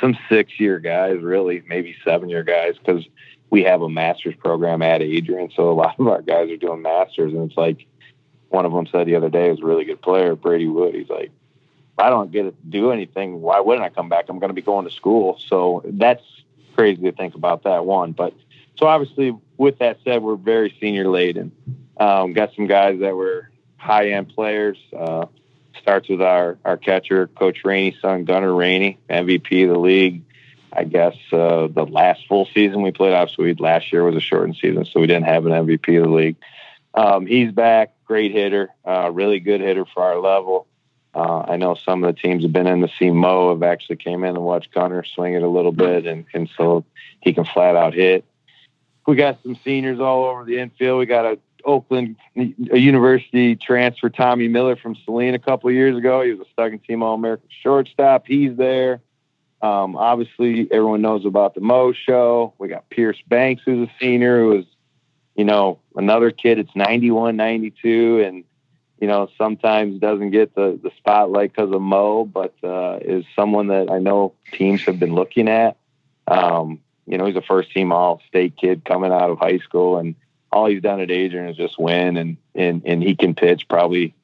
some 0.00 0.16
six 0.30 0.58
year 0.58 0.78
guys, 0.78 1.20
really, 1.20 1.62
maybe 1.68 1.94
seven 2.04 2.30
year 2.30 2.42
guys, 2.42 2.76
because 2.78 3.04
we 3.50 3.64
have 3.64 3.82
a 3.82 3.88
master's 3.88 4.36
program 4.36 4.80
at 4.80 5.02
Adrian. 5.02 5.50
So 5.54 5.70
a 5.70 5.72
lot 5.74 5.98
of 5.98 6.06
our 6.06 6.22
guys 6.22 6.50
are 6.50 6.56
doing 6.56 6.82
masters. 6.82 7.32
And 7.32 7.50
it's 7.50 7.58
like 7.58 7.86
one 8.48 8.64
of 8.64 8.72
them 8.72 8.86
said 8.86 9.06
the 9.06 9.16
other 9.16 9.28
day, 9.28 9.50
was 9.50 9.60
a 9.60 9.64
really 9.64 9.84
good 9.84 10.00
player, 10.00 10.34
Brady 10.34 10.66
Wood. 10.66 10.94
He's 10.94 11.08
like, 11.08 11.30
I 11.98 12.08
don't 12.08 12.32
get 12.32 12.44
to 12.44 12.54
do 12.68 12.92
anything, 12.92 13.42
why 13.42 13.60
wouldn't 13.60 13.84
I 13.84 13.90
come 13.90 14.08
back? 14.08 14.26
I'm 14.28 14.38
going 14.38 14.48
to 14.48 14.54
be 14.54 14.62
going 14.62 14.86
to 14.86 14.94
school. 14.94 15.38
So 15.48 15.82
that's 15.84 16.22
crazy 16.74 17.02
to 17.02 17.12
think 17.12 17.34
about 17.34 17.64
that 17.64 17.84
one. 17.84 18.12
But 18.12 18.34
so 18.78 18.86
obviously, 18.86 19.36
with 19.58 19.78
that 19.78 19.98
said, 20.02 20.22
we're 20.22 20.36
very 20.36 20.74
senior 20.80 21.08
laden. 21.08 21.52
Um, 21.98 22.32
got 22.32 22.54
some 22.56 22.66
guys 22.66 23.00
that 23.00 23.14
were 23.14 23.50
high 23.76 24.10
end 24.10 24.30
players. 24.30 24.78
Uh, 24.96 25.26
starts 25.80 26.08
with 26.08 26.22
our, 26.22 26.58
our 26.64 26.76
catcher, 26.76 27.26
Coach 27.26 27.64
Rainey's 27.64 28.00
son, 28.00 28.24
Gunnar 28.24 28.54
Rainey, 28.54 28.98
MVP 29.08 29.64
of 29.64 29.74
the 29.74 29.78
league. 29.78 30.22
I 30.72 30.84
guess 30.84 31.16
uh, 31.32 31.68
the 31.68 31.86
last 31.88 32.26
full 32.28 32.46
season 32.52 32.82
we 32.82 32.92
played, 32.92 33.12
off 33.12 33.30
obviously 33.30 33.54
last 33.54 33.92
year 33.92 34.04
was 34.04 34.16
a 34.16 34.20
shortened 34.20 34.56
season, 34.56 34.84
so 34.84 35.00
we 35.00 35.06
didn't 35.06 35.26
have 35.26 35.46
an 35.46 35.52
MVP 35.52 35.98
of 35.98 36.04
the 36.04 36.14
league. 36.14 36.36
Um, 36.94 37.26
he's 37.26 37.52
back, 37.52 37.94
great 38.04 38.32
hitter, 38.32 38.70
uh, 38.84 39.10
really 39.12 39.40
good 39.40 39.60
hitter 39.60 39.84
for 39.84 40.02
our 40.02 40.18
level. 40.18 40.66
Uh, 41.12 41.44
I 41.48 41.56
know 41.56 41.74
some 41.74 42.04
of 42.04 42.14
the 42.14 42.20
teams 42.20 42.44
have 42.44 42.52
been 42.52 42.68
in 42.68 42.80
to 42.82 42.88
see 42.98 43.10
Mo 43.10 43.50
have 43.50 43.62
actually 43.62 43.96
came 43.96 44.22
in 44.22 44.36
and 44.36 44.44
watched 44.44 44.72
Gunnar 44.72 45.04
swing 45.04 45.34
it 45.34 45.42
a 45.42 45.48
little 45.48 45.72
bit, 45.72 46.06
and, 46.06 46.24
and 46.32 46.48
so 46.56 46.84
he 47.20 47.32
can 47.32 47.44
flat 47.44 47.74
out 47.74 47.94
hit. 47.94 48.24
We 49.06 49.16
got 49.16 49.42
some 49.42 49.58
seniors 49.64 49.98
all 49.98 50.24
over 50.24 50.44
the 50.44 50.58
infield. 50.58 51.00
We 51.00 51.06
got 51.06 51.24
a 51.24 51.38
Oakland 51.64 52.16
a 52.36 52.78
University 52.78 53.56
transfer 53.56 54.08
Tommy 54.08 54.48
Miller 54.48 54.76
from 54.76 54.96
Saline 55.04 55.34
a 55.34 55.38
couple 55.38 55.70
years 55.70 55.96
ago. 55.96 56.22
He 56.22 56.32
was 56.32 56.46
a 56.46 56.62
second 56.62 56.80
team 56.84 57.02
All 57.02 57.14
American 57.14 57.48
shortstop. 57.62 58.26
He's 58.26 58.56
there. 58.56 59.00
Um, 59.62 59.96
obviously, 59.96 60.68
everyone 60.70 61.02
knows 61.02 61.26
about 61.26 61.54
the 61.54 61.60
Mo 61.60 61.92
show. 61.92 62.54
We 62.58 62.68
got 62.68 62.88
Pierce 62.88 63.18
Banks, 63.26 63.62
who's 63.64 63.88
a 63.88 63.92
senior, 64.00 64.40
who 64.40 64.58
is, 64.58 64.64
you 65.34 65.44
know, 65.44 65.80
another 65.96 66.30
kid. 66.30 66.58
It's 66.58 66.74
91, 66.74 67.36
92, 67.36 68.22
and 68.24 68.44
you 69.00 69.06
know, 69.06 69.28
sometimes 69.38 69.98
doesn't 69.98 70.30
get 70.30 70.54
the, 70.54 70.78
the 70.82 70.90
spotlight 70.98 71.54
because 71.54 71.72
of 71.72 71.80
Mo, 71.80 72.26
but 72.26 72.54
uh, 72.62 72.98
is 73.00 73.24
someone 73.34 73.68
that 73.68 73.90
I 73.90 73.98
know 73.98 74.34
teams 74.52 74.82
have 74.82 75.00
been 75.00 75.14
looking 75.14 75.48
at. 75.48 75.78
Um, 76.28 76.80
you 77.06 77.16
know, 77.16 77.24
he's 77.24 77.36
a 77.36 77.42
first 77.42 77.72
team 77.72 77.92
all 77.92 78.20
state 78.28 78.56
kid 78.58 78.84
coming 78.84 79.10
out 79.10 79.30
of 79.30 79.38
high 79.38 79.58
school 79.58 79.96
and 79.96 80.14
all 80.52 80.66
he's 80.66 80.82
done 80.82 81.00
at 81.00 81.10
Adrian 81.10 81.48
is 81.48 81.56
just 81.56 81.78
win 81.78 82.18
and, 82.18 82.36
and, 82.54 82.82
and 82.84 83.02
he 83.02 83.16
can 83.16 83.34
pitch 83.34 83.68
probably 83.68 84.14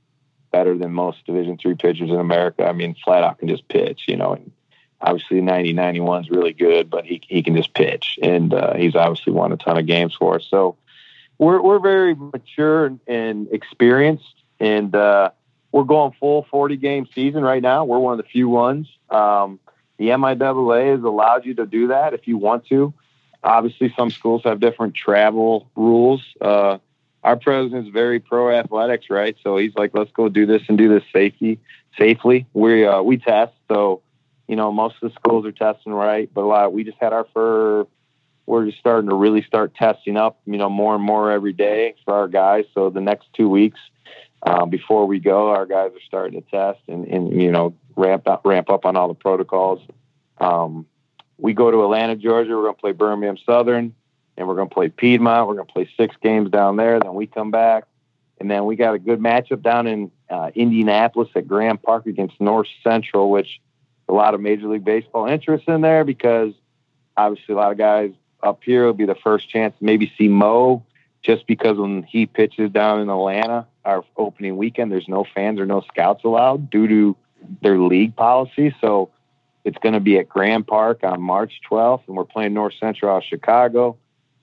better 0.53 0.77
than 0.77 0.92
most 0.92 1.25
division 1.25 1.57
three 1.57 1.75
pitchers 1.75 2.11
in 2.11 2.16
America. 2.16 2.66
I 2.66 2.72
mean, 2.72 2.94
flat 3.03 3.25
out 3.25 3.38
can 3.38 3.49
just 3.49 3.66
pitch, 3.68 4.03
you 4.07 4.16
know, 4.16 4.35
and 4.35 4.53
obviously 5.00 5.40
90, 5.40 5.72
91 5.72 6.24
is 6.24 6.30
really 6.30 6.52
good, 6.52 6.90
but 6.90 7.04
he, 7.04 7.20
he 7.26 7.42
can 7.42 7.56
just 7.56 7.74
pitch. 7.74 8.18
And 8.22 8.52
uh, 8.52 8.74
he's 8.74 8.94
obviously 8.94 9.32
won 9.32 9.52
a 9.52 9.56
ton 9.56 9.78
of 9.78 9.87
games 9.87 10.14
for 10.14 10.37
us. 10.37 10.46
So 10.48 10.76
we're, 11.38 11.61
we're 11.61 11.80
very 11.80 12.14
mature 12.14 12.87
and, 12.87 13.00
and 13.06 13.48
experienced 13.52 14.37
and 14.59 14.94
uh, 14.94 15.30
we're 15.72 15.85
going 15.85 16.12
full 16.18 16.46
40 16.50 16.76
game 16.76 17.06
season 17.14 17.42
right 17.42 17.62
now. 17.62 17.85
We're 17.85 17.98
one 17.98 18.18
of 18.18 18.24
the 18.24 18.28
few 18.30 18.48
ones. 18.48 18.88
Um, 19.11 19.61
the 19.98 20.09
MIAA 20.09 20.92
has 20.94 21.02
allowed 21.02 21.44
you 21.44 21.54
to 21.54 21.66
do 21.66 21.88
that 21.88 22.14
if 22.14 22.26
you 22.26 22.38
want 22.38 22.66
to. 22.66 22.94
Obviously, 23.42 23.92
some 23.96 24.11
schools 24.11 24.42
have 24.44 24.61
different 24.61 24.94
travel 24.94 25.70
rules. 25.76 26.22
Uh, 26.40 26.78
our 27.22 27.37
president's 27.37 27.90
very 27.90 28.20
pro 28.20 28.50
athletics, 28.50 29.11
right? 29.11 29.37
So 29.42 29.56
he's 29.56 29.74
like, 29.74 29.92
let's 29.94 30.11
go 30.12 30.28
do 30.28 30.46
this 30.46 30.62
and 30.68 30.78
do 30.78 30.88
this 30.88 31.02
safety 31.12 31.61
safely. 31.98 32.46
We 32.52 32.87
uh, 32.87 33.02
we 33.02 33.18
test, 33.18 33.52
so 33.68 34.02
you 34.48 34.56
know 34.56 34.72
most 34.72 34.96
of 35.02 35.11
the 35.11 35.14
schools 35.14 35.44
are 35.46 35.52
testing 35.52 35.92
right, 35.92 36.30
but 36.32 36.42
a 36.42 36.46
lot 36.46 36.72
we 36.72 36.85
just 36.85 36.98
had 37.00 37.12
our 37.12 37.26
for 37.32 37.87
we're 38.46 38.66
just 38.66 38.78
starting 38.78 39.11
to 39.11 39.16
really 39.16 39.42
start 39.42 39.74
testing 39.74 40.16
up, 40.16 40.38
you 40.46 40.56
know, 40.56 40.70
more 40.70 40.94
and 40.94 41.02
more 41.02 41.32
every 41.32 41.52
day 41.52 41.96
for 42.04 42.14
our 42.14 42.28
guys. 42.28 42.64
So 42.74 42.90
the 42.90 43.00
next 43.00 43.26
two 43.35 43.48
weeks 43.48 43.80
uh, 44.42 44.64
before 44.66 45.06
we 45.06 45.18
go, 45.18 45.50
our 45.50 45.66
guys 45.66 45.90
are 45.90 46.06
starting 46.06 46.40
to 46.40 46.48
test 46.48 46.78
and, 46.88 47.06
and 47.06 47.40
you 47.40 47.50
know 47.50 47.74
ramp 47.96 48.28
up 48.28 48.42
ramp 48.44 48.70
up 48.70 48.85
on 48.85 48.96
all 48.96 49.09
the 49.09 49.14
protocols. 49.14 49.80
Um, 50.38 50.87
we 51.38 51.52
go 51.52 51.70
to 51.70 51.82
Atlanta, 51.82 52.16
Georgia. 52.16 52.50
We're 52.50 52.62
going 52.62 52.74
to 52.76 52.80
play 52.80 52.92
Birmingham 52.92 53.37
Southern, 53.44 53.94
and 54.37 54.48
we're 54.48 54.54
going 54.54 54.68
to 54.68 54.74
play 54.74 54.88
Piedmont. 54.88 55.48
We're 55.48 55.54
going 55.54 55.66
to 55.66 55.72
play 55.72 55.90
six 55.96 56.14
games 56.22 56.50
down 56.50 56.76
there. 56.76 57.00
Then 57.00 57.14
we 57.14 57.26
come 57.26 57.50
back, 57.50 57.85
and 58.40 58.50
then 58.50 58.64
we 58.64 58.76
got 58.76 58.94
a 58.94 58.98
good 58.98 59.18
matchup 59.18 59.62
down 59.62 59.87
in 59.87 60.11
uh, 60.30 60.50
Indianapolis 60.54 61.28
at 61.35 61.48
Grand 61.48 61.82
Park 61.82 62.06
against 62.06 62.40
North 62.40 62.68
Central, 62.85 63.30
which 63.30 63.61
a 64.08 64.12
lot 64.12 64.34
of 64.34 64.40
Major 64.40 64.68
League 64.68 64.84
Baseball 64.84 65.26
interest 65.26 65.68
in 65.68 65.80
there 65.80 66.04
because 66.04 66.52
obviously 67.16 67.54
a 67.54 67.56
lot 67.56 67.72
of 67.72 67.78
guys 67.78 68.12
up 68.42 68.62
here 68.62 68.86
will 68.86 68.92
be 68.92 69.06
the 69.06 69.16
first 69.16 69.48
chance 69.48 69.74
to 69.78 69.84
maybe 69.84 70.12
see 70.16 70.28
Mo 70.28 70.84
just 71.22 71.46
because 71.46 71.76
when 71.76 72.02
he 72.04 72.26
pitches 72.26 72.70
down 72.70 73.00
in 73.00 73.10
Atlanta, 73.10 73.66
our 73.84 74.04
opening 74.16 74.56
weekend, 74.56 74.92
there's 74.92 75.08
no 75.08 75.24
fans 75.34 75.58
or 75.58 75.66
no 75.66 75.80
scouts 75.80 76.24
allowed 76.24 76.70
due 76.70 76.86
to 76.86 77.16
their 77.62 77.78
league 77.78 78.14
policy. 78.14 78.74
So 78.80 79.10
it's 79.64 79.78
going 79.78 79.94
to 79.94 80.00
be 80.00 80.18
at 80.18 80.28
Grand 80.28 80.66
Park 80.66 81.02
on 81.02 81.20
March 81.20 81.60
12th, 81.68 82.02
and 82.06 82.16
we're 82.16 82.24
playing 82.24 82.54
North 82.54 82.74
Central 82.78 83.10
out 83.10 83.18
of 83.18 83.24
Chicago. 83.24 83.96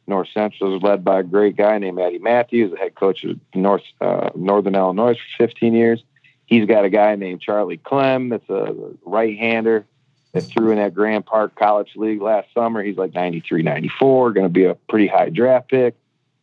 North 0.07 0.27
Central 0.33 0.75
is 0.75 0.83
led 0.83 1.05
by 1.05 1.21
a 1.21 1.23
great 1.23 1.55
guy 1.55 1.77
named 1.77 1.99
Eddie 1.99 2.19
Matthews, 2.19 2.71
the 2.71 2.77
head 2.77 2.95
coach 2.95 3.23
of 3.23 3.39
North 3.55 3.83
uh, 4.01 4.31
Northern 4.35 4.75
Illinois 4.75 5.13
for 5.13 5.47
15 5.47 5.73
years. 5.73 6.03
He's 6.45 6.65
got 6.65 6.85
a 6.85 6.89
guy 6.89 7.15
named 7.15 7.41
Charlie 7.41 7.77
Clem 7.77 8.29
that's 8.29 8.49
a 8.49 8.75
right-hander 9.05 9.85
that 10.33 10.41
threw 10.41 10.71
in 10.71 10.77
that 10.77 10.93
Grand 10.93 11.25
Park 11.25 11.55
College 11.55 11.91
League 11.95 12.21
last 12.21 12.47
summer. 12.53 12.83
He's 12.83 12.97
like 12.97 13.13
93, 13.13 13.61
94, 13.61 14.33
going 14.33 14.45
to 14.45 14.49
be 14.49 14.65
a 14.65 14.75
pretty 14.89 15.07
high 15.07 15.29
draft 15.29 15.69
pick. 15.69 15.95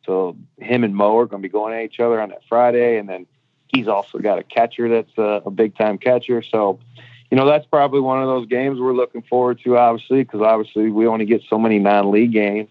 So 0.07 0.37
him 0.59 0.85
and 0.85 0.95
Mo 0.95 1.19
are 1.19 1.27
going 1.27 1.43
to 1.43 1.49
be 1.49 1.53
going 1.53 1.75
at 1.75 1.85
each 1.85 2.01
other 2.01 2.21
on 2.21 2.31
that 2.31 2.43
Friday, 2.49 2.99
and 2.99 3.09
then 3.09 3.27
he's 3.69 3.89
also 3.89 4.19
got 4.19 4.39
a 4.39 4.43
catcher 4.43 4.89
that's 4.89 5.17
a, 5.19 5.43
a 5.47 5.51
big 5.51 5.77
time 5.77 5.99
catcher. 5.99 6.43
So, 6.43 6.79
you 7.31 7.37
know, 7.37 7.47
that's 7.47 7.67
probably 7.67 8.01
one 8.01 8.21
of 8.23 8.27
those 8.27 8.47
games 8.47 8.81
we're 8.81 8.95
looking 8.95 9.23
forward 9.23 9.61
to, 9.65 9.77
obviously, 9.77 10.23
because 10.23 10.41
obviously 10.41 10.91
we 10.91 11.07
only 11.07 11.27
get 11.27 11.43
so 11.49 11.59
many 11.59 11.79
non 11.79 12.11
league 12.11 12.33
games. 12.33 12.69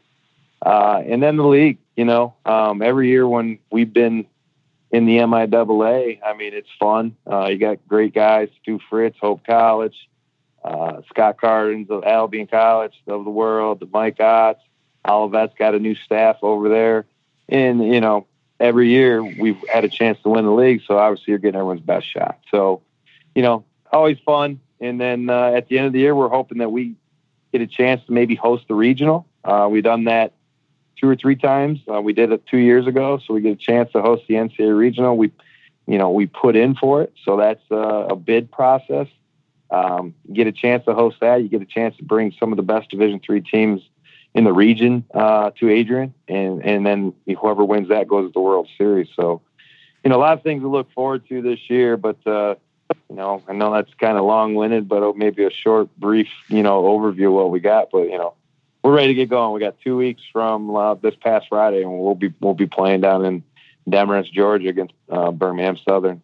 Uh, 0.65 1.01
and 1.05 1.23
then 1.23 1.37
the 1.37 1.45
league, 1.45 1.77
you 1.95 2.03
know, 2.03 2.33
um, 2.45 2.81
every 2.81 3.07
year 3.07 3.27
when 3.27 3.59
we've 3.71 3.93
been 3.93 4.25
in 4.91 5.05
the 5.05 5.17
MIAA, 5.17 6.19
I 6.25 6.33
mean, 6.35 6.53
it's 6.53 6.69
fun. 6.79 7.15
Uh, 7.29 7.47
you 7.47 7.57
got 7.57 7.77
great 7.87 8.13
guys, 8.13 8.49
Stu 8.61 8.79
Fritz, 8.89 9.17
Hope 9.19 9.45
College, 9.45 10.09
uh, 10.63 11.01
Scott 11.09 11.39
Cardens 11.39 11.89
of 11.89 12.03
Albion 12.03 12.47
College 12.47 12.93
of 13.07 13.23
the 13.23 13.31
world, 13.31 13.79
the 13.79 13.87
Mike 13.91 14.17
Otts. 14.17 14.59
Olivet's 15.05 15.53
got 15.57 15.75
a 15.75 15.79
new 15.79 15.95
staff 15.95 16.37
over 16.41 16.69
there 16.69 17.05
and 17.49 17.83
you 17.83 17.99
know 17.99 18.27
every 18.59 18.89
year 18.89 19.23
we've 19.23 19.63
had 19.71 19.83
a 19.83 19.89
chance 19.89 20.19
to 20.21 20.29
win 20.29 20.45
the 20.45 20.51
league, 20.51 20.81
so 20.85 20.97
obviously 20.97 21.31
you're 21.31 21.39
getting 21.39 21.55
everyone's 21.55 21.81
best 21.81 22.07
shot. 22.07 22.39
So, 22.51 22.81
you 23.33 23.41
know, 23.41 23.65
always 23.91 24.17
fun. 24.19 24.59
And 24.81 24.99
then 24.99 25.29
uh, 25.29 25.51
at 25.55 25.67
the 25.67 25.77
end 25.77 25.87
of 25.87 25.93
the 25.93 25.99
year, 25.99 26.13
we're 26.13 26.29
hoping 26.29 26.59
that 26.59 26.71
we 26.71 26.95
get 27.51 27.61
a 27.61 27.67
chance 27.67 28.05
to 28.05 28.11
maybe 28.11 28.35
host 28.35 28.67
the 28.67 28.75
regional. 28.75 29.27
Uh, 29.43 29.67
we've 29.71 29.83
done 29.83 30.05
that 30.05 30.33
two 30.99 31.07
or 31.07 31.15
three 31.15 31.35
times. 31.35 31.79
Uh, 31.91 32.01
we 32.01 32.13
did 32.13 32.31
it 32.31 32.45
two 32.47 32.57
years 32.57 32.87
ago, 32.87 33.19
so 33.25 33.33
we 33.33 33.41
get 33.41 33.53
a 33.53 33.55
chance 33.55 33.91
to 33.93 34.01
host 34.01 34.23
the 34.27 34.35
NCAA 34.35 34.77
regional. 34.77 35.17
We, 35.17 35.31
you 35.87 35.97
know, 35.97 36.09
we 36.11 36.27
put 36.27 36.55
in 36.55 36.75
for 36.75 37.01
it, 37.01 37.13
so 37.23 37.37
that's 37.37 37.63
uh, 37.71 38.07
a 38.09 38.15
bid 38.15 38.51
process. 38.51 39.07
Um, 39.71 40.15
get 40.31 40.47
a 40.47 40.51
chance 40.51 40.85
to 40.85 40.93
host 40.93 41.17
that. 41.21 41.41
You 41.41 41.49
get 41.49 41.61
a 41.61 41.65
chance 41.65 41.95
to 41.97 42.03
bring 42.03 42.33
some 42.39 42.51
of 42.51 42.57
the 42.57 42.63
best 42.63 42.89
Division 42.89 43.19
three 43.19 43.41
teams 43.41 43.81
in 44.33 44.43
the 44.43 44.53
region 44.53 45.05
uh, 45.13 45.51
to 45.59 45.69
Adrian, 45.69 46.13
and 46.27 46.63
and 46.63 46.85
then 46.85 47.13
whoever 47.39 47.63
wins 47.63 47.89
that 47.89 48.07
goes 48.07 48.29
to 48.29 48.33
the 48.33 48.39
World 48.39 48.67
Series. 48.77 49.09
So, 49.15 49.41
you 50.03 50.09
know, 50.09 50.17
a 50.17 50.21
lot 50.21 50.33
of 50.33 50.43
things 50.43 50.63
to 50.63 50.67
look 50.67 50.91
forward 50.91 51.27
to 51.29 51.41
this 51.41 51.59
year. 51.69 51.97
But 51.97 52.25
uh, 52.25 52.55
you 53.09 53.15
know, 53.15 53.43
I 53.47 53.53
know 53.53 53.73
that's 53.73 53.93
kind 53.95 54.17
of 54.17 54.25
long-winded, 54.25 54.87
but 54.87 55.15
maybe 55.15 55.43
a 55.43 55.51
short, 55.51 55.95
brief, 55.97 56.27
you 56.47 56.63
know, 56.63 56.83
overview 56.83 57.27
of 57.27 57.33
what 57.33 57.51
we 57.51 57.59
got. 57.59 57.89
But 57.91 58.09
you 58.09 58.17
know, 58.17 58.33
we're 58.89 58.95
ready 58.95 59.09
to 59.09 59.13
get 59.13 59.29
going. 59.29 59.53
We 59.53 59.59
got 59.59 59.79
two 59.83 59.97
weeks 59.97 60.21
from 60.31 60.75
uh, 60.75 60.95
this 60.95 61.15
past 61.21 61.47
Friday, 61.49 61.81
and 61.81 61.99
we'll 61.99 62.15
be 62.15 62.33
we'll 62.39 62.53
be 62.53 62.67
playing 62.67 63.01
down 63.01 63.25
in 63.25 63.43
Demorest, 63.89 64.33
Georgia, 64.33 64.69
against 64.69 64.93
uh, 65.09 65.31
Birmingham 65.31 65.77
Southern. 65.87 66.21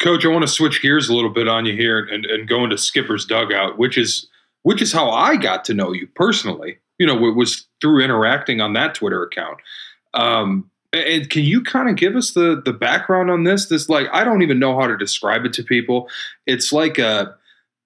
Coach, 0.00 0.24
I 0.24 0.28
want 0.28 0.42
to 0.42 0.48
switch 0.48 0.80
gears 0.80 1.08
a 1.08 1.14
little 1.14 1.30
bit 1.30 1.48
on 1.48 1.66
you 1.66 1.74
here 1.74 1.98
and, 1.98 2.24
and 2.24 2.48
go 2.48 2.62
into 2.62 2.78
Skipper's 2.78 3.24
dugout, 3.24 3.78
which 3.78 3.98
is 3.98 4.28
which 4.62 4.82
is 4.82 4.92
how 4.92 5.10
I 5.10 5.36
got 5.36 5.64
to 5.66 5.74
know 5.74 5.92
you 5.92 6.06
personally 6.06 6.78
you 6.98 7.06
know, 7.06 7.26
it 7.26 7.36
was 7.36 7.66
through 7.80 8.02
interacting 8.02 8.60
on 8.60 8.72
that 8.74 8.94
Twitter 8.94 9.22
account. 9.22 9.58
Um, 10.14 10.70
and 10.92 11.28
can 11.30 11.44
you 11.44 11.62
kind 11.62 11.88
of 11.88 11.96
give 11.96 12.16
us 12.16 12.32
the 12.32 12.62
the 12.64 12.72
background 12.72 13.30
on 13.30 13.44
this? 13.44 13.66
This 13.66 13.88
like 13.88 14.06
I 14.10 14.24
don't 14.24 14.42
even 14.42 14.58
know 14.58 14.78
how 14.78 14.86
to 14.86 14.96
describe 14.96 15.44
it 15.44 15.52
to 15.54 15.62
people. 15.62 16.08
It's 16.46 16.72
like 16.72 16.98
a 16.98 17.36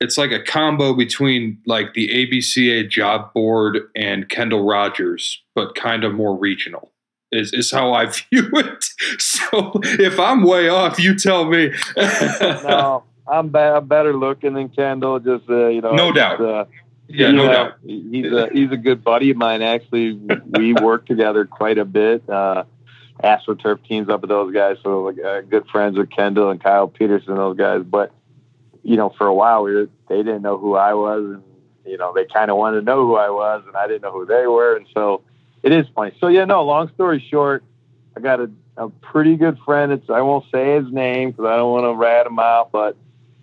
it's 0.02 0.18
like 0.18 0.32
a 0.32 0.42
combo 0.42 0.94
between 0.94 1.58
like 1.64 1.94
the 1.94 2.08
ABCA 2.08 2.90
job 2.90 3.32
board 3.32 3.78
and 3.94 4.28
Kendall 4.28 4.64
Rogers, 4.64 5.40
but 5.54 5.76
kind 5.76 6.02
of 6.02 6.12
more 6.12 6.36
regional. 6.36 6.90
Is 7.30 7.52
is 7.52 7.70
how 7.70 7.94
I 7.94 8.06
view 8.30 8.50
it. 8.52 8.84
So 9.18 9.80
if 9.84 10.18
I'm 10.18 10.42
way 10.42 10.68
off, 10.68 10.98
you 10.98 11.16
tell 11.16 11.44
me. 11.44 11.72
no, 11.96 13.04
I'm, 13.30 13.48
be- 13.48 13.58
I'm 13.58 13.86
better 13.86 14.14
looking 14.14 14.54
than 14.54 14.68
Kendall. 14.68 15.20
Just 15.20 15.48
uh, 15.48 15.68
you 15.68 15.80
know, 15.80 15.92
no 15.92 16.12
doubt. 16.12 16.40
Uh, 16.40 16.64
yeah, 17.08 17.30
no 17.30 17.46
doubt. 17.46 17.74
He's 17.84 18.32
a 18.32 18.48
he's 18.52 18.70
a 18.72 18.76
good 18.76 19.04
buddy 19.04 19.30
of 19.30 19.36
mine. 19.36 19.62
Actually, 19.62 20.20
we 20.50 20.72
work 20.82 21.06
together 21.06 21.44
quite 21.44 21.78
a 21.78 21.84
bit. 21.84 22.28
Uh, 22.28 22.64
AstroTurf 23.22 23.86
teams 23.86 24.08
up 24.08 24.22
with 24.22 24.30
those 24.30 24.52
guys, 24.52 24.78
so 24.82 25.04
like, 25.04 25.16
uh, 25.24 25.42
good 25.42 25.66
friends 25.68 25.96
with 25.96 26.10
Kendall 26.10 26.50
and 26.50 26.60
Kyle 26.62 26.88
Peterson, 26.88 27.36
those 27.36 27.56
guys. 27.56 27.82
But 27.84 28.12
you 28.82 28.96
know, 28.96 29.10
for 29.16 29.26
a 29.26 29.34
while, 29.34 29.62
we 29.62 29.74
were, 29.74 29.88
they 30.08 30.18
didn't 30.18 30.42
know 30.42 30.58
who 30.58 30.74
I 30.74 30.94
was, 30.94 31.22
and 31.24 31.42
you 31.84 31.98
know, 31.98 32.12
they 32.14 32.24
kind 32.24 32.50
of 32.50 32.56
wanted 32.56 32.80
to 32.80 32.86
know 32.86 33.06
who 33.06 33.16
I 33.16 33.30
was, 33.30 33.64
and 33.66 33.76
I 33.76 33.86
didn't 33.86 34.02
know 34.02 34.12
who 34.12 34.26
they 34.26 34.46
were, 34.46 34.76
and 34.76 34.86
so 34.94 35.22
it 35.62 35.72
is 35.72 35.86
funny. 35.94 36.12
So 36.20 36.28
yeah, 36.28 36.44
no. 36.44 36.62
Long 36.64 36.90
story 36.94 37.24
short, 37.30 37.64
I 38.16 38.20
got 38.20 38.40
a, 38.40 38.50
a 38.76 38.88
pretty 38.88 39.36
good 39.36 39.58
friend. 39.64 39.92
It's 39.92 40.08
I 40.10 40.20
won't 40.20 40.44
say 40.52 40.76
his 40.76 40.92
name 40.92 41.30
because 41.30 41.46
I 41.46 41.56
don't 41.56 41.72
want 41.72 41.84
to 41.84 41.94
rat 41.94 42.26
him 42.26 42.38
out, 42.38 42.72
but 42.72 42.96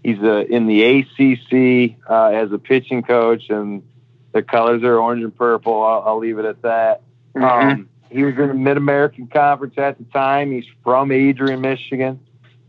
He's 0.03 0.19
uh, 0.19 0.45
in 0.49 0.67
the 0.67 0.83
ACC 0.83 1.97
uh, 2.09 2.27
as 2.27 2.51
a 2.51 2.57
pitching 2.57 3.03
coach, 3.03 3.49
and 3.49 3.83
the 4.31 4.41
colors 4.41 4.81
are 4.83 4.97
orange 4.97 5.23
and 5.23 5.35
purple. 5.35 5.83
I'll, 5.83 6.03
I'll 6.05 6.19
leave 6.19 6.39
it 6.39 6.45
at 6.45 6.61
that. 6.61 7.01
Mm-hmm. 7.35 7.69
Um, 7.69 7.89
he 8.09 8.23
was 8.23 8.35
in 8.35 8.47
the 8.47 8.53
Mid 8.53 8.77
American 8.77 9.27
Conference 9.27 9.75
at 9.77 9.97
the 9.97 10.05
time. 10.05 10.51
He's 10.51 10.65
from 10.83 11.11
Adrian, 11.11 11.59
Michigan. 11.59 12.21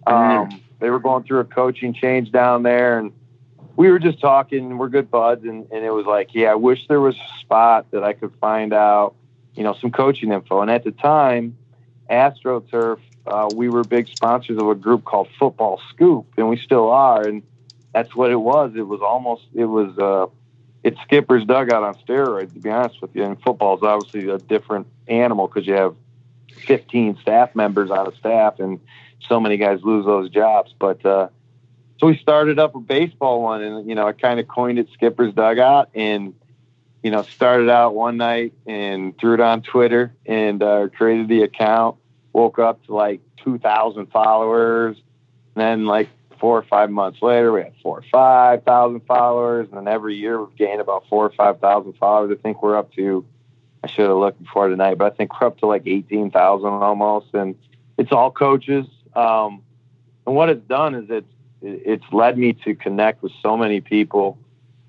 Um, 0.07 0.17
mm-hmm. 0.17 0.59
They 0.81 0.91
were 0.91 0.99
going 0.99 1.25
through 1.25 1.41
a 1.41 1.45
coaching 1.45 1.95
change 1.95 2.33
down 2.33 2.63
there, 2.63 2.99
and 2.99 3.13
we 3.77 3.91
were 3.91 3.99
just 3.99 4.21
talking. 4.21 4.79
We're 4.79 4.89
good 4.89 5.11
buds, 5.11 5.45
and, 5.45 5.67
and 5.71 5.85
it 5.85 5.93
was 5.93 6.07
like, 6.07 6.35
yeah, 6.35 6.53
I 6.53 6.57
wish 6.57 6.89
there 6.89 7.01
was 7.01 7.17
a 7.17 7.41
spot 7.41 7.91
that 7.93 8.03
I 8.03 8.15
could 8.15 8.35
find 8.41 8.73
out, 8.73 9.15
you 9.55 9.63
know, 9.63 9.75
some 9.81 9.91
coaching 9.91 10.33
info. 10.33 10.61
And 10.61 10.71
at 10.71 10.85
the 10.85 10.91
time, 10.91 11.57
AstroTurf 12.11 12.99
uh, 13.27 13.49
we 13.55 13.69
were 13.69 13.85
big 13.85 14.09
sponsors 14.09 14.59
of 14.59 14.69
a 14.69 14.75
group 14.75 15.05
called 15.05 15.29
Football 15.39 15.81
Scoop, 15.91 16.27
and 16.37 16.49
we 16.49 16.57
still 16.57 16.91
are. 16.91 17.27
And 17.27 17.43
that's 17.95 18.15
what 18.15 18.31
it 18.31 18.41
was. 18.41 18.73
It 18.75 18.87
was 18.87 19.01
almost 19.01 19.43
it 19.55 19.67
was 19.67 19.97
uh, 19.99 20.27
it's 20.83 21.01
Skipper's 21.03 21.45
dugout 21.45 21.83
on 21.83 21.95
steroids. 21.97 22.53
To 22.55 22.61
be 22.61 22.71
honest 22.71 23.01
with 23.01 23.15
you, 23.15 23.25
and 23.25 23.41
football 23.41 23.77
is 23.77 23.83
obviously 23.83 24.29
a 24.31 24.39
different 24.39 24.87
animal 25.07 25.47
because 25.47 25.67
you 25.67 25.75
have 25.75 25.95
15 26.67 27.19
staff 27.21 27.55
members 27.55 27.91
on 27.91 28.07
a 28.07 28.17
staff, 28.17 28.61
and 28.61 28.81
so 29.29 29.41
many 29.41 29.57
guys 29.57 29.81
lose 29.83 30.05
those 30.05 30.31
jobs. 30.31 30.75
But 30.79 31.05
uh, 31.05 31.29
so 31.99 32.07
we 32.07 32.17
started 32.19 32.59
up 32.59 32.75
a 32.75 32.81
baseball 32.81 33.43
one, 33.43 33.63
and 33.63 33.89
you 33.89 33.95
know, 33.95 34.07
I 34.07 34.13
kind 34.13 34.41
of 34.41 34.49
coined 34.49 34.79
it 34.79 34.89
Skipper's 34.95 35.35
Dugout, 35.35 35.91
and 35.95 36.35
you 37.03 37.11
know, 37.11 37.23
started 37.23 37.71
out 37.71 37.95
one 37.95 38.17
night 38.17 38.53
and 38.67 39.19
threw 39.19 39.35
it 39.35 39.41
on 39.41 39.63
Twitter 39.63 40.13
and 40.27 40.63
uh, 40.63 40.89
created 40.89 41.29
the 41.29 41.43
account. 41.43 41.97
Woke 42.33 42.59
up 42.59 42.85
to 42.87 42.95
like 42.95 43.21
2,000 43.43 44.07
followers. 44.07 44.97
And 45.55 45.63
then 45.63 45.87
like 45.87 46.09
four 46.41 46.59
or 46.59 46.63
five 46.63 46.91
months 46.91 47.21
later, 47.23 47.53
we 47.53 47.63
had 47.63 47.75
four 47.83 47.99
or 47.99 48.05
five 48.11 48.65
thousand 48.65 49.01
followers, 49.01 49.69
and 49.69 49.77
then 49.77 49.93
every 49.93 50.17
year 50.17 50.43
we've 50.43 50.57
gained 50.57 50.81
about 50.81 51.05
four 51.09 51.27
or 51.27 51.31
five 51.31 51.61
thousand 51.61 51.93
followers. 51.95 52.37
I 52.37 52.41
think 52.41 52.63
we're 52.63 52.77
up 52.77 52.93
to. 52.95 53.25
I 53.83 53.89
should 53.89 54.09
have 54.09 54.17
looked 54.17 54.43
before 54.43 54.69
tonight, 54.69 54.99
but 54.99 55.13
I 55.13 55.17
think 55.17 55.41
we're 55.41 55.47
up 55.47 55.59
to 55.59 55.67
like 55.67 55.87
eighteen 55.87 56.31
thousand 56.31 56.69
almost, 56.69 57.35
and 57.35 57.57
it's 57.97 58.13
all 58.13 58.31
coaches. 58.31 58.87
Um, 59.15 59.63
and 60.27 60.35
what 60.35 60.49
it's 60.49 60.67
done 60.67 60.95
is 60.95 61.11
it's 61.11 61.33
it's 61.63 62.05
led 62.13 62.39
me 62.39 62.53
to 62.65 62.75
connect 62.75 63.23
with 63.23 63.33
so 63.43 63.57
many 63.57 63.81
people. 63.81 64.39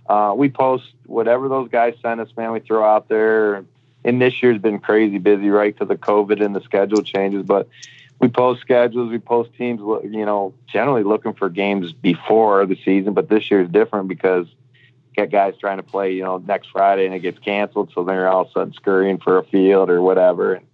Uh, 0.07 0.33
we 0.35 0.49
post 0.49 0.85
whatever 1.05 1.47
those 1.47 1.69
guys 1.69 1.95
send 2.01 2.19
us, 2.19 2.29
man. 2.35 2.51
We 2.51 2.59
throw 2.59 2.83
out 2.83 3.07
there. 3.07 3.65
And 4.03 4.19
this 4.19 4.41
year's 4.41 4.57
been 4.57 4.79
crazy 4.79 5.19
busy, 5.19 5.49
right, 5.49 5.77
because 5.77 5.91
of 5.91 5.99
COVID 5.99 6.43
and 6.43 6.55
the 6.55 6.61
schedule 6.61 7.03
changes. 7.03 7.43
But 7.43 7.69
we 8.19 8.29
post 8.29 8.61
schedules, 8.61 9.11
we 9.11 9.19
post 9.19 9.53
teams, 9.55 9.79
you 9.79 10.25
know, 10.25 10.53
generally 10.67 11.03
looking 11.03 11.33
for 11.33 11.49
games 11.49 11.91
before 11.93 12.65
the 12.65 12.77
season, 12.83 13.13
but 13.13 13.29
this 13.29 13.51
year 13.51 13.61
is 13.61 13.69
different 13.69 14.07
because 14.07 14.47
get 15.15 15.31
guys 15.31 15.55
trying 15.59 15.77
to 15.77 15.83
play, 15.83 16.13
you 16.13 16.23
know, 16.23 16.37
next 16.37 16.69
Friday 16.71 17.05
and 17.05 17.13
it 17.13 17.19
gets 17.19 17.39
canceled, 17.39 17.91
so 17.93 18.03
they're 18.03 18.27
all 18.27 18.43
of 18.43 18.47
a 18.47 18.51
sudden 18.51 18.73
scurrying 18.73 19.17
for 19.17 19.37
a 19.37 19.43
field 19.43 19.89
or 19.89 20.01
whatever. 20.01 20.53
And 20.53 20.65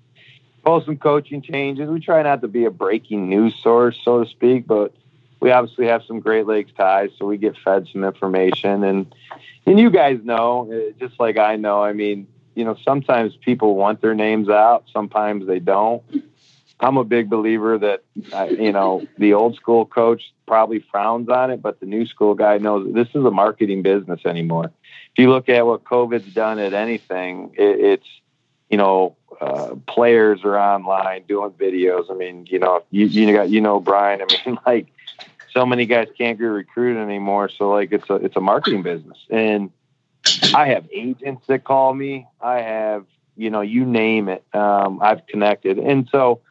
post 0.64 0.86
some 0.86 0.98
coaching 0.98 1.42
changes. 1.42 1.90
We 1.90 2.00
try 2.00 2.22
not 2.24 2.42
to 2.42 2.48
be 2.48 2.66
a 2.66 2.72
breaking 2.72 3.30
news 3.30 3.56
source, 3.62 3.98
so 4.04 4.24
to 4.24 4.30
speak, 4.30 4.68
but 4.68 4.94
we 5.40 5.52
obviously 5.52 5.88
have 5.88 6.04
some 6.08 6.20
Great 6.20 6.46
Lakes 6.46 6.72
ties, 6.76 7.10
so 7.18 7.26
we 7.26 7.38
get 7.38 7.56
fed 7.64 7.88
some 7.92 8.04
information. 8.04 8.84
And 8.84 9.14
and 9.66 9.80
you 9.80 9.90
guys 9.90 10.20
know, 10.24 10.72
uh, 10.72 10.92
just 11.00 11.20
like 11.20 11.38
I 11.38 11.58
know, 11.58 11.84
I 11.84 11.94
mean, 11.94 12.28
you 12.56 12.64
know, 12.64 12.76
sometimes 12.84 13.36
people 13.36 13.76
want 13.76 14.02
their 14.02 14.16
names 14.16 14.50
out, 14.50 14.86
sometimes 14.92 15.46
they 15.48 15.60
don't. 15.60 16.04
I'm 16.80 16.98
a 16.98 17.04
big 17.04 17.30
believer 17.30 17.78
that 17.80 18.04
uh, 18.32 18.48
you 18.52 18.72
know 18.72 19.08
the 19.18 19.34
old 19.34 19.56
school 19.56 19.86
coach 19.86 20.34
probably 20.48 20.80
frowns 20.92 21.28
on 21.30 21.50
it, 21.52 21.62
but 21.62 21.80
the 21.80 21.86
new 21.86 22.06
school 22.06 22.36
guy 22.36 22.58
knows 22.60 22.94
this 22.94 23.08
is 23.10 23.26
a 23.26 23.32
marketing 23.32 23.82
business 23.82 24.22
anymore. 24.26 24.66
If 24.66 25.18
you 25.18 25.30
look 25.30 25.50
at 25.50 25.66
what 25.66 25.84
COVID's 25.84 26.34
done 26.34 26.60
at 26.60 26.74
anything, 26.74 27.56
it, 27.58 27.80
it's 27.80 28.08
you 28.70 28.78
know 28.78 29.16
uh, 29.42 29.76
players 29.88 30.42
are 30.44 30.58
online 30.58 31.24
doing 31.28 31.52
videos. 31.52 32.12
I 32.12 32.14
mean, 32.14 32.46
you 32.50 32.60
know, 32.60 32.84
you 32.92 33.08
you 33.08 33.34
got 33.34 33.50
you 33.50 33.62
know 33.62 33.80
Brian. 33.80 34.22
I 34.22 34.46
mean, 34.46 34.60
like 34.66 34.88
so 35.52 35.66
many 35.66 35.88
guys 35.88 36.08
can't 36.16 36.38
get 36.38 36.46
recruited 36.46 37.02
anymore. 37.02 37.50
So 37.50 37.72
like 37.72 37.92
it's 37.92 38.10
a 38.10 38.16
it's 38.16 38.36
a 38.36 38.42
marketing 38.42 38.84
business, 38.84 39.18
and 39.32 39.72
I 40.54 40.68
have 40.68 40.86
agents 40.94 41.48
that 41.48 41.64
call 41.64 41.92
me. 41.96 42.28
I 42.40 42.62
have 42.62 43.06
you 43.36 43.50
know 43.50 43.62
you 43.62 43.84
name 43.84 44.30
it. 44.30 44.44
Um, 44.54 45.00
I've 45.02 45.26
connected, 45.26 45.80
and 45.80 46.08
so 46.12 46.42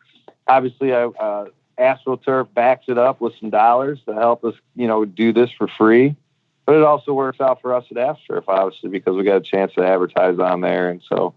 obviously, 0.46 0.94
I, 0.94 1.04
uh, 1.04 1.46
AstroTurf 1.78 2.52
backs 2.54 2.86
it 2.88 2.98
up 2.98 3.20
with 3.20 3.34
some 3.38 3.50
dollars 3.50 4.00
to 4.06 4.14
help 4.14 4.44
us, 4.44 4.54
you 4.74 4.86
know, 4.86 5.04
do 5.04 5.32
this 5.32 5.50
for 5.50 5.68
free. 5.68 6.16
But 6.64 6.76
it 6.76 6.82
also 6.82 7.12
works 7.12 7.40
out 7.40 7.60
for 7.60 7.74
us 7.74 7.84
at 7.90 7.96
AstroTurf, 7.96 8.44
obviously, 8.48 8.90
because 8.90 9.16
we 9.16 9.22
got 9.22 9.36
a 9.36 9.40
chance 9.40 9.74
to 9.74 9.84
advertise 9.84 10.38
on 10.38 10.62
there. 10.62 10.90
And 10.90 11.00
so 11.08 11.34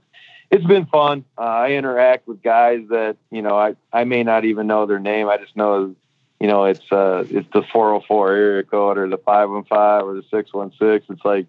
it's 0.49 0.65
been 0.65 0.87
fun. 0.87 1.23
Uh, 1.37 1.41
I 1.41 1.71
interact 1.73 2.27
with 2.27 2.41
guys 2.41 2.81
that, 2.89 3.17
you 3.29 3.43
know, 3.43 3.55
I, 3.57 3.75
I 3.93 4.05
may 4.05 4.23
not 4.23 4.45
even 4.45 4.65
know 4.65 4.87
their 4.87 4.99
name. 4.99 5.29
I 5.29 5.37
just 5.37 5.55
know, 5.55 5.95
you 6.39 6.47
know, 6.47 6.65
it's 6.65 6.91
uh, 6.91 7.25
it's 7.29 7.47
the 7.53 7.61
404 7.61 8.31
area 8.33 8.63
code 8.63 8.97
or 8.97 9.07
the 9.07 9.17
515 9.17 9.77
or 9.77 10.15
the 10.15 10.23
616. 10.31 11.15
It's 11.15 11.25
like, 11.25 11.45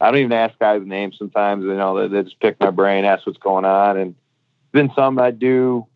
I 0.00 0.10
don't 0.10 0.20
even 0.20 0.32
ask 0.32 0.56
guys 0.58 0.82
names 0.84 1.16
sometimes. 1.18 1.64
You 1.64 1.74
know, 1.74 2.00
they, 2.00 2.14
they 2.14 2.22
just 2.22 2.38
pick 2.38 2.60
my 2.60 2.70
brain, 2.70 3.04
ask 3.04 3.26
what's 3.26 3.38
going 3.38 3.64
on. 3.64 3.96
And 3.96 4.14
been 4.70 4.92
something 4.94 5.24
I 5.24 5.32
do 5.32 5.86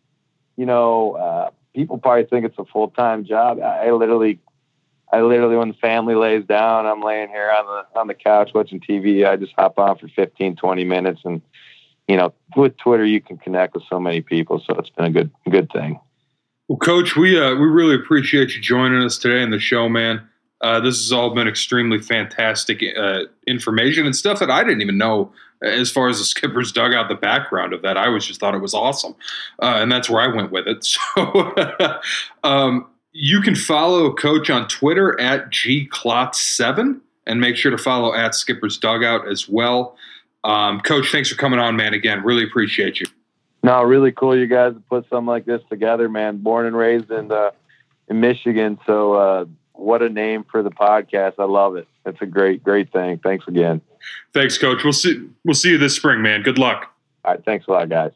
you 0.59 0.65
know, 0.65 1.13
uh, 1.13 1.51
people 1.73 1.97
probably 1.97 2.25
think 2.25 2.45
it's 2.45 2.57
a 2.57 2.65
full 2.65 2.89
time 2.89 3.23
job. 3.23 3.61
I, 3.61 3.91
literally, 3.91 4.41
I 5.09 5.21
literally, 5.21 5.55
when 5.55 5.69
the 5.69 5.73
family 5.75 6.15
lays 6.15 6.43
down, 6.43 6.85
I'm 6.85 7.01
laying 7.01 7.29
here 7.29 7.49
on 7.49 7.65
the 7.65 7.99
on 7.99 8.07
the 8.07 8.13
couch 8.13 8.51
watching 8.53 8.81
TV. 8.81 9.25
I 9.25 9.37
just 9.37 9.53
hop 9.57 9.79
on 9.79 9.97
for 9.97 10.09
15, 10.09 10.57
20 10.57 10.83
minutes, 10.83 11.21
and 11.23 11.41
you 12.09 12.17
know, 12.17 12.33
with 12.57 12.75
Twitter, 12.75 13.05
you 13.05 13.21
can 13.21 13.37
connect 13.37 13.73
with 13.73 13.83
so 13.89 14.01
many 14.01 14.19
people. 14.19 14.61
So 14.67 14.75
it's 14.75 14.89
been 14.89 15.05
a 15.05 15.11
good 15.11 15.31
good 15.49 15.71
thing. 15.71 15.97
Well, 16.67 16.77
Coach, 16.77 17.15
we 17.15 17.39
uh, 17.39 17.55
we 17.55 17.65
really 17.65 17.95
appreciate 17.95 18.53
you 18.53 18.61
joining 18.61 19.01
us 19.01 19.17
today 19.17 19.41
in 19.41 19.51
the 19.51 19.59
show, 19.59 19.87
man. 19.87 20.27
Uh, 20.59 20.81
this 20.81 20.97
has 20.97 21.13
all 21.13 21.33
been 21.33 21.47
extremely 21.47 21.99
fantastic 21.99 22.83
uh, 22.97 23.21
information 23.47 24.05
and 24.05 24.13
stuff 24.13 24.39
that 24.39 24.51
I 24.51 24.65
didn't 24.65 24.81
even 24.81 24.97
know 24.97 25.31
as 25.61 25.91
far 25.91 26.09
as 26.09 26.19
the 26.19 26.25
skipper's 26.25 26.71
dugout, 26.71 27.09
the 27.09 27.15
background 27.15 27.73
of 27.73 27.81
that. 27.81 27.97
I 27.97 28.07
always 28.07 28.25
just 28.25 28.39
thought 28.39 28.55
it 28.55 28.61
was 28.61 28.73
awesome. 28.73 29.15
Uh, 29.61 29.77
and 29.77 29.91
that's 29.91 30.09
where 30.09 30.21
I 30.21 30.33
went 30.33 30.51
with 30.51 30.67
it. 30.67 30.85
So 31.15 31.99
um, 32.43 32.87
you 33.11 33.41
can 33.41 33.55
follow 33.55 34.13
Coach 34.13 34.49
on 34.49 34.67
Twitter 34.67 35.19
at 35.19 35.49
gclot7, 35.49 37.01
and 37.27 37.39
make 37.39 37.55
sure 37.55 37.71
to 37.71 37.77
follow 37.77 38.13
at 38.13 38.33
skipper's 38.35 38.77
dugout 38.77 39.27
as 39.27 39.47
well. 39.47 39.97
Um, 40.43 40.79
Coach, 40.81 41.11
thanks 41.11 41.29
for 41.29 41.35
coming 41.35 41.59
on, 41.59 41.75
man. 41.75 41.93
Again, 41.93 42.23
really 42.23 42.43
appreciate 42.43 42.99
you. 42.99 43.07
No, 43.61 43.83
really 43.83 44.11
cool 44.11 44.37
you 44.37 44.47
guys 44.47 44.73
to 44.73 44.79
put 44.79 45.07
something 45.09 45.27
like 45.27 45.45
this 45.45 45.61
together, 45.69 46.07
man. 46.07 46.37
Born 46.37 46.65
and 46.65 46.75
raised 46.75 47.11
in 47.11 47.31
uh, 47.31 47.51
in 48.07 48.19
Michigan, 48.19 48.79
so 48.85 49.13
uh, 49.13 49.45
what 49.79 50.01
a 50.01 50.09
name 50.09 50.45
for 50.49 50.63
the 50.63 50.71
podcast. 50.71 51.33
I 51.39 51.45
love 51.45 51.75
it. 51.75 51.87
It's 52.05 52.21
a 52.21 52.25
great, 52.25 52.63
great 52.63 52.91
thing. 52.91 53.19
Thanks 53.19 53.47
again. 53.47 53.81
Thanks, 54.33 54.57
Coach. 54.57 54.83
We'll 54.83 54.93
see. 54.93 55.27
We'll 55.43 55.55
see 55.55 55.69
you 55.69 55.77
this 55.77 55.95
spring, 55.95 56.21
man. 56.21 56.41
Good 56.41 56.57
luck. 56.57 56.93
All 57.23 57.33
right. 57.33 57.43
Thanks 57.43 57.67
a 57.67 57.71
lot, 57.71 57.89
guys. 57.89 58.11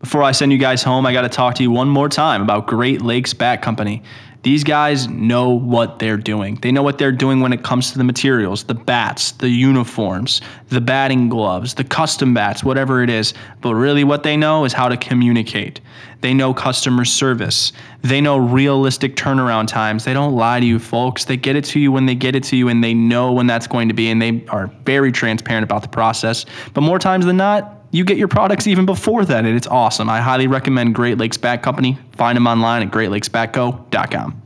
Before 0.00 0.22
I 0.22 0.32
send 0.32 0.52
you 0.52 0.58
guys 0.58 0.82
home, 0.82 1.06
I 1.06 1.12
got 1.14 1.22
to 1.22 1.30
talk 1.30 1.54
to 1.54 1.62
you 1.62 1.70
one 1.70 1.88
more 1.88 2.10
time 2.10 2.42
about 2.42 2.66
Great 2.66 3.00
Lakes 3.00 3.32
Bat 3.32 3.62
Company. 3.62 4.02
These 4.44 4.62
guys 4.62 5.08
know 5.08 5.48
what 5.48 5.98
they're 5.98 6.18
doing. 6.18 6.56
They 6.56 6.70
know 6.70 6.82
what 6.82 6.98
they're 6.98 7.12
doing 7.12 7.40
when 7.40 7.54
it 7.54 7.62
comes 7.62 7.92
to 7.92 7.98
the 7.98 8.04
materials, 8.04 8.64
the 8.64 8.74
bats, 8.74 9.32
the 9.32 9.48
uniforms, 9.48 10.42
the 10.68 10.82
batting 10.82 11.30
gloves, 11.30 11.72
the 11.72 11.82
custom 11.82 12.34
bats, 12.34 12.62
whatever 12.62 13.02
it 13.02 13.08
is. 13.08 13.32
But 13.62 13.74
really, 13.74 14.04
what 14.04 14.22
they 14.22 14.36
know 14.36 14.66
is 14.66 14.74
how 14.74 14.90
to 14.90 14.98
communicate. 14.98 15.80
They 16.20 16.34
know 16.34 16.52
customer 16.52 17.06
service. 17.06 17.72
They 18.02 18.20
know 18.20 18.36
realistic 18.36 19.16
turnaround 19.16 19.68
times. 19.68 20.04
They 20.04 20.12
don't 20.12 20.34
lie 20.36 20.60
to 20.60 20.66
you, 20.66 20.78
folks. 20.78 21.24
They 21.24 21.38
get 21.38 21.56
it 21.56 21.64
to 21.66 21.80
you 21.80 21.90
when 21.90 22.04
they 22.04 22.14
get 22.14 22.36
it 22.36 22.44
to 22.44 22.56
you, 22.56 22.68
and 22.68 22.84
they 22.84 22.92
know 22.92 23.32
when 23.32 23.46
that's 23.46 23.66
going 23.66 23.88
to 23.88 23.94
be, 23.94 24.10
and 24.10 24.20
they 24.20 24.44
are 24.48 24.66
very 24.84 25.10
transparent 25.10 25.64
about 25.64 25.80
the 25.80 25.88
process. 25.88 26.44
But 26.74 26.82
more 26.82 26.98
times 26.98 27.24
than 27.24 27.38
not, 27.38 27.83
you 27.94 28.04
get 28.04 28.18
your 28.18 28.26
products 28.26 28.66
even 28.66 28.86
before 28.86 29.24
that, 29.24 29.44
and 29.44 29.56
it's 29.56 29.68
awesome. 29.68 30.10
I 30.10 30.20
highly 30.20 30.48
recommend 30.48 30.96
Great 30.96 31.16
Lakes 31.16 31.36
Bat 31.36 31.62
Company. 31.62 31.96
Find 32.16 32.34
them 32.34 32.48
online 32.48 32.82
at 32.82 32.92
greatlakesbatco.com. 32.92 34.42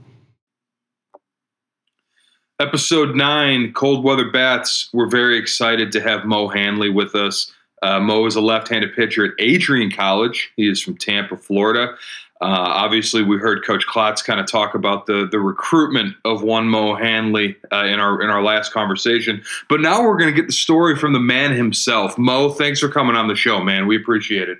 Episode 2.61 3.17
nine, 3.17 3.73
Cold 3.73 4.05
Weather 4.05 4.31
Bats. 4.31 4.91
We're 4.93 5.09
very 5.09 5.39
excited 5.39 5.93
to 5.93 6.01
have 6.03 6.27
Mo 6.27 6.49
Hanley 6.49 6.91
with 6.91 7.15
us. 7.15 7.51
Uh, 7.81 8.01
Mo 8.01 8.27
is 8.27 8.37
a 8.37 8.41
left 8.43 8.69
handed 8.69 8.95
pitcher 8.95 9.25
at 9.25 9.33
Adrian 9.39 9.91
College. 9.91 10.53
He 10.57 10.69
is 10.69 10.83
from 10.83 10.99
Tampa, 10.99 11.39
Florida. 11.39 11.95
Uh, 12.41 12.47
obviously, 12.47 13.23
we 13.23 13.37
heard 13.37 13.65
Coach 13.65 13.85
Klotz 13.87 14.23
kind 14.23 14.39
of 14.39 14.47
talk 14.47 14.75
about 14.75 15.07
the 15.07 15.29
the 15.31 15.41
recruitment 15.41 16.15
of 16.25 16.43
one 16.43 16.69
Mo 16.69 16.95
Hanley 16.95 17.57
uh, 17.73 17.85
in 17.85 17.99
our 17.99 18.23
in 18.23 18.31
our 18.31 18.43
last 18.43 18.73
conversation. 18.73 19.43
But 19.69 19.81
now 19.81 20.03
we're 20.03 20.17
going 20.17 20.33
to 20.33 20.41
get 20.41 20.47
the 20.47 20.53
story 20.53 20.97
from 20.97 21.13
the 21.13 21.21
man 21.21 21.53
himself. 21.53 22.17
Mo, 22.17 22.51
thanks 22.51 22.79
for 22.79 22.89
coming 22.89 23.17
on 23.17 23.27
the 23.27 23.35
show, 23.35 23.61
man. 23.61 23.89
We 23.89 23.97
appreciate 23.97 24.49
it. 24.49 24.59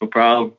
No 0.00 0.08
problem. 0.08 0.54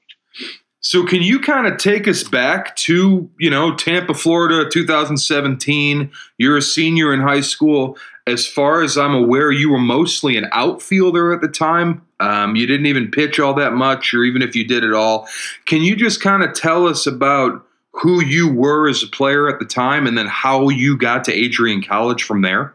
So, 0.82 1.06
can 1.06 1.21
you 1.21 1.39
kind 1.39 1.65
of 1.65 1.78
take 1.78 2.08
us 2.08 2.24
back 2.24 2.76
to 2.78 3.30
you 3.39 3.50
know 3.50 3.74
Tampa, 3.76 4.13
Florida, 4.13 4.69
2017? 4.69 6.12
You're 6.38 6.58
a 6.58 6.62
senior 6.62 7.13
in 7.13 7.21
high 7.21 7.41
school. 7.41 7.97
As 8.28 8.47
far 8.47 8.84
as 8.84 9.00
I'm 9.00 9.15
aware, 9.15 9.52
you 9.52 9.71
were 9.71 9.80
mostly 9.80 10.38
an 10.38 10.47
outfielder 10.52 11.34
at 11.34 11.41
the 11.41 11.47
time. 11.47 12.06
Um, 12.22 12.56
you 12.56 12.68
didn't 12.68 12.86
even 12.86 13.12
pitch 13.12 13.40
all 13.40 13.54
that 13.56 13.74
much, 13.74 14.14
or 14.14 14.24
even 14.24 14.42
if 14.42 14.56
you 14.56 14.66
did 14.66 14.84
at 14.84 14.94
all. 14.94 15.28
Can 15.66 15.82
you 15.82 15.96
just 15.96 16.22
kind 16.22 16.44
of 16.44 16.54
tell 16.54 16.88
us 16.88 17.08
about 17.08 17.66
who 17.94 18.24
you 18.24 18.52
were 18.52 18.88
as 18.88 19.04
a 19.04 19.08
player 19.08 19.50
at 19.50 19.60
the 19.60 19.66
time, 19.66 20.08
and 20.08 20.18
then 20.18 20.28
how 20.28 20.70
you 20.70 20.98
got 20.98 21.24
to 21.26 21.34
Adrian 21.34 21.82
College 21.82 22.24
from 22.24 22.42
there? 22.42 22.74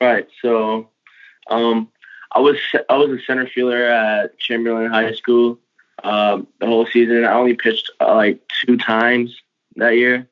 Right. 0.00 0.28
So, 0.40 0.88
um, 1.50 1.88
I 2.34 2.40
was 2.40 2.56
I 2.88 2.96
was 2.96 3.10
a 3.10 3.22
center 3.24 3.46
fielder 3.46 3.86
at 3.86 4.38
Chamberlain 4.38 4.90
High 4.90 5.12
School 5.14 5.58
um, 6.02 6.46
the 6.60 6.66
whole 6.66 6.86
season. 6.86 7.24
I 7.24 7.32
only 7.34 7.54
pitched 7.54 7.90
uh, 8.00 8.14
like 8.14 8.40
two 8.64 8.76
times 8.76 9.36
that 9.76 9.96
year. 9.96 10.28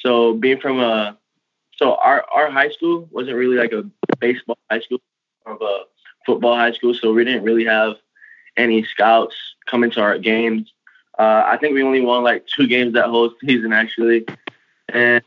So 0.00 0.34
being 0.34 0.60
from 0.60 0.80
a 0.80 1.16
so 1.76 1.94
our 1.96 2.24
our 2.32 2.50
high 2.50 2.70
school 2.70 3.08
wasn't 3.10 3.36
really 3.36 3.56
like 3.56 3.72
a 3.72 3.84
baseball 4.18 4.58
high 4.70 4.80
school, 4.80 5.00
football 6.32 6.56
high 6.56 6.72
school, 6.72 6.94
so 6.94 7.12
we 7.12 7.24
didn't 7.24 7.44
really 7.44 7.66
have 7.66 7.96
any 8.56 8.82
scouts 8.84 9.36
coming 9.66 9.90
to 9.90 10.00
our 10.00 10.18
games. 10.18 10.72
Uh, 11.18 11.42
I 11.44 11.58
think 11.58 11.74
we 11.74 11.82
only 11.82 12.00
won 12.00 12.24
like 12.24 12.46
two 12.46 12.66
games 12.66 12.94
that 12.94 13.06
whole 13.06 13.32
season 13.44 13.72
actually, 13.72 14.24
and 14.88 15.22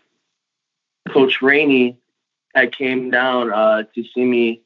Coach 1.10 1.42
Rainey 1.44 2.00
had 2.56 2.76
came 2.76 3.12
down 3.12 3.54
uh, 3.54 3.84
to 3.94 4.04
see 4.04 4.24
me 4.24 4.62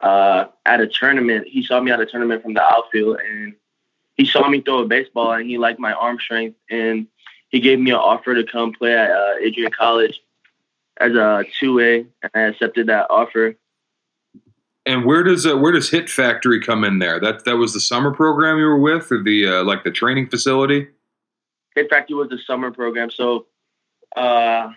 uh, 0.00 0.46
at 0.64 0.80
a 0.80 0.86
tournament. 0.86 1.46
He 1.46 1.62
saw 1.62 1.80
me 1.80 1.90
at 1.90 2.00
a 2.00 2.06
tournament 2.06 2.42
from 2.42 2.54
the 2.54 2.62
outfield, 2.62 3.18
and 3.20 3.54
he 4.14 4.24
saw 4.24 4.48
me 4.48 4.62
throw 4.62 4.78
a 4.78 4.86
baseball, 4.86 5.32
and 5.32 5.48
he 5.48 5.58
liked 5.58 5.78
my 5.78 5.92
arm 5.92 6.18
strength, 6.18 6.56
and 6.70 7.08
he 7.50 7.60
gave 7.60 7.78
me 7.78 7.90
an 7.90 7.96
offer 7.96 8.34
to 8.34 8.44
come 8.44 8.72
play 8.72 8.94
at 8.94 9.10
uh, 9.10 9.34
Adrian 9.40 9.70
College 9.70 10.18
as 10.96 11.12
a 11.12 11.44
two 11.60 11.74
way, 11.74 12.06
and 12.22 12.30
I 12.34 12.40
accepted 12.40 12.86
that 12.86 13.08
offer. 13.10 13.56
And 14.88 15.04
where 15.04 15.22
does 15.22 15.46
uh, 15.46 15.54
where 15.54 15.70
does 15.70 15.90
Hit 15.90 16.08
Factory 16.08 16.62
come 16.62 16.82
in 16.82 16.98
there? 16.98 17.20
That 17.20 17.44
that 17.44 17.58
was 17.58 17.74
the 17.74 17.80
summer 17.80 18.10
program 18.10 18.56
you 18.56 18.64
were 18.64 18.80
with, 18.80 19.12
or 19.12 19.22
the 19.22 19.46
uh, 19.46 19.62
like 19.62 19.84
the 19.84 19.90
training 19.90 20.30
facility. 20.30 20.88
Hit 21.74 21.90
Factory 21.90 22.16
was 22.16 22.30
the 22.30 22.38
summer 22.46 22.70
program, 22.70 23.10
so 23.10 23.44
uh, 24.16 24.70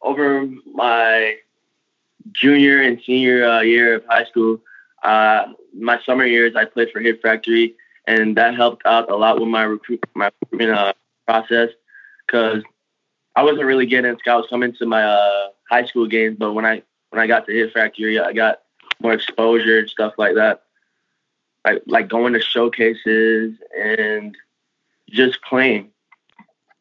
over 0.00 0.48
my 0.72 1.36
junior 2.32 2.80
and 2.80 2.98
senior 3.04 3.44
uh, 3.44 3.60
year 3.60 3.96
of 3.96 4.04
high 4.06 4.24
school, 4.24 4.58
uh, 5.02 5.44
my 5.78 6.00
summer 6.06 6.24
years 6.24 6.56
I 6.56 6.64
played 6.64 6.88
for 6.90 7.00
Hit 7.00 7.20
Factory, 7.20 7.74
and 8.06 8.34
that 8.38 8.54
helped 8.54 8.86
out 8.86 9.10
a 9.10 9.16
lot 9.16 9.38
with 9.38 9.50
my 9.50 9.64
recruit 9.64 10.02
my 10.14 10.30
recruitment 10.40 10.78
uh, 10.78 10.94
process 11.26 11.68
because 12.26 12.62
I 13.36 13.42
wasn't 13.42 13.66
really 13.66 13.84
getting 13.84 14.16
scouts 14.16 14.48
coming 14.48 14.74
to 14.78 14.86
my 14.86 15.50
high 15.68 15.84
school 15.84 16.06
games, 16.06 16.38
but 16.38 16.54
when 16.54 16.64
I 16.64 16.82
when 17.10 17.20
I 17.20 17.26
got 17.26 17.44
to 17.44 17.52
Hit 17.52 17.74
Factory, 17.74 18.18
I 18.18 18.32
got 18.32 18.60
more 19.00 19.12
exposure 19.12 19.80
and 19.80 19.90
stuff 19.90 20.14
like 20.18 20.34
that. 20.34 20.62
Like 21.64 21.82
like 21.86 22.08
going 22.08 22.32
to 22.32 22.40
showcases 22.40 23.54
and 23.78 24.36
just 25.10 25.42
playing. 25.42 25.90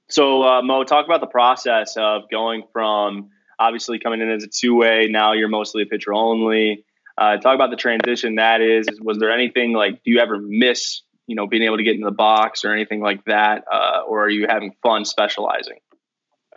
So 0.10 0.44
uh, 0.44 0.62
Mo, 0.62 0.84
talk 0.84 1.06
about 1.06 1.22
the 1.22 1.28
process 1.28 1.96
of 1.98 2.30
going 2.30 2.64
from 2.74 3.30
obviously 3.60 4.00
coming 4.00 4.22
in 4.22 4.32
as 4.32 4.44
a 4.44 4.48
two 4.48 4.76
way. 4.76 5.08
Now 5.10 5.34
you're 5.34 5.50
mostly 5.50 5.84
a 5.84 5.86
pitcher 5.86 6.14
only. 6.14 6.84
Uh, 7.18 7.38
talk 7.38 7.56
about 7.56 7.70
the 7.70 7.76
transition 7.76 8.36
that 8.36 8.62
is. 8.62 8.88
Was 9.02 9.20
there 9.20 9.32
anything 9.32 9.74
like? 9.74 10.04
Do 10.04 10.12
you 10.12 10.20
ever 10.20 10.40
miss 10.40 11.02
you 11.28 11.36
know 11.36 11.48
being 11.48 11.64
able 11.64 11.78
to 11.78 11.84
get 11.84 11.96
in 11.96 12.02
the 12.02 12.12
box 12.12 12.66
or 12.66 12.74
anything 12.74 13.02
like 13.02 13.24
that, 13.26 13.64
uh, 13.72 14.02
or 14.08 14.26
are 14.26 14.30
you 14.30 14.48
having 14.50 14.74
fun 14.82 15.06
specializing? 15.06 15.78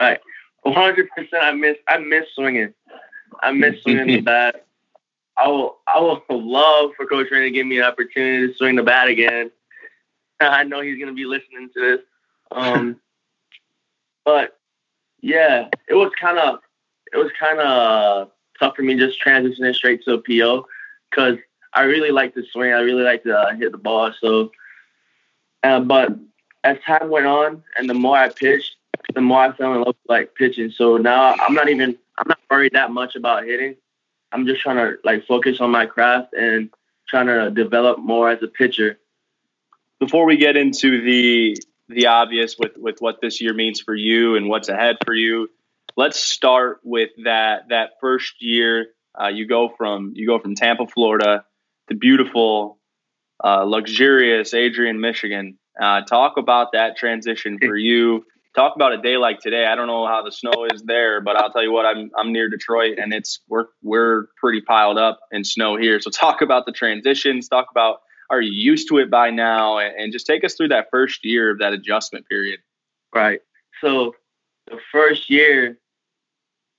All 0.01 0.09
right, 0.09 0.21
one 0.63 0.75
hundred 0.75 1.09
percent. 1.11 1.43
I 1.43 1.53
miss 1.53 1.77
I 1.87 1.99
miss 1.99 2.25
swinging. 2.35 2.73
I 3.43 3.53
miss 3.53 3.83
swinging 3.83 4.07
the 4.07 4.21
bat. 4.23 4.67
I 5.37 5.49
will 5.49 5.79
I 5.87 6.01
will 6.01 6.23
love 6.29 6.91
for 6.97 7.07
Coach 7.07 7.29
Rainey 7.31 7.47
to 7.47 7.51
give 7.51 7.67
me 7.67 7.79
an 7.79 7.85
opportunity 7.85 8.47
to 8.47 8.55
swing 8.55 8.77
the 8.77 8.83
bat 8.83 9.09
again. 9.09 9.51
I 10.41 10.65
know 10.65 10.81
he's 10.81 10.99
gonna 10.99 11.15
be 11.15 11.25
listening 11.25 11.71
to 11.75 11.81
this. 11.81 12.01
Um, 12.53 13.01
but 14.25 14.59
yeah, 15.21 15.69
it 15.89 15.95
was 15.95 16.13
kind 16.21 16.39
of 16.39 16.61
it 17.13 17.17
was 17.17 17.31
kind 17.39 17.61
of 17.61 18.31
tough 18.59 18.77
for 18.77 18.83
me 18.83 18.97
just 18.97 19.23
transitioning 19.23 19.75
straight 19.75 20.05
to 20.05 20.15
a 20.15 20.19
PO 20.19 20.67
because 21.11 21.39
I 21.73 21.83
really 21.83 22.11
like 22.11 22.35
to 22.35 22.45
swing. 22.53 22.73
I 22.73 22.81
really 22.81 23.03
like 23.03 23.25
to 23.25 23.37
uh, 23.37 23.55
hit 23.55 23.73
the 23.73 23.79
ball. 23.79 24.13
So, 24.21 24.53
uh, 25.63 25.81
but 25.81 26.17
as 26.63 26.79
time 26.87 27.11
went 27.11 27.27
on 27.27 27.63
and 27.77 27.91
the 27.91 27.95
more 27.95 28.17
I 28.17 28.29
pitched, 28.29 28.77
the 29.15 29.21
more 29.21 29.41
I 29.41 29.53
fell 29.53 29.75
in 29.75 29.79
love 29.79 29.89
with 29.89 29.97
like 30.09 30.35
pitching. 30.35 30.71
So 30.71 30.97
now 30.97 31.35
I'm 31.41 31.55
not 31.55 31.69
even 31.69 31.97
I'm 32.19 32.29
not 32.29 32.39
worried 32.51 32.73
that 32.75 32.91
much 32.91 33.17
about 33.17 33.45
hitting. 33.45 33.77
I'm 34.35 34.47
just 34.47 34.61
trying 34.61 34.77
to 34.77 34.97
like 35.05 35.27
focus 35.27 35.61
on 35.61 35.71
my 35.71 35.87
craft 35.87 36.35
and 36.35 36.71
trying 37.09 37.27
to 37.27 37.51
develop 37.51 38.01
more 38.01 38.29
as 38.29 38.43
a 38.43 38.49
pitcher. 38.49 38.99
Before 40.01 40.27
we 40.27 40.37
get 40.37 40.57
into 40.57 41.01
the 41.03 41.57
the 41.89 42.07
obvious 42.07 42.57
with 42.59 42.73
with 42.77 42.97
what 42.99 43.21
this 43.23 43.41
year 43.41 43.55
means 43.55 43.81
for 43.81 43.95
you 43.95 44.35
and 44.35 44.49
what's 44.49 44.69
ahead 44.69 44.97
for 45.07 45.15
you, 45.15 45.49
let's 45.97 46.19
start 46.19 46.81
with 46.83 47.11
that 47.25 47.69
that 47.69 47.91
first 48.01 48.35
year. 48.41 48.89
Uh, 49.19 49.29
you 49.29 49.47
go 49.47 49.69
from 49.79 50.13
you 50.17 50.27
go 50.27 50.41
from 50.41 50.57
Tampa, 50.57 50.89
Florida, 50.89 51.45
to 51.89 51.95
beautiful, 51.95 52.81
uh, 53.43 53.63
luxurious 53.63 54.53
Adrian, 54.53 55.01
Michigan. 55.01 55.59
Uh, 55.81 56.03
talk 56.03 56.39
about 56.39 56.73
that 56.73 56.97
transition 56.97 57.59
for 57.65 57.77
you. 57.91 58.25
Talk 58.55 58.77
about 58.77 58.93
a 58.93 58.99
day 58.99 59.17
like 59.17 59.41
today. 59.41 59.67
I 59.67 59.75
don't 59.75 59.89
know 59.89 60.07
how 60.07 60.23
the 60.23 60.31
snow 60.31 60.67
is 60.73 60.83
there, 60.83 61.21
but 61.21 61.37
I'll 61.37 61.51
tell 61.51 61.63
you 61.63 61.73
what. 61.73 61.87
I'm 61.87 62.11
I'm 62.17 62.33
near 62.33 62.49
Detroit, 62.49 62.99
and 62.99 63.13
it's 63.13 63.41
we're 63.49 63.67
we're 63.83 64.27
pretty 64.37 64.61
piled 64.61 64.97
up 64.97 65.21
in 65.33 65.43
snow 65.43 65.77
here. 65.77 66.01
So 66.01 66.11
talk 66.11 66.41
about 66.41 66.65
the 66.65 66.73
transitions. 66.73 67.49
Talk 67.49 67.67
about 67.71 68.03
are 68.31 68.41
you 68.41 68.53
used 68.53 68.89
to 68.89 68.99
it 68.99 69.11
by 69.11 69.31
now, 69.31 69.79
and, 69.79 69.95
and 69.97 70.13
just 70.13 70.27
take 70.27 70.45
us 70.45 70.55
through 70.55 70.69
that 70.69 70.87
first 70.91 71.25
year 71.25 71.51
of 71.51 71.59
that 71.59 71.73
adjustment 71.73 72.29
period. 72.29 72.61
Right. 73.13 73.41
So 73.81 74.15
the 74.67 74.79
first 74.93 75.29
year, 75.29 75.79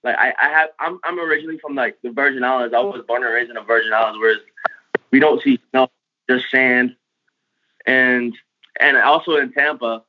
like 0.03 0.15
I, 0.17 0.33
I 0.41 0.49
have 0.49 0.69
I'm 0.79 0.99
I'm 1.03 1.19
originally 1.19 1.57
from 1.59 1.75
like 1.75 1.97
the 2.03 2.11
Virgin 2.11 2.43
Islands. 2.43 2.73
I 2.73 2.79
was 2.79 3.03
born 3.07 3.23
and 3.23 3.33
raised 3.33 3.49
in 3.49 3.55
the 3.55 3.61
Virgin 3.61 3.91
Islands, 3.93 4.19
where 4.19 4.37
we 5.11 5.19
don't 5.19 5.41
see 5.41 5.59
snow, 5.71 5.89
just 6.29 6.49
sand, 6.49 6.95
and 7.85 8.33
and 8.79 8.97
also 8.97 9.35
in 9.35 9.51
Tampa. 9.51 10.03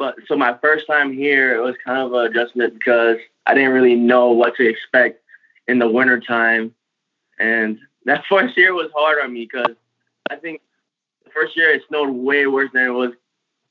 But 0.00 0.16
so 0.26 0.34
my 0.34 0.56
first 0.62 0.86
time 0.86 1.12
here, 1.12 1.54
it 1.54 1.60
was 1.60 1.76
kind 1.84 1.98
of 1.98 2.14
an 2.14 2.24
adjustment 2.24 2.72
because 2.72 3.18
I 3.44 3.52
didn't 3.52 3.72
really 3.72 3.96
know 3.96 4.30
what 4.30 4.56
to 4.56 4.66
expect 4.66 5.22
in 5.68 5.78
the 5.78 5.90
wintertime. 5.90 6.74
And 7.38 7.78
that 8.06 8.24
first 8.26 8.56
year 8.56 8.72
was 8.72 8.90
hard 8.96 9.22
on 9.22 9.34
me 9.34 9.46
because 9.46 9.76
I 10.30 10.36
think 10.36 10.62
the 11.22 11.30
first 11.30 11.54
year 11.54 11.68
it 11.68 11.82
snowed 11.86 12.08
way 12.08 12.46
worse 12.46 12.70
than 12.72 12.86
it 12.86 12.90
was 12.92 13.12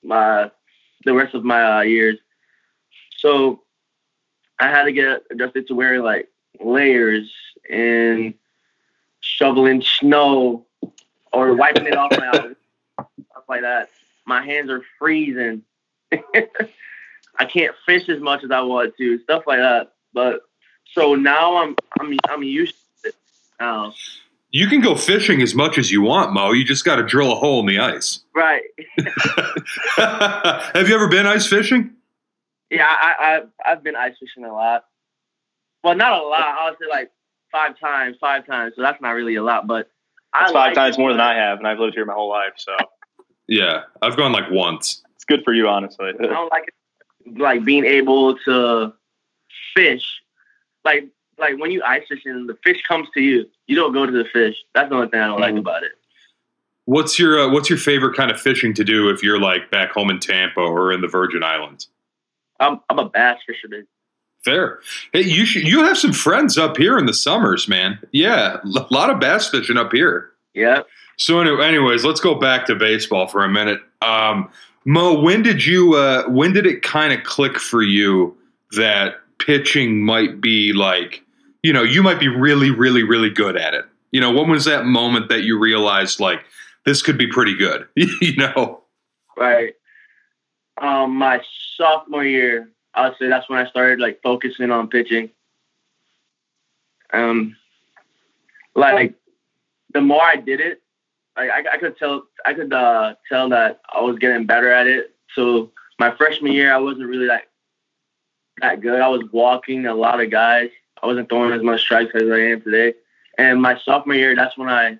my 0.04 0.52
the 1.04 1.16
rest 1.16 1.34
of 1.34 1.44
my 1.44 1.80
uh, 1.80 1.82
years. 1.82 2.20
So 3.18 3.64
I 4.60 4.68
had 4.68 4.84
to 4.84 4.92
get 4.92 5.24
adjusted 5.32 5.66
to 5.70 5.74
wearing 5.74 6.04
like 6.04 6.30
layers 6.60 7.28
and 7.68 8.36
shoveling 9.20 9.82
snow 9.82 10.68
or 11.34 11.56
wiping 11.56 11.88
it 11.88 11.98
off 11.98 12.12
my 12.12 12.28
eyes, 12.34 12.56
stuff 13.32 13.44
like 13.50 13.62
that. 13.62 13.90
My 14.28 14.46
hands 14.46 14.70
are 14.70 14.84
freezing. 15.00 15.64
I 17.40 17.46
can't 17.46 17.76
fish 17.86 18.10
as 18.10 18.20
much 18.20 18.44
as 18.44 18.52
I 18.52 18.62
want 18.62 18.96
to, 18.98 19.20
stuff 19.20 19.44
like 19.48 19.60
that. 19.60 19.94
But 20.14 20.42
so 20.94 21.16
now 21.16 21.58
I'm 21.58 21.76
I'm 22.00 22.18
I'm 22.30 22.44
used 22.44 22.76
to 23.04 23.10
it 23.10 23.16
now. 23.60 23.94
You 24.52 24.68
can 24.68 24.82
go 24.82 24.96
fishing 24.96 25.42
as 25.44 25.54
much 25.54 25.78
as 25.78 25.92
you 25.92 26.02
want, 26.02 26.34
Mo. 26.34 26.52
You 26.52 26.66
just 26.66 26.84
got 26.84 26.96
to 26.96 27.04
drill 27.04 27.32
a 27.32 27.36
hole 27.36 27.60
in 27.60 27.66
the 27.68 27.80
ice. 27.80 28.20
Right. 28.40 28.62
Have 29.98 30.88
you 30.88 30.96
ever 30.96 31.10
been 31.10 31.26
ice 31.28 31.46
fishing? 31.46 31.92
Yeah, 32.70 32.86
I, 32.88 33.42
I 33.66 33.72
I've 33.72 33.84
been 33.84 33.98
ice 33.98 34.14
fishing 34.18 34.46
a 34.46 34.54
lot. 34.54 34.86
Well, 35.84 35.96
not 35.96 36.14
a 36.14 36.24
lot. 36.24 36.42
I 36.42 36.70
would 36.70 36.80
say 36.80 36.86
like 36.90 37.12
five 37.52 37.78
times, 37.78 38.16
five 38.22 38.46
times. 38.48 38.74
So 38.78 38.82
that's 38.82 39.02
not 39.02 39.12
really 39.12 39.36
a 39.36 39.44
lot, 39.44 39.68
but 39.68 39.90
that's 40.34 40.52
I 40.52 40.54
five 40.54 40.68
like 40.68 40.76
times 40.76 40.96
it. 40.98 41.02
more 41.02 41.12
than 41.12 41.20
I 41.20 41.36
have, 41.36 41.58
and 41.58 41.68
I've 41.68 41.80
lived 41.80 41.96
here 41.96 42.06
my 42.06 42.14
whole 42.14 42.30
life. 42.30 42.54
So 42.56 42.78
yeah, 43.48 43.82
I've 44.02 44.16
gone 44.16 44.32
like 44.32 44.50
once. 44.50 45.04
It's 45.30 45.38
good 45.38 45.44
for 45.44 45.54
you, 45.54 45.68
honestly. 45.68 46.12
I 46.20 46.26
don't 46.26 46.52
like 46.52 46.64
it, 46.68 47.40
like 47.40 47.64
being 47.64 47.86
able 47.86 48.38
to 48.40 48.94
fish, 49.76 50.04
like 50.84 51.08
like 51.38 51.58
when 51.60 51.72
you 51.72 51.84
ice 51.84 52.04
fishing, 52.10 52.48
the 52.48 52.58
fish 52.64 52.82
comes 52.88 53.08
to 53.14 53.22
you. 53.22 53.46
You 53.68 53.76
don't 53.76 53.94
go 53.94 54.06
to 54.06 54.12
the 54.12 54.26
fish. 54.32 54.56
That's 54.74 54.90
the 54.90 54.96
only 54.96 55.08
thing 55.10 55.20
I 55.20 55.28
don't 55.28 55.40
mm-hmm. 55.40 55.56
like 55.56 55.60
about 55.60 55.84
it. 55.84 55.92
What's 56.86 57.20
your 57.20 57.40
uh, 57.40 57.52
What's 57.52 57.70
your 57.70 57.78
favorite 57.78 58.16
kind 58.16 58.32
of 58.32 58.40
fishing 58.42 58.74
to 58.74 58.84
do 58.84 59.10
if 59.10 59.22
you're 59.22 59.40
like 59.40 59.70
back 59.70 59.92
home 59.92 60.10
in 60.10 60.20
Tampa 60.20 60.62
or 60.62 60.92
in 60.92 61.02
the 61.02 61.08
Virgin 61.08 61.44
Islands? 61.44 61.90
I'm 62.60 62.80
I'm 62.90 63.00
a 63.00 63.08
bass 63.08 63.40
fisherman. 63.46 63.88
Fair. 64.44 64.80
Hey, 65.12 65.22
you 65.24 65.46
should 65.46 65.68
you 65.68 65.84
have 65.84 65.98
some 65.98 66.14
friends 66.14 66.58
up 66.58 66.78
here 66.78 66.98
in 66.98 67.06
the 67.06 67.14
summers, 67.14 67.68
man. 67.68 68.00
Yeah, 68.12 68.58
a 68.64 68.86
lot 68.90 69.10
of 69.10 69.20
bass 69.20 69.50
fishing 69.50 69.78
up 69.78 69.92
here. 69.92 70.32
Yeah. 70.54 70.82
So, 71.18 71.42
anyways, 71.42 72.06
let's 72.06 72.22
go 72.22 72.36
back 72.36 72.66
to 72.68 72.76
baseball 72.76 73.28
for 73.28 73.44
a 73.44 73.50
minute. 73.50 73.82
Um, 74.02 74.50
Mo, 74.90 75.22
when 75.22 75.44
did 75.44 75.64
you 75.64 75.94
uh, 75.94 76.28
when 76.30 76.52
did 76.52 76.66
it 76.66 76.82
kind 76.82 77.14
of 77.14 77.24
click 77.24 77.60
for 77.60 77.84
you 77.84 78.36
that 78.72 79.18
pitching 79.38 80.04
might 80.04 80.42
be 80.42 80.74
like, 80.74 81.22
you 81.62 81.72
know, 81.72 81.84
you 81.84 82.02
might 82.02 82.20
be 82.20 82.28
really, 82.28 82.72
really, 82.72 83.04
really 83.04 83.30
good 83.30 83.56
at 83.56 83.76
it? 83.76 83.86
You 84.10 84.20
know, 84.20 84.32
when 84.32 84.50
was 84.50 84.66
that 84.66 84.86
moment 84.86 85.30
that 85.30 85.44
you 85.44 85.60
realized 85.60 86.20
like 86.20 86.44
this 86.88 87.04
could 87.04 87.20
be 87.20 87.28
pretty 87.28 87.56
good? 87.56 87.88
you 87.96 88.36
know, 88.36 88.82
right. 89.38 89.76
Um, 90.80 91.16
my 91.18 91.40
sophomore 91.78 92.26
year, 92.26 92.72
I 92.96 93.10
would 93.10 93.18
say 93.20 93.28
that's 93.28 93.48
when 93.48 93.64
I 93.64 93.70
started 93.70 94.00
like 94.00 94.20
focusing 94.24 94.72
on 94.72 94.88
pitching. 94.88 95.30
Um, 97.14 97.56
like 98.74 99.14
the 99.94 100.02
more 100.02 100.24
I 100.24 100.38
did 100.38 100.60
it, 100.60 100.82
I, 101.40 101.48
I, 101.48 101.64
I 101.74 101.78
could 101.78 101.98
tell 101.98 102.24
I 102.46 102.54
could 102.54 102.74
uh, 102.74 103.16
tell 103.30 103.50
that 103.50 103.80
I 103.94 104.02
was 104.02 104.18
getting 104.20 104.46
better 104.46 104.72
at 104.72 104.88
it. 104.88 105.12
So 105.36 105.72
my 105.98 106.16
freshman 106.16 106.52
year, 106.52 106.74
I 106.74 106.78
wasn't 106.78 107.08
really 107.08 107.28
that 107.28 107.44
that 108.62 108.82
good. 108.82 109.00
I 109.00 109.08
was 109.08 109.24
walking 109.32 109.86
a 109.86 109.96
lot 109.96 110.22
of 110.22 110.30
guys. 110.30 110.70
I 111.02 111.08
wasn't 111.08 111.30
throwing 111.30 111.54
as 111.54 111.64
much 111.64 111.82
strikes 111.82 112.14
as 112.14 112.30
I 112.30 112.40
am 112.40 112.62
today. 112.62 112.94
And 113.38 113.62
my 113.62 113.80
sophomore 113.80 114.16
year, 114.16 114.36
that's 114.36 114.58
when 114.58 114.68
I 114.68 115.00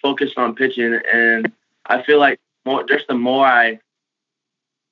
focused 0.00 0.38
on 0.38 0.54
pitching, 0.54 0.98
and 1.12 1.52
I 1.86 2.02
feel 2.02 2.18
like 2.18 2.40
more 2.64 2.84
just 2.84 3.08
the 3.08 3.14
more 3.14 3.46
I 3.46 3.78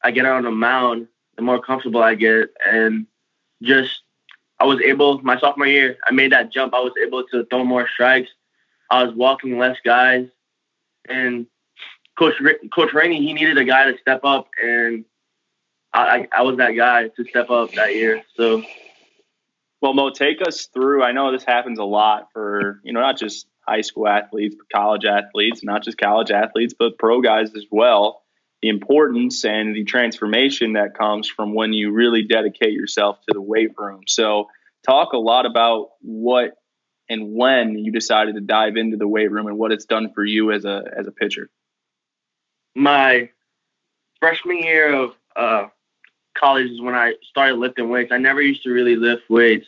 I 0.05 0.11
get 0.11 0.27
on 0.27 0.43
the 0.43 0.51
mound, 0.51 1.09
the 1.37 1.43
more 1.43 1.61
comfortable 1.61 2.03
I 2.03 2.15
get, 2.17 2.51
and 2.67 3.07
just 3.63 4.03
I 4.61 4.65
was 4.65 4.81
able 4.83 5.23
my 5.23 5.41
sophomore 5.41 5.67
year. 5.67 5.97
I 6.07 6.13
made 6.13 6.33
that 6.33 6.53
jump. 6.53 6.75
I 6.75 6.81
was 6.81 6.93
able 7.03 7.25
to 7.29 7.47
throw 7.47 7.65
more 7.65 7.89
strikes. 7.89 8.31
I 8.91 9.05
was 9.05 9.15
walking 9.15 9.59
less 9.59 9.79
guys, 9.83 10.29
and 11.09 11.47
Coach 12.19 12.35
Coach 12.75 12.93
Rainey 12.93 13.21
he 13.21 13.33
needed 13.33 13.59
a 13.59 13.65
guy 13.65 13.91
to 13.91 13.99
step 13.99 14.21
up, 14.25 14.49
and 14.63 15.05
I, 15.93 16.29
I 16.37 16.43
was 16.43 16.57
that 16.59 16.73
guy 16.73 17.09
to 17.09 17.25
step 17.25 17.51
up 17.51 17.73
that 17.73 17.95
year. 17.95 18.23
So, 18.37 18.63
well, 19.81 19.95
Mo, 19.95 20.11
take 20.11 20.41
us 20.47 20.67
through. 20.67 21.03
I 21.03 21.13
know 21.13 21.33
this 21.33 21.45
happens 21.45 21.79
a 21.79 21.85
lot 21.85 22.29
for 22.33 22.81
you 22.85 22.93
know 22.93 23.01
not 23.01 23.19
just 23.19 23.47
high 23.67 23.81
school 23.81 24.09
athletes, 24.09 24.57
but 24.57 24.77
college 24.77 25.05
athletes, 25.05 25.63
not 25.63 25.83
just 25.85 25.99
college 25.99 26.31
athletes, 26.31 26.75
but 26.79 26.99
pro 26.99 27.21
guys 27.21 27.55
as 27.55 27.65
well. 27.71 28.23
The 28.61 28.69
importance 28.69 29.45
and 29.45 29.75
the 29.75 29.85
transformation 29.85 30.75
that 30.75 30.97
comes 30.97 31.29
from 31.29 31.55
when 31.55 31.73
you 31.73 31.93
really 31.93 32.23
dedicate 32.23 32.73
yourself 32.73 33.19
to 33.29 33.35
the 33.35 33.41
weight 33.41 33.73
room. 33.77 34.03
So, 34.07 34.49
talk 34.87 35.13
a 35.13 35.19
lot 35.19 35.47
about 35.47 35.91
what 36.01 36.55
and 37.09 37.35
when 37.35 37.79
you 37.79 37.93
decided 37.93 38.35
to 38.35 38.41
dive 38.41 38.77
into 38.77 38.97
the 38.97 39.09
weight 39.09 39.31
room 39.31 39.47
and 39.47 39.59
what 39.59 39.73
it's 39.73 39.85
done 39.85 40.13
for 40.13 40.25
you 40.25 40.53
as 40.53 40.65
a 40.65 40.85
as 40.97 41.07
a 41.07 41.13
pitcher. 41.13 41.51
My 42.75 43.31
freshman 44.21 44.59
year 44.59 44.95
of 44.95 45.15
uh, 45.37 45.67
college 46.35 46.71
is 46.71 46.81
when 46.81 46.95
I 46.95 47.15
started 47.23 47.57
lifting 47.57 47.91
weights. 47.91 48.13
I 48.13 48.19
never 48.19 48.41
used 48.41 48.63
to 48.63 48.71
really 48.71 48.97
lift 48.97 49.29
weights, 49.29 49.67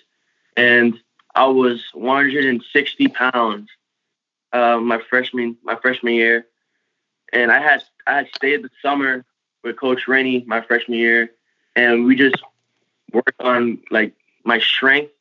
and 0.57 0.99
I 1.35 1.47
was 1.47 1.85
160 1.93 3.09
pounds 3.09 3.69
uh, 4.55 4.79
my 4.79 5.01
freshman 5.11 5.57
my 5.65 5.77
freshman 5.77 6.15
year, 6.15 6.47
and 7.33 7.51
I 7.51 7.61
had 7.61 7.83
I 8.07 8.17
had 8.17 8.29
stayed 8.35 8.63
the 8.63 8.71
summer 8.81 9.25
with 9.65 9.77
Coach 9.77 10.07
Rainey 10.07 10.45
my 10.47 10.61
freshman 10.61 10.99
year, 10.99 11.33
and 11.75 12.05
we 12.05 12.15
just 12.15 12.37
worked 13.13 13.41
on 13.41 13.81
like 13.91 14.15
my 14.45 14.61
strength, 14.61 15.13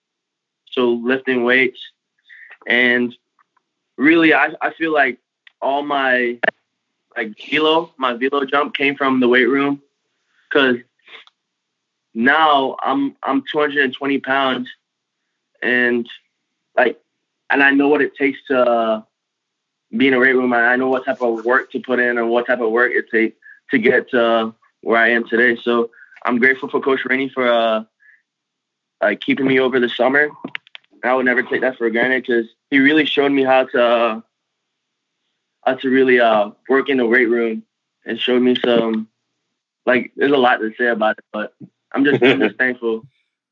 so 0.71 0.91
lifting 0.91 1.43
weights, 1.43 1.79
and 2.67 3.15
really 3.97 4.33
I 4.33 4.53
I 4.61 4.73
feel 4.73 4.93
like 4.93 5.19
all 5.61 5.83
my 5.83 6.39
like 7.15 7.37
velo 7.49 7.93
my 7.97 8.13
velo 8.13 8.45
jump 8.45 8.75
came 8.75 8.95
from 8.95 9.19
the 9.19 9.27
weight 9.27 9.45
room, 9.45 9.81
because 10.49 10.77
now 12.13 12.75
I'm 12.81 13.15
I'm 13.23 13.43
220 13.51 14.19
pounds, 14.19 14.69
and 15.61 16.07
like, 16.75 16.99
and 17.49 17.63
I 17.63 17.71
know 17.71 17.87
what 17.87 18.01
it 18.01 18.15
takes 18.15 18.39
to 18.47 18.59
uh, 18.59 19.01
be 19.95 20.07
in 20.07 20.13
a 20.13 20.19
weight 20.19 20.33
room. 20.33 20.53
I 20.53 20.75
know 20.75 20.89
what 20.89 21.05
type 21.05 21.21
of 21.21 21.45
work 21.45 21.71
to 21.71 21.79
put 21.79 21.99
in 21.99 22.17
and 22.17 22.29
what 22.29 22.47
type 22.47 22.59
of 22.59 22.71
work 22.71 22.91
it 22.93 23.09
takes 23.09 23.35
to 23.71 23.77
get 23.77 24.09
to 24.11 24.53
where 24.81 24.99
I 24.99 25.09
am 25.09 25.27
today. 25.27 25.59
So 25.61 25.91
I'm 26.25 26.39
grateful 26.39 26.69
for 26.69 26.81
Coach 26.81 27.01
Rainey 27.05 27.29
for 27.29 27.47
uh, 27.47 27.83
uh, 29.01 29.15
keeping 29.19 29.47
me 29.47 29.59
over 29.59 29.79
the 29.79 29.89
summer. 29.89 30.29
I 31.03 31.13
would 31.13 31.25
never 31.25 31.43
take 31.43 31.61
that 31.61 31.77
for 31.77 31.89
granted 31.89 32.23
because 32.25 32.47
he 32.69 32.79
really 32.79 33.05
showed 33.05 33.31
me 33.31 33.43
how 33.43 33.65
to 33.65 33.83
uh, 33.83 34.21
how 35.65 35.75
to 35.75 35.89
really 35.89 36.19
uh, 36.19 36.51
work 36.69 36.89
in 36.89 36.97
the 36.97 37.05
weight 37.05 37.29
room 37.29 37.63
and 38.05 38.19
showed 38.19 38.41
me 38.41 38.55
some 38.63 39.07
like 39.85 40.11
there's 40.15 40.31
a 40.31 40.37
lot 40.37 40.57
to 40.57 40.71
say 40.77 40.87
about 40.87 41.17
it, 41.17 41.25
but 41.33 41.53
I'm 41.93 42.05
just 42.05 42.23
I'm 42.23 42.39
just 42.39 42.55
thankful. 42.57 43.03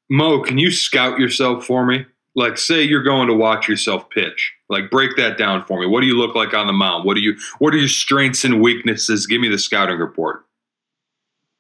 Mo, 0.10 0.42
can 0.42 0.58
you 0.58 0.72
scout 0.72 1.20
yourself 1.20 1.66
for 1.66 1.86
me? 1.86 2.06
Like, 2.36 2.58
say 2.58 2.84
you're 2.84 3.04
going 3.04 3.28
to 3.28 3.34
watch 3.34 3.68
yourself 3.68 4.10
pitch. 4.10 4.54
Like, 4.70 4.90
break 4.90 5.18
that 5.18 5.38
down 5.38 5.66
for 5.66 5.80
me. 5.80 5.86
What 5.86 6.02
do 6.02 6.08
you 6.08 6.18
look 6.18 6.34
like 6.34 6.54
on 6.54 6.68
the 6.68 6.74
mound? 6.74 7.06
What 7.06 7.16
do 7.16 7.22
you? 7.22 7.36
What 7.60 7.74
are 7.74 7.78
your 7.78 7.90
strengths 7.90 8.46
and 8.46 8.62
weaknesses? 8.62 9.28
Give 9.28 9.42
me 9.42 9.50
the 9.50 9.58
scouting 9.58 9.98
report. 9.98 10.46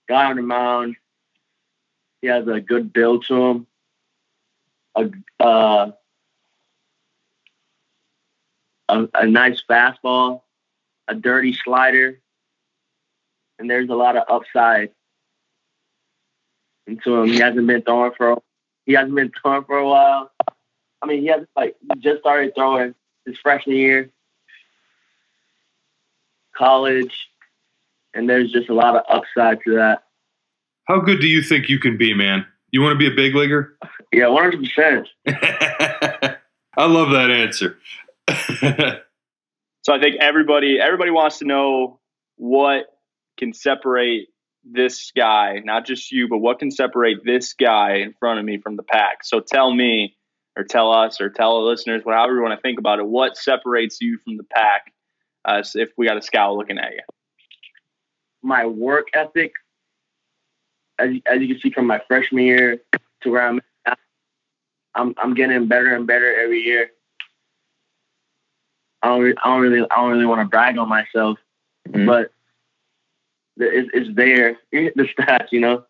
Guy 0.07 0.25
on 0.25 0.37
the 0.37 0.41
mound. 0.41 0.95
He 2.21 2.27
has 2.27 2.47
a 2.47 2.61
good 2.61 2.93
build 2.93 3.25
to 3.27 3.35
him. 3.35 3.67
A 4.95 5.09
uh, 5.39 5.91
a, 8.89 9.07
a 9.13 9.25
nice 9.25 9.63
fastball, 9.69 10.41
a 11.07 11.15
dirty 11.15 11.53
slider, 11.53 12.19
and 13.57 13.69
there's 13.69 13.89
a 13.89 13.95
lot 13.95 14.17
of 14.17 14.23
upside 14.29 14.91
into 16.87 17.15
him. 17.15 17.27
He 17.27 17.39
hasn't 17.39 17.67
been 17.67 17.81
throwing 17.81 18.11
for 18.17 18.41
he 18.85 18.93
hasn't 18.93 19.15
been 19.15 19.31
throwing 19.41 19.63
for 19.63 19.77
a 19.77 19.87
while. 19.87 20.31
I 21.01 21.05
mean, 21.05 21.21
he 21.21 21.27
has 21.27 21.45
like 21.55 21.75
just 21.99 22.19
started 22.19 22.53
throwing 22.55 22.93
his 23.25 23.37
freshman 23.41 23.77
year, 23.77 24.09
college, 26.55 27.29
and 28.13 28.29
there's 28.29 28.51
just 28.51 28.69
a 28.69 28.73
lot 28.73 28.95
of 28.95 29.03
upside 29.09 29.59
to 29.63 29.75
that. 29.75 30.03
How 30.85 30.99
good 30.99 31.21
do 31.21 31.27
you 31.27 31.41
think 31.41 31.69
you 31.69 31.79
can 31.79 31.97
be, 31.97 32.13
man? 32.13 32.45
You 32.72 32.82
want 32.82 32.93
to 32.93 32.97
be 32.97 33.07
a 33.07 33.15
big 33.15 33.36
leaguer? 33.36 33.78
Yeah, 34.11 34.28
one 34.28 34.43
hundred 34.43 34.63
percent. 34.63 35.07
I 36.78 36.86
love 36.86 37.11
that 37.11 37.30
answer. 37.30 37.78
so 39.82 39.93
I 39.93 39.99
think 39.99 40.17
everybody 40.22 40.80
everybody 40.80 41.11
wants 41.11 41.39
to 41.39 41.45
know 41.45 41.99
what 42.38 42.86
can 43.38 43.53
separate 43.53 44.30
this 44.63 45.11
guy, 45.15 45.61
not 45.63 45.86
just 45.86 46.11
you, 46.11 46.28
but 46.30 46.38
what 46.38 46.59
can 46.59 46.72
separate 46.72 47.26
this 47.26 47.53
guy 47.53 47.97
in 47.97 48.13
front 48.13 48.39
of 48.39 48.45
me 48.45 48.59
from 48.59 48.76
the 48.76 48.84
pack? 48.84 49.24
So 49.24 49.39
tell 49.39 49.74
me, 49.74 50.15
or 50.57 50.63
tell 50.63 50.91
us, 50.91 51.19
or 51.19 51.30
tell 51.30 51.61
the 51.61 51.67
listeners, 51.67 52.03
whatever 52.03 52.36
you 52.36 52.41
want 52.41 52.57
to 52.57 52.61
think 52.61 52.80
about 52.80 52.99
it, 52.99 53.05
what 53.05 53.38
separates 53.38 53.99
you 54.01 54.17
from 54.17 54.38
the 54.38 54.43
pack 54.43 54.93
uh, 55.45 55.63
if 55.76 55.89
we 55.97 56.07
got 56.07 56.17
a 56.17 56.22
scout 56.22 56.55
looking 56.55 56.78
at 56.78 56.91
you? 56.91 57.01
My 58.43 58.65
work 58.65 59.07
ethic, 59.13 59.53
as, 61.01 61.09
as 61.25 61.41
you 61.41 61.47
can 61.47 61.59
see 61.61 61.71
from 61.71 61.87
my 61.87 62.01
freshman 62.07 62.43
year 62.43 62.81
to 63.21 63.29
where 63.29 63.47
I'm 63.47 63.61
at, 63.85 63.97
I'm, 64.95 65.13
I'm 65.17 65.33
getting 65.33 65.67
better 65.67 65.95
and 65.95 66.05
better 66.05 66.33
every 66.41 66.61
year. 66.61 66.91
I 69.01 69.07
don't, 69.07 69.37
I 69.43 69.49
don't 69.49 69.61
really, 69.61 69.87
I 69.89 69.95
don't 69.95 70.11
really 70.11 70.25
want 70.25 70.41
to 70.41 70.45
brag 70.45 70.77
on 70.77 70.87
myself, 70.87 71.39
mm-hmm. 71.89 72.05
but 72.05 72.31
it's, 73.57 73.89
is 73.93 74.15
there 74.15 74.57
the 74.71 75.07
stats, 75.17 75.47
you 75.51 75.59
know. 75.59 75.85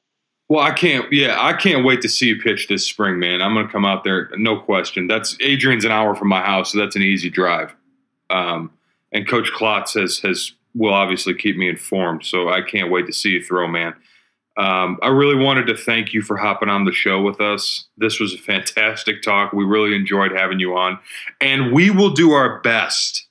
Well, 0.49 0.59
I 0.59 0.71
can't. 0.71 1.11
Yeah, 1.13 1.37
I 1.39 1.53
can't 1.53 1.85
wait 1.85 2.01
to 2.01 2.09
see 2.09 2.27
you 2.27 2.41
pitch 2.41 2.67
this 2.67 2.85
spring, 2.85 3.19
man. 3.19 3.41
I'm 3.41 3.53
going 3.53 3.65
to 3.65 3.71
come 3.71 3.85
out 3.85 4.03
there, 4.03 4.29
no 4.35 4.59
question. 4.59 5.07
That's 5.07 5.37
Adrian's 5.39 5.85
an 5.85 5.91
hour 5.91 6.13
from 6.13 6.27
my 6.27 6.41
house, 6.41 6.73
so 6.73 6.79
that's 6.79 6.97
an 6.97 7.03
easy 7.03 7.29
drive. 7.29 7.73
Um, 8.29 8.71
and 9.13 9.25
Coach 9.25 9.49
Klotz 9.53 9.93
has 9.93 10.19
has 10.19 10.51
will 10.75 10.93
obviously 10.93 11.33
keep 11.33 11.55
me 11.55 11.69
informed, 11.69 12.25
so 12.25 12.49
I 12.49 12.61
can't 12.61 12.91
wait 12.91 13.05
to 13.07 13.13
see 13.13 13.29
you 13.29 13.43
throw, 13.43 13.67
man. 13.67 13.93
Um, 14.61 14.99
I 15.01 15.07
really 15.07 15.35
wanted 15.35 15.65
to 15.67 15.75
thank 15.75 16.13
you 16.13 16.21
for 16.21 16.37
hopping 16.37 16.69
on 16.69 16.85
the 16.85 16.91
show 16.91 17.19
with 17.19 17.41
us. 17.41 17.87
This 17.97 18.19
was 18.19 18.35
a 18.35 18.37
fantastic 18.37 19.23
talk. 19.23 19.53
We 19.53 19.63
really 19.63 19.95
enjoyed 19.95 20.31
having 20.31 20.59
you 20.59 20.77
on, 20.77 20.99
and 21.39 21.73
we 21.73 21.89
will 21.89 22.11
do 22.11 22.33
our 22.33 22.59
best. 22.59 23.25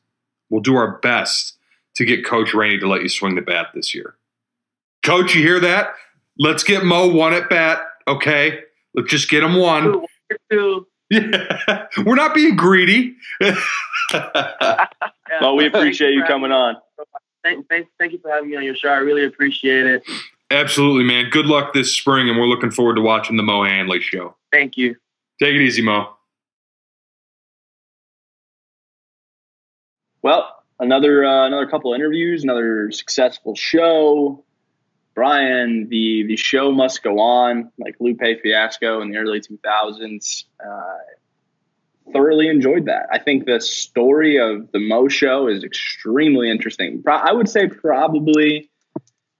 We'll 0.48 0.60
do 0.60 0.74
our 0.74 0.98
best 0.98 1.56
to 1.94 2.04
get 2.04 2.26
Coach 2.26 2.52
Rainey 2.52 2.80
to 2.80 2.88
let 2.88 3.02
you 3.02 3.08
swing 3.08 3.36
the 3.36 3.42
bat 3.42 3.68
this 3.74 3.94
year. 3.94 4.16
Coach, 5.04 5.36
you 5.36 5.42
hear 5.42 5.60
that? 5.60 5.94
Let's 6.36 6.64
get 6.64 6.84
Mo 6.84 7.06
one 7.06 7.32
at 7.32 7.48
bat, 7.48 7.80
okay? 8.08 8.62
Let's 8.94 9.08
just 9.08 9.30
get 9.30 9.44
him 9.44 9.56
one. 9.56 10.04
Yeah. 11.12 11.88
We're 12.06 12.14
not 12.14 12.36
being 12.36 12.54
greedy. 12.54 13.16
well, 13.40 13.56
we 15.56 15.66
appreciate 15.66 16.12
you 16.12 16.22
coming 16.22 16.52
on. 16.52 16.76
Thank, 17.42 17.68
thank, 17.68 17.88
thank 17.98 18.12
you 18.12 18.20
for 18.20 18.30
having 18.30 18.48
me 18.48 18.56
on 18.56 18.62
your 18.62 18.76
show. 18.76 18.90
I 18.90 18.98
really 18.98 19.24
appreciate 19.24 19.86
it. 19.86 20.04
Absolutely, 20.51 21.05
man. 21.05 21.30
Good 21.30 21.46
luck 21.46 21.72
this 21.72 21.94
spring, 21.94 22.28
and 22.28 22.38
we're 22.38 22.46
looking 22.46 22.70
forward 22.70 22.96
to 22.96 23.01
watching 23.01 23.36
the 23.36 23.42
Mo 23.42 23.64
Hanley 23.64 24.01
show. 24.01 24.36
Thank 24.53 24.76
you. 24.76 24.96
Take 25.40 25.55
it 25.55 25.62
easy, 25.62 25.82
Mo. 25.82 26.09
Well, 30.22 30.62
another 30.78 31.24
uh, 31.24 31.46
another 31.46 31.66
couple 31.66 31.94
interviews, 31.94 32.42
another 32.42 32.90
successful 32.90 33.55
show. 33.55 34.44
Brian, 35.14 35.88
the 35.88 36.24
the 36.26 36.36
show 36.36 36.72
must 36.72 37.03
go 37.03 37.20
on, 37.20 37.70
like 37.78 37.96
Lupe 38.01 38.20
Fiasco 38.42 39.01
in 39.03 39.11
the 39.11 39.18
early 39.18 39.40
2000s. 39.40 40.44
Uh, 40.64 40.98
thoroughly 42.12 42.48
enjoyed 42.48 42.86
that. 42.86 43.07
I 43.12 43.18
think 43.18 43.46
the 43.46 43.61
story 43.61 44.38
of 44.38 44.70
the 44.72 44.78
Mo 44.80 45.09
show 45.09 45.46
is 45.46 45.62
extremely 45.64 46.51
interesting. 46.51 47.03
Pro- 47.03 47.16
I 47.16 47.32
would 47.32 47.48
say 47.48 47.68
probably, 47.68 48.70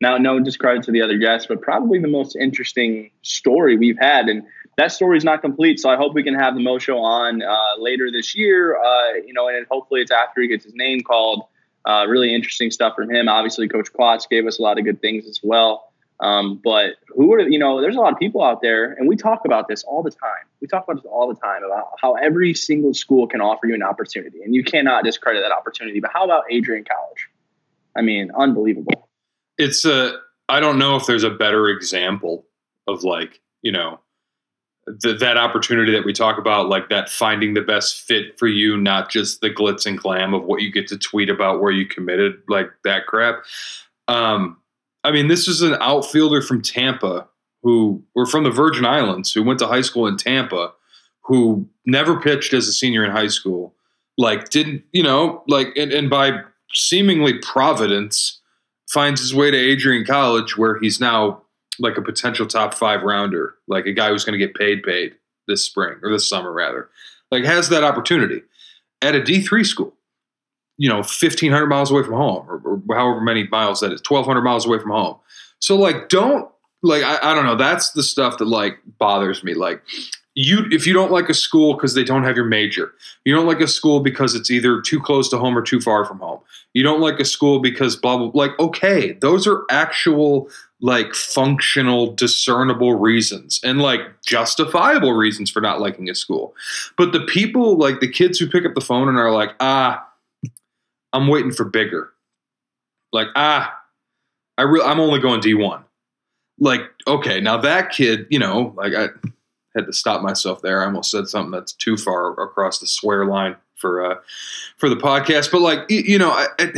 now 0.01 0.17
no 0.17 0.41
discredit 0.41 0.85
to 0.85 0.93
the 0.93 1.03
other 1.03 1.19
guests, 1.19 1.47
but 1.47 1.61
probably 1.61 1.99
the 1.99 2.09
most 2.09 2.37
interesting 2.37 3.11
story 3.23 3.77
we've 3.77 3.99
had. 3.99 4.29
And 4.29 4.45
that 4.77 4.93
story 4.93 5.19
is 5.19 5.25
not 5.25 5.43
complete, 5.43 5.79
so 5.79 5.91
I 5.91 5.97
hope 5.97 6.15
we 6.15 6.23
can 6.23 6.35
have 6.35 6.55
the 6.55 6.61
Mo 6.61 6.79
show 6.79 6.99
on 6.99 7.43
uh, 7.43 7.75
later 7.79 8.11
this 8.11 8.35
year. 8.35 8.77
Uh, 8.77 9.15
you 9.27 9.35
know, 9.35 9.49
and 9.49 9.67
hopefully 9.71 10.01
it's 10.01 10.11
after 10.11 10.41
he 10.41 10.49
gets 10.49 10.65
his 10.65 10.75
name 10.75 11.03
called. 11.03 11.45
Uh, 11.83 12.05
really 12.07 12.35
interesting 12.35 12.71
stuff 12.71 12.95
from 12.95 13.11
him. 13.11 13.27
Obviously, 13.27 13.67
Coach 13.67 13.91
Klotz 13.91 14.27
gave 14.27 14.47
us 14.47 14.59
a 14.59 14.63
lot 14.63 14.79
of 14.79 14.85
good 14.85 15.01
things 15.01 15.27
as 15.27 15.41
well. 15.43 15.91
Um, 16.21 16.61
but 16.63 16.97
who 17.09 17.33
are 17.33 17.41
you 17.41 17.59
know? 17.59 17.81
There's 17.81 17.97
a 17.97 18.01
lot 18.01 18.13
of 18.13 18.19
people 18.19 18.45
out 18.45 18.61
there, 18.61 18.93
and 18.93 19.09
we 19.09 19.17
talk 19.17 19.47
about 19.47 19.67
this 19.67 19.83
all 19.85 20.03
the 20.03 20.11
time. 20.11 20.45
We 20.61 20.67
talk 20.67 20.85
about 20.85 21.03
this 21.03 21.11
all 21.11 21.29
the 21.33 21.41
time 21.41 21.65
about 21.65 21.93
how 21.99 22.15
every 22.15 22.53
single 22.53 22.93
school 22.93 23.27
can 23.27 23.41
offer 23.41 23.67
you 23.67 23.75
an 23.75 23.83
opportunity, 23.83 24.43
and 24.43 24.55
you 24.55 24.63
cannot 24.63 25.05
discredit 25.05 25.43
that 25.43 25.53
opportunity. 25.53 26.01
But 26.01 26.11
how 26.13 26.25
about 26.25 26.45
Adrian 26.51 26.85
College? 26.85 27.31
I 27.97 28.03
mean, 28.03 28.31
unbelievable. 28.37 29.09
It's 29.61 29.85
a. 29.85 30.19
I 30.49 30.59
don't 30.59 30.79
know 30.79 30.97
if 30.97 31.07
there's 31.07 31.23
a 31.23 31.31
better 31.31 31.69
example 31.69 32.45
of 32.89 33.05
like 33.05 33.41
you 33.63 33.71
know 33.73 34.01
th- 35.03 35.21
that 35.21 35.37
opportunity 35.37 35.93
that 35.93 36.05
we 36.05 36.13
talk 36.13 36.39
about, 36.39 36.69
like 36.69 36.89
that 36.89 37.09
finding 37.09 37.55
the 37.55 37.61
best 37.61 38.01
fit 38.01 38.39
for 38.39 38.47
you, 38.47 38.77
not 38.77 39.11
just 39.11 39.41
the 39.41 39.51
glitz 39.51 39.87
and 39.87 39.99
glam 39.99 40.35
of 40.35 40.45
what 40.45 40.63
you 40.63 40.73
get 40.73 40.89
to 40.89 40.99
tweet 40.99 41.29
about 41.29 41.61
where 41.61 41.73
you 41.73 41.87
committed, 41.87 42.43
like 42.49 42.71
that 42.85 43.07
crap. 43.07 43.45
Um, 44.09 44.57
I 45.05 45.13
mean, 45.13 45.29
this 45.29 45.49
is 45.49 45.63
an 45.63 45.77
outfielder 45.81 46.43
from 46.43 46.63
Tampa 46.63 47.29
who 47.63 48.03
were 48.15 48.27
from 48.27 48.45
the 48.45 48.51
Virgin 48.51 48.85
Islands 48.85 49.33
who 49.33 49.43
went 49.43 49.59
to 49.61 49.67
high 49.67 49.81
school 49.83 50.07
in 50.07 50.17
Tampa, 50.17 50.73
who 51.23 51.69
never 51.87 52.21
pitched 52.21 52.53
as 52.53 52.69
a 52.69 52.73
senior 52.73 53.05
in 53.05 53.11
high 53.11 53.29
school. 53.29 53.75
Like, 54.19 54.51
didn't, 54.51 54.83
you 54.93 55.03
know, 55.03 55.43
like, 55.47 55.69
and, 55.77 55.93
and 55.93 56.11
by 56.11 56.43
seemingly 56.73 57.39
providence, 57.39 58.40
finds 58.93 59.21
his 59.21 59.35
way 59.35 59.51
to 59.51 59.57
Adrian 59.57 60.05
College, 60.05 60.57
where 60.57 60.79
he's 60.79 61.01
now 61.01 61.43
like 61.79 61.97
a 61.97 62.03
potential 62.03 62.47
top 62.47 62.75
five 62.75 63.03
rounder, 63.03 63.55
like 63.69 63.87
a 63.87 63.93
guy 63.93 64.11
who's 64.11 64.25
going 64.25 64.39
to 64.39 64.45
get 64.45 64.55
paid, 64.55 64.83
paid 64.83 65.15
this 65.49 65.65
spring 65.65 65.99
or 66.03 66.11
this 66.11 66.29
summer, 66.29 66.53
rather. 66.53 66.89
Like, 67.31 67.45
has 67.45 67.69
that 67.69 67.85
opportunity 67.85 68.43
at 69.01 69.15
a 69.15 69.21
D3 69.21 69.65
school 69.65 69.95
you 70.81 70.89
know, 70.89 70.97
1500 70.97 71.67
miles 71.67 71.91
away 71.91 72.03
from 72.03 72.15
home 72.15 72.47
or, 72.49 72.57
or 72.65 72.97
however 72.97 73.21
many 73.21 73.47
miles 73.49 73.81
that 73.81 73.93
is, 73.93 74.01
1200 74.01 74.41
miles 74.41 74.65
away 74.65 74.79
from 74.79 74.93
home. 74.93 75.15
So 75.59 75.77
like, 75.77 76.09
don't 76.09 76.51
like, 76.83 77.03
I, 77.03 77.19
I 77.21 77.35
don't 77.35 77.45
know. 77.45 77.55
That's 77.55 77.91
the 77.91 78.03
stuff 78.03 78.39
that 78.39 78.47
like 78.47 78.79
bothers 78.99 79.45
me. 79.45 79.53
Like 79.53 79.83
you, 80.41 80.67
if 80.71 80.87
you 80.87 80.95
don't 80.95 81.13
like 81.13 81.29
a 81.29 81.35
school 81.35 81.75
because 81.75 81.95
they 81.95 82.05
don't 82.05 82.25
have 82.25 82.37
your 82.37 82.47
major, 82.47 82.95
you 83.25 83.35
don't 83.35 83.47
like 83.47 83.61
a 83.61 83.69
school 83.69 84.01
because 84.01 84.35
it's 84.35 84.51
either 84.51 84.81
too 84.81 85.01
close 85.01 85.29
to 85.31 85.39
home 85.39 85.57
or 85.57 85.63
too 85.63 85.81
far 85.81 86.05
from 86.05 86.19
home. 86.19 86.41
You 86.73 86.83
don't 86.83 87.01
like 87.01 87.21
a 87.21 87.25
school 87.25 87.61
because 87.61 87.97
blah, 87.97 88.17
blah, 88.17 88.31
like, 88.33 88.59
okay, 88.59 89.13
those 89.13 89.47
are 89.47 89.65
actual 89.71 90.49
like 90.81 91.15
functional, 91.15 92.15
discernible 92.15 92.95
reasons 92.95 93.61
and 93.63 93.81
like 93.81 94.01
justifiable 94.25 95.13
reasons 95.13 95.51
for 95.51 95.61
not 95.61 95.81
liking 95.81 96.09
a 96.09 96.15
school. 96.15 96.55
But 96.97 97.13
the 97.13 97.21
people, 97.21 97.77
like 97.77 98.01
the 98.01 98.11
kids 98.11 98.39
who 98.39 98.49
pick 98.49 98.65
up 98.65 98.75
the 98.75 98.81
phone 98.81 99.09
and 99.09 99.19
are 99.19 99.33
like, 99.33 99.51
ah, 99.61 100.07
I'm 101.13 101.29
waiting 101.29 101.53
for 101.53 101.65
bigger. 101.65 102.13
Like, 103.13 103.27
ah, 103.37 103.77
I 104.57 104.63
re- 104.63 104.83
I'm 104.83 105.01
only 105.01 105.21
going 105.21 105.41
D1. 105.41 105.83
Like, 106.59 106.83
okay, 107.07 107.41
now 107.41 107.59
that 107.59 107.91
kid, 107.91 108.27
you 108.31 108.39
know, 108.39 108.73
like 108.77 108.95
I 108.95 109.09
had 109.77 109.87
to 109.87 109.93
stop 109.93 110.23
myself 110.23 110.63
there. 110.63 110.83
I 110.83 110.87
almost 110.87 111.11
said 111.11 111.29
something 111.29 111.53
that's 111.53 111.73
too 111.73 111.97
far 111.97 112.33
across 112.43 112.79
the 112.79 112.87
swear 112.87 113.25
line 113.27 113.57
for 113.77 114.05
uh 114.05 114.17
for 114.77 114.89
the 114.89 114.97
podcast. 114.97 115.51
But 115.51 115.63
like, 115.63 115.91
you, 115.91 116.19
know, 116.19 116.31
I, 116.31 116.47
I, 116.59 116.73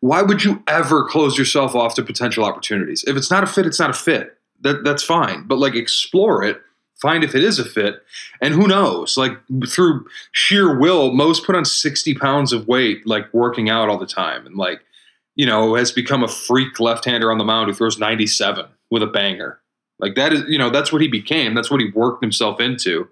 why 0.00 0.22
would 0.22 0.44
you 0.44 0.62
ever 0.66 1.04
close 1.06 1.38
yourself 1.38 1.74
off 1.74 1.94
to 1.94 2.02
potential 2.02 2.44
opportunities? 2.44 3.04
If 3.06 3.16
it's 3.16 3.30
not 3.30 3.44
a 3.44 3.46
fit, 3.46 3.66
it's 3.66 3.78
not 3.78 3.90
a 3.90 3.94
fit. 3.94 4.36
That 4.62 4.84
that's 4.84 5.02
fine. 5.02 5.44
But 5.46 5.58
like, 5.58 5.74
explore 5.74 6.42
it 6.42 6.60
find 7.00 7.24
if 7.24 7.34
it 7.34 7.42
is 7.42 7.58
a 7.58 7.64
fit. 7.64 8.02
And 8.40 8.54
who 8.54 8.68
knows? 8.68 9.16
Like 9.16 9.32
through 9.68 10.06
sheer 10.32 10.78
will, 10.78 11.12
most 11.12 11.44
put 11.44 11.56
on 11.56 11.64
60 11.64 12.14
pounds 12.14 12.52
of 12.52 12.68
weight, 12.68 13.06
like 13.06 13.32
working 13.32 13.70
out 13.70 13.88
all 13.88 13.98
the 13.98 14.06
time. 14.06 14.46
And 14.46 14.56
like, 14.56 14.80
you 15.34 15.46
know, 15.46 15.74
has 15.74 15.90
become 15.90 16.22
a 16.22 16.28
freak 16.28 16.78
left 16.78 17.04
hander 17.04 17.32
on 17.32 17.38
the 17.38 17.44
mound 17.44 17.68
who 17.68 17.74
throws 17.74 17.98
97 17.98 18.66
with 18.90 19.02
a 19.02 19.06
banger. 19.06 19.60
Like 20.00 20.14
that 20.14 20.32
is, 20.32 20.44
you 20.48 20.58
know, 20.58 20.70
that's 20.70 20.92
what 20.92 21.02
he 21.02 21.08
became. 21.08 21.54
That's 21.54 21.70
what 21.70 21.80
he 21.80 21.90
worked 21.90 22.22
himself 22.22 22.60
into. 22.60 23.08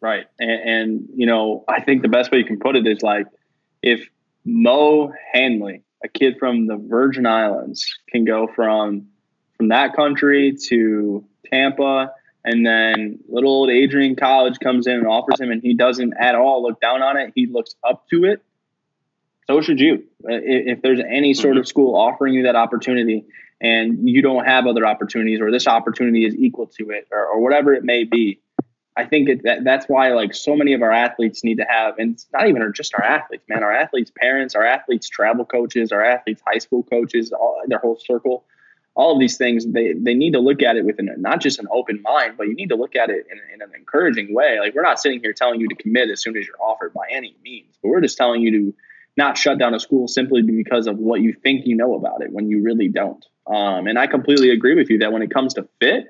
Right. 0.00 0.26
And, 0.38 0.50
and 0.50 1.08
you 1.14 1.26
know, 1.26 1.64
I 1.68 1.82
think 1.82 2.02
the 2.02 2.08
best 2.08 2.30
way 2.30 2.38
you 2.38 2.44
can 2.44 2.58
put 2.58 2.76
it 2.76 2.86
is 2.86 3.02
like 3.02 3.26
if 3.82 4.08
Mo 4.44 5.12
Hanley, 5.32 5.82
a 6.04 6.08
kid 6.08 6.36
from 6.38 6.66
the 6.66 6.76
Virgin 6.76 7.26
Islands, 7.26 7.86
can 8.10 8.24
go 8.24 8.48
from 8.54 9.08
from 9.56 9.68
that 9.68 9.96
country 9.96 10.56
to 10.68 11.24
Tampa 11.50 12.12
and 12.44 12.64
then 12.64 13.18
little 13.28 13.50
old 13.50 13.70
Adrian 13.70 14.16
College 14.16 14.58
comes 14.60 14.86
in 14.86 14.94
and 14.94 15.06
offers 15.06 15.40
him, 15.40 15.50
and 15.50 15.60
he 15.62 15.74
doesn't 15.74 16.14
at 16.18 16.34
all 16.34 16.62
look 16.62 16.80
down 16.80 17.02
on 17.02 17.18
it. 17.18 17.32
He 17.34 17.46
looks 17.46 17.74
up 17.86 18.08
to 18.08 18.24
it. 18.24 18.42
So 19.46 19.60
should 19.60 19.80
you. 19.80 20.04
Uh, 20.24 20.40
if 20.40 20.80
there's 20.82 21.00
any 21.00 21.34
sort 21.34 21.56
of 21.56 21.62
mm-hmm. 21.62 21.68
school 21.68 21.96
offering 21.96 22.34
you 22.34 22.44
that 22.44 22.56
opportunity 22.56 23.24
and 23.60 24.08
you 24.08 24.22
don't 24.22 24.44
have 24.44 24.66
other 24.66 24.86
opportunities 24.86 25.40
or 25.40 25.50
this 25.50 25.66
opportunity 25.66 26.24
is 26.24 26.34
equal 26.36 26.66
to 26.66 26.90
it 26.90 27.08
or, 27.10 27.26
or 27.26 27.40
whatever 27.40 27.74
it 27.74 27.84
may 27.84 28.04
be, 28.04 28.40
I 28.96 29.04
think 29.04 29.28
it, 29.28 29.42
that 29.44 29.64
that's 29.64 29.86
why 29.86 30.12
like 30.12 30.34
so 30.34 30.56
many 30.56 30.74
of 30.74 30.82
our 30.82 30.92
athletes 30.92 31.44
need 31.44 31.58
to 31.58 31.66
have, 31.68 31.98
and 31.98 32.14
it's 32.14 32.26
not 32.32 32.48
even 32.48 32.72
just 32.74 32.94
our 32.94 33.04
athletes, 33.04 33.44
man, 33.48 33.62
our 33.62 33.72
athletes' 33.72 34.12
parents, 34.16 34.54
our 34.54 34.64
athletes' 34.64 35.08
travel 35.08 35.44
coaches, 35.44 35.92
our 35.92 36.04
athletes' 36.04 36.42
high 36.46 36.58
school 36.58 36.82
coaches, 36.82 37.32
all, 37.32 37.62
their 37.66 37.78
whole 37.78 37.98
circle 37.98 38.44
all 38.98 39.12
of 39.12 39.20
these 39.20 39.36
things 39.36 39.64
they, 39.64 39.92
they 39.92 40.12
need 40.12 40.32
to 40.32 40.40
look 40.40 40.60
at 40.60 40.76
it 40.76 40.84
with 40.84 40.98
an, 40.98 41.08
not 41.18 41.40
just 41.40 41.60
an 41.60 41.68
open 41.70 42.02
mind 42.02 42.34
but 42.36 42.48
you 42.48 42.54
need 42.54 42.68
to 42.68 42.74
look 42.74 42.96
at 42.96 43.10
it 43.10 43.26
in, 43.30 43.38
in, 43.54 43.62
an 43.62 43.70
encouraging 43.74 44.34
way. 44.34 44.58
Like 44.58 44.74
we're 44.74 44.82
not 44.82 45.00
sitting 45.00 45.20
here 45.20 45.32
telling 45.32 45.60
you 45.60 45.68
to 45.68 45.76
commit 45.76 46.10
as 46.10 46.20
soon 46.20 46.36
as 46.36 46.46
you're 46.46 46.60
offered 46.60 46.92
by 46.92 47.06
any 47.10 47.34
means 47.42 47.78
but 47.80 47.88
we're 47.88 48.00
just 48.00 48.18
telling 48.18 48.42
you 48.42 48.50
to 48.50 48.74
not 49.18 49.36
shut 49.36 49.58
down 49.58 49.74
a 49.74 49.80
school 49.80 50.08
simply 50.08 50.42
because 50.42 50.86
of 50.86 50.96
what 50.96 51.20
you 51.20 51.34
think 51.34 51.66
you 51.66 51.76
know 51.76 51.94
about 51.94 52.22
it 52.22 52.32
when 52.32 52.48
you 52.48 52.62
really 52.62 52.88
don't. 52.88 53.24
Um, 53.46 53.86
and 53.86 53.98
i 53.98 54.06
completely 54.06 54.50
agree 54.50 54.74
with 54.74 54.90
you 54.90 54.98
that 54.98 55.12
when 55.12 55.22
it 55.22 55.30
comes 55.30 55.54
to 55.54 55.68
fit 55.80 56.04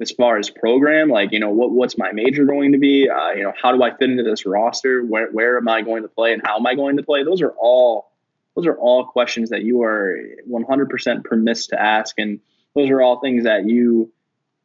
as 0.00 0.10
far 0.12 0.38
as 0.38 0.48
program 0.48 1.08
like 1.08 1.32
you 1.32 1.40
know 1.40 1.50
what, 1.50 1.70
what's 1.72 1.98
my 1.98 2.12
major 2.12 2.44
going 2.44 2.72
to 2.72 2.78
be? 2.78 3.08
Uh, 3.08 3.30
you 3.32 3.42
know 3.42 3.52
how 3.60 3.72
do 3.72 3.82
i 3.82 3.90
fit 3.90 4.10
into 4.10 4.22
this 4.22 4.46
roster? 4.46 5.04
Where, 5.04 5.30
where 5.30 5.56
am 5.58 5.68
i 5.68 5.82
going 5.82 6.02
to 6.02 6.08
play 6.08 6.32
and 6.32 6.42
how 6.44 6.56
am 6.56 6.66
i 6.66 6.74
going 6.74 6.96
to 6.96 7.02
play? 7.02 7.22
Those 7.22 7.42
are 7.42 7.54
all 7.60 8.10
those 8.56 8.66
are 8.66 8.76
all 8.76 9.06
questions 9.06 9.50
that 9.50 9.62
you 9.62 9.82
are 9.82 10.18
100% 10.50 11.24
permissed 11.24 11.70
to 11.70 11.80
ask. 11.80 12.18
And 12.18 12.40
those 12.74 12.90
are 12.90 13.00
all 13.00 13.20
things 13.20 13.44
that 13.44 13.68
you 13.68 14.12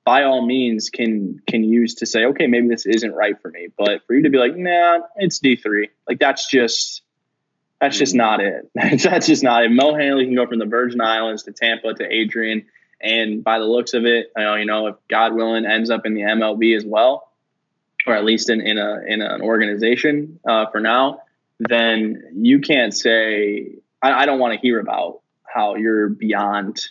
by 0.04 0.24
all 0.24 0.46
means 0.46 0.90
can 0.90 1.40
can 1.48 1.64
use 1.64 1.96
to 1.96 2.06
say 2.06 2.26
okay 2.26 2.48
maybe 2.48 2.68
this 2.68 2.86
isn't 2.86 3.14
right 3.14 3.42
for 3.42 3.50
me. 3.50 3.68
But 3.78 4.06
for 4.06 4.14
you 4.16 4.24
to 4.24 4.30
be 4.30 4.38
like 4.38 4.56
nah 4.56 5.00
it's 5.16 5.40
d3 5.40 5.90
like 6.08 6.20
that's 6.20 6.48
just 6.48 7.02
that's 7.86 7.98
just 7.98 8.16
not 8.16 8.40
it 8.42 8.70
that's 8.76 9.28
just 9.28 9.44
not 9.44 9.64
it 9.64 9.72
mo 9.72 9.96
hanley 9.96 10.26
can 10.26 10.36
go 10.36 10.48
from 10.48 10.60
the 10.60 10.66
virgin 10.66 11.02
islands 11.02 11.44
to 11.44 11.52
tampa 11.52 11.94
to 11.94 12.06
adrian 12.06 12.66
and 13.02 13.44
by 13.44 13.60
the 13.60 13.66
looks 13.66 13.94
of 13.94 14.06
it 14.06 14.32
you 14.36 14.66
know, 14.66 14.88
if 14.88 14.96
god 15.10 15.34
willing 15.34 15.66
ends 15.66 15.90
up 15.90 16.06
in 16.06 16.14
the 16.14 16.22
mlb 16.22 16.76
as 16.76 16.86
well 16.86 17.32
or 18.08 18.16
at 18.16 18.24
least 18.24 18.50
in, 18.50 18.62
in 18.62 18.78
a 18.78 19.02
in 19.08 19.22
an 19.22 19.42
organization 19.42 20.40
uh, 20.48 20.66
for 20.68 20.80
now 20.80 21.22
then 21.60 22.24
you 22.34 22.60
can't 22.60 22.94
say 22.94 23.76
I, 24.02 24.24
I 24.24 24.26
don't 24.26 24.40
want 24.40 24.54
to 24.54 24.60
hear 24.60 24.80
about 24.80 25.22
how 25.44 25.76
you're 25.76 26.10
beyond 26.10 26.82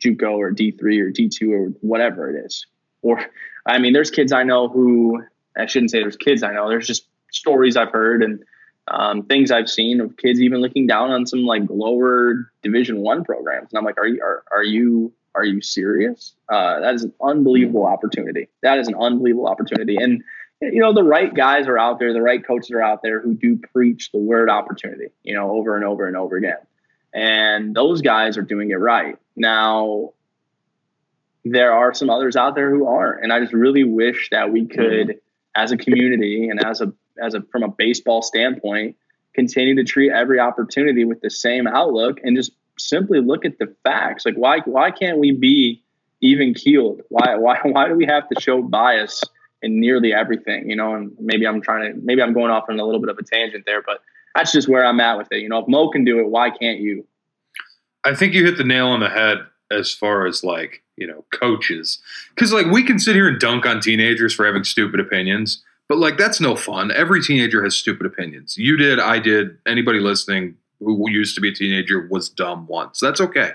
JUCO 0.00 0.38
or 0.38 0.50
D 0.50 0.70
three 0.72 1.00
or 1.00 1.10
D 1.10 1.28
two 1.28 1.52
or 1.52 1.66
whatever 1.80 2.30
it 2.30 2.44
is. 2.44 2.66
Or 3.02 3.24
I 3.66 3.78
mean, 3.78 3.92
there's 3.92 4.10
kids 4.10 4.32
I 4.32 4.44
know 4.44 4.68
who 4.68 5.22
I 5.56 5.66
shouldn't 5.66 5.90
say 5.90 6.00
there's 6.00 6.16
kids 6.16 6.42
I 6.42 6.52
know. 6.52 6.68
There's 6.68 6.86
just 6.86 7.06
stories 7.30 7.76
I've 7.76 7.90
heard 7.90 8.22
and 8.22 8.44
um, 8.88 9.22
things 9.24 9.50
I've 9.50 9.70
seen 9.70 10.00
of 10.00 10.16
kids 10.16 10.40
even 10.40 10.60
looking 10.60 10.86
down 10.86 11.10
on 11.10 11.26
some 11.26 11.44
like 11.44 11.62
lower 11.68 12.50
Division 12.62 12.98
One 12.98 13.24
programs, 13.24 13.68
and 13.72 13.78
I'm 13.78 13.84
like, 13.84 13.98
are 13.98 14.06
you 14.06 14.22
are, 14.22 14.44
are 14.50 14.64
you 14.64 15.12
are 15.34 15.44
you 15.44 15.60
serious? 15.60 16.34
Uh, 16.48 16.80
that 16.80 16.94
is 16.94 17.04
an 17.04 17.12
unbelievable 17.22 17.86
opportunity. 17.86 18.48
That 18.62 18.78
is 18.78 18.88
an 18.88 18.94
unbelievable 18.94 19.46
opportunity, 19.46 19.96
and 19.96 20.22
you 20.60 20.80
know 20.80 20.92
the 20.92 21.04
right 21.04 21.32
guys 21.32 21.66
are 21.68 21.78
out 21.78 21.98
there 21.98 22.12
the 22.12 22.22
right 22.22 22.46
coaches 22.46 22.70
are 22.70 22.82
out 22.82 23.02
there 23.02 23.20
who 23.20 23.34
do 23.34 23.58
preach 23.72 24.12
the 24.12 24.18
word 24.18 24.48
opportunity 24.48 25.08
you 25.24 25.34
know 25.34 25.50
over 25.50 25.76
and 25.76 25.84
over 25.84 26.06
and 26.06 26.16
over 26.16 26.36
again. 26.36 26.58
And 27.14 27.74
those 27.74 28.00
guys 28.00 28.38
are 28.38 28.42
doing 28.42 28.70
it 28.70 28.76
right. 28.76 29.16
Now 29.36 30.12
there 31.44 31.72
are 31.72 31.92
some 31.92 32.10
others 32.10 32.36
out 32.36 32.54
there 32.54 32.70
who 32.70 32.86
aren't. 32.86 33.22
And 33.22 33.32
i 33.32 33.40
just 33.40 33.52
really 33.52 33.84
wish 33.84 34.30
that 34.30 34.52
we 34.52 34.66
could 34.66 35.20
as 35.54 35.72
a 35.72 35.76
community 35.76 36.48
and 36.48 36.64
as 36.64 36.80
a 36.80 36.92
as 37.20 37.34
a 37.34 37.42
from 37.50 37.62
a 37.62 37.68
baseball 37.68 38.22
standpoint 38.22 38.96
continue 39.34 39.74
to 39.74 39.84
treat 39.84 40.12
every 40.12 40.38
opportunity 40.38 41.04
with 41.04 41.20
the 41.20 41.30
same 41.30 41.66
outlook 41.66 42.18
and 42.22 42.36
just 42.36 42.52
simply 42.78 43.20
look 43.20 43.44
at 43.44 43.58
the 43.58 43.74
facts 43.84 44.24
like 44.24 44.34
why 44.34 44.58
why 44.64 44.90
can't 44.90 45.18
we 45.18 45.32
be 45.32 45.82
even 46.20 46.54
keeled 46.54 47.00
why 47.08 47.34
why 47.36 47.58
why 47.64 47.88
do 47.88 47.94
we 47.94 48.06
have 48.06 48.28
to 48.28 48.40
show 48.40 48.62
bias 48.62 49.22
in 49.62 49.78
nearly 49.78 50.12
everything, 50.12 50.68
you 50.68 50.76
know, 50.76 50.94
and 50.94 51.12
maybe 51.20 51.46
I'm 51.46 51.60
trying 51.60 51.92
to, 51.92 52.00
maybe 52.02 52.20
I'm 52.20 52.32
going 52.32 52.50
off 52.50 52.64
on 52.68 52.78
a 52.78 52.84
little 52.84 53.00
bit 53.00 53.08
of 53.08 53.18
a 53.18 53.22
tangent 53.22 53.64
there, 53.64 53.82
but 53.82 54.00
that's 54.34 54.52
just 54.52 54.68
where 54.68 54.84
I'm 54.84 55.00
at 55.00 55.16
with 55.16 55.28
it. 55.30 55.38
You 55.38 55.48
know, 55.48 55.60
if 55.60 55.68
Mo 55.68 55.88
can 55.88 56.04
do 56.04 56.18
it, 56.18 56.28
why 56.28 56.50
can't 56.50 56.80
you? 56.80 57.06
I 58.04 58.14
think 58.14 58.34
you 58.34 58.44
hit 58.44 58.58
the 58.58 58.64
nail 58.64 58.88
on 58.88 59.00
the 59.00 59.08
head 59.08 59.38
as 59.70 59.92
far 59.92 60.26
as 60.26 60.42
like, 60.42 60.82
you 60.96 61.06
know, 61.06 61.24
coaches. 61.32 62.00
Cause 62.36 62.52
like 62.52 62.66
we 62.66 62.82
can 62.82 62.98
sit 62.98 63.14
here 63.14 63.28
and 63.28 63.38
dunk 63.38 63.64
on 63.64 63.80
teenagers 63.80 64.34
for 64.34 64.44
having 64.44 64.64
stupid 64.64 64.98
opinions, 64.98 65.62
but 65.92 65.98
like 65.98 66.16
that's 66.16 66.40
no 66.40 66.56
fun. 66.56 66.90
Every 66.90 67.20
teenager 67.20 67.62
has 67.62 67.76
stupid 67.76 68.06
opinions. 68.06 68.56
You 68.56 68.78
did, 68.78 68.98
I 68.98 69.18
did, 69.18 69.58
anybody 69.66 70.00
listening 70.00 70.54
who 70.80 71.10
used 71.10 71.34
to 71.34 71.42
be 71.42 71.50
a 71.50 71.54
teenager 71.54 72.08
was 72.10 72.30
dumb 72.30 72.66
once. 72.66 72.98
That's 72.98 73.20
okay. 73.20 73.50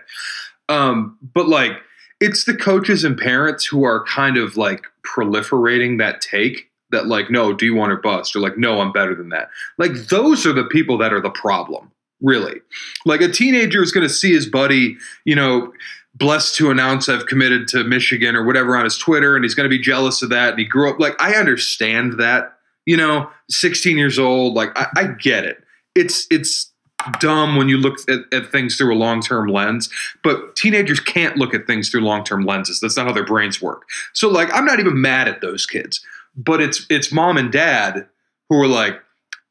Um, 0.70 1.18
but 1.34 1.48
like, 1.48 1.72
it's 2.20 2.44
the 2.44 2.56
coaches 2.56 3.04
and 3.04 3.18
parents 3.18 3.66
who 3.66 3.84
are 3.86 4.06
kind 4.06 4.38
of 4.38 4.56
like 4.56 4.86
proliferating 5.02 5.98
that 5.98 6.22
take 6.22 6.70
that 6.92 7.08
like 7.08 7.32
no 7.32 7.56
D1 7.56 7.90
or 7.90 7.98
bust 7.98 8.36
or 8.36 8.40
like 8.40 8.56
no 8.56 8.82
i'm 8.82 8.92
better 8.92 9.16
than 9.16 9.30
that 9.30 9.50
like 9.78 9.94
those 10.10 10.46
are 10.46 10.54
the 10.54 10.64
people 10.66 10.98
that 11.00 11.12
are 11.12 11.22
the 11.22 11.30
problem 11.32 11.92
really 12.22 12.62
like 13.06 13.22
a 13.22 13.28
teenager 13.28 13.84
is 13.84 13.92
going 13.92 14.08
to 14.08 14.14
see 14.14 14.32
his 14.32 14.48
buddy 14.48 14.96
you 15.26 15.36
know 15.36 15.74
blessed 16.18 16.56
to 16.56 16.72
announce 16.72 17.08
i've 17.10 17.28
committed 17.28 17.68
to 17.68 17.84
michigan 17.84 18.36
or 18.36 18.44
whatever 18.44 18.76
on 18.76 18.84
his 18.84 18.98
twitter 18.98 19.36
and 19.36 19.46
he's 19.46 19.56
going 19.56 19.70
to 19.70 19.76
be 19.76 19.82
jealous 19.82 20.22
of 20.22 20.30
that 20.30 20.52
and 20.52 20.60
he 20.60 20.66
grew 20.66 20.90
up 20.90 21.00
like 21.00 21.14
i 21.22 21.34
understand 21.36 22.14
that 22.20 22.58
you 22.86 22.98
know 22.98 23.30
16 23.50 23.98
years 23.98 24.18
old 24.18 24.54
like 24.54 24.70
i, 24.76 24.88
I 24.96 25.08
get 25.08 25.46
it. 25.46 25.64
It's 25.96 26.28
it's 26.32 26.72
dumb 27.20 27.56
when 27.56 27.70
you 27.70 27.78
look 27.78 27.98
at, 28.10 28.22
at 28.34 28.52
things 28.52 28.76
through 28.76 28.94
a 28.94 28.98
long-term 28.98 29.48
lens 29.48 29.90
but 30.24 30.56
teenagers 30.56 31.00
can't 31.00 31.38
look 31.38 31.54
at 31.54 31.68
things 31.68 31.90
through 31.90 32.02
long-term 32.02 32.44
lenses. 32.44 32.80
That's 32.80 32.98
not 32.98 33.06
how 33.06 33.14
their 33.14 33.26
brains 33.26 33.62
work. 33.62 33.84
So 34.14 34.30
like 34.30 34.50
i'm 34.54 34.66
not 34.66 34.80
even 34.80 35.00
mad 35.00 35.28
at 35.28 35.42
those 35.42 35.66
kids 35.66 36.04
but 36.36 36.62
it's 36.62 36.86
it's 36.90 37.12
mom 37.12 37.38
and 37.38 37.52
dad 37.52 38.08
who 38.50 38.62
are 38.62 38.68
like 38.68 39.02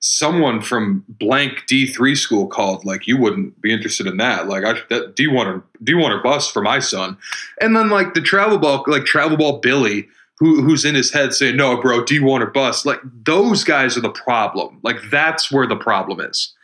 someone 0.06 0.60
from 0.60 1.04
blank 1.08 1.64
D3 1.68 2.16
school 2.16 2.46
called 2.46 2.84
like 2.84 3.08
you 3.08 3.16
wouldn't 3.16 3.60
be 3.60 3.72
interested 3.72 4.06
in 4.06 4.18
that. 4.18 4.46
Like 4.46 4.64
I 4.64 4.74
that 4.88 5.16
D1 5.16 5.46
or 5.46 5.64
D1 5.82 6.10
or 6.10 6.22
bust 6.22 6.52
for 6.52 6.62
my 6.62 6.78
son. 6.78 7.18
And 7.60 7.76
then 7.76 7.88
like 7.88 8.14
the 8.14 8.20
travel 8.20 8.58
ball 8.58 8.84
like 8.86 9.04
travel 9.04 9.36
ball 9.36 9.58
Billy 9.58 10.06
who 10.38 10.62
who's 10.62 10.84
in 10.84 10.94
his 10.94 11.12
head 11.12 11.34
saying 11.34 11.56
no 11.56 11.80
bro 11.80 12.04
D1 12.04 12.40
or 12.40 12.46
bust. 12.46 12.86
Like 12.86 13.00
those 13.24 13.64
guys 13.64 13.96
are 13.96 14.00
the 14.00 14.10
problem. 14.10 14.78
Like 14.82 14.98
that's 15.10 15.50
where 15.50 15.66
the 15.66 15.76
problem 15.76 16.20
is. 16.20 16.54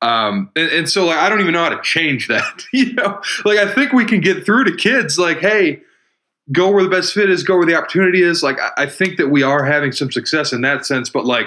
Um 0.00 0.50
and, 0.56 0.70
and 0.70 0.90
so 0.90 1.04
like 1.04 1.18
I 1.18 1.28
don't 1.28 1.40
even 1.40 1.52
know 1.52 1.64
how 1.64 1.70
to 1.70 1.82
change 1.82 2.28
that 2.28 2.64
you 2.72 2.94
know? 2.94 3.20
Like 3.44 3.58
I 3.58 3.70
think 3.72 3.92
we 3.92 4.06
can 4.06 4.20
get 4.20 4.46
through 4.46 4.64
to 4.64 4.74
kids 4.74 5.18
like 5.18 5.38
hey 5.38 5.82
go 6.50 6.70
where 6.70 6.84
the 6.84 6.88
best 6.88 7.12
fit 7.12 7.28
is, 7.28 7.42
go 7.42 7.56
where 7.56 7.66
the 7.66 7.74
opportunity 7.74 8.22
is. 8.22 8.42
Like 8.42 8.58
I, 8.58 8.84
I 8.84 8.86
think 8.86 9.18
that 9.18 9.28
we 9.28 9.42
are 9.42 9.64
having 9.64 9.92
some 9.92 10.10
success 10.10 10.52
in 10.52 10.62
that 10.62 10.86
sense, 10.86 11.10
but 11.10 11.26
like 11.26 11.46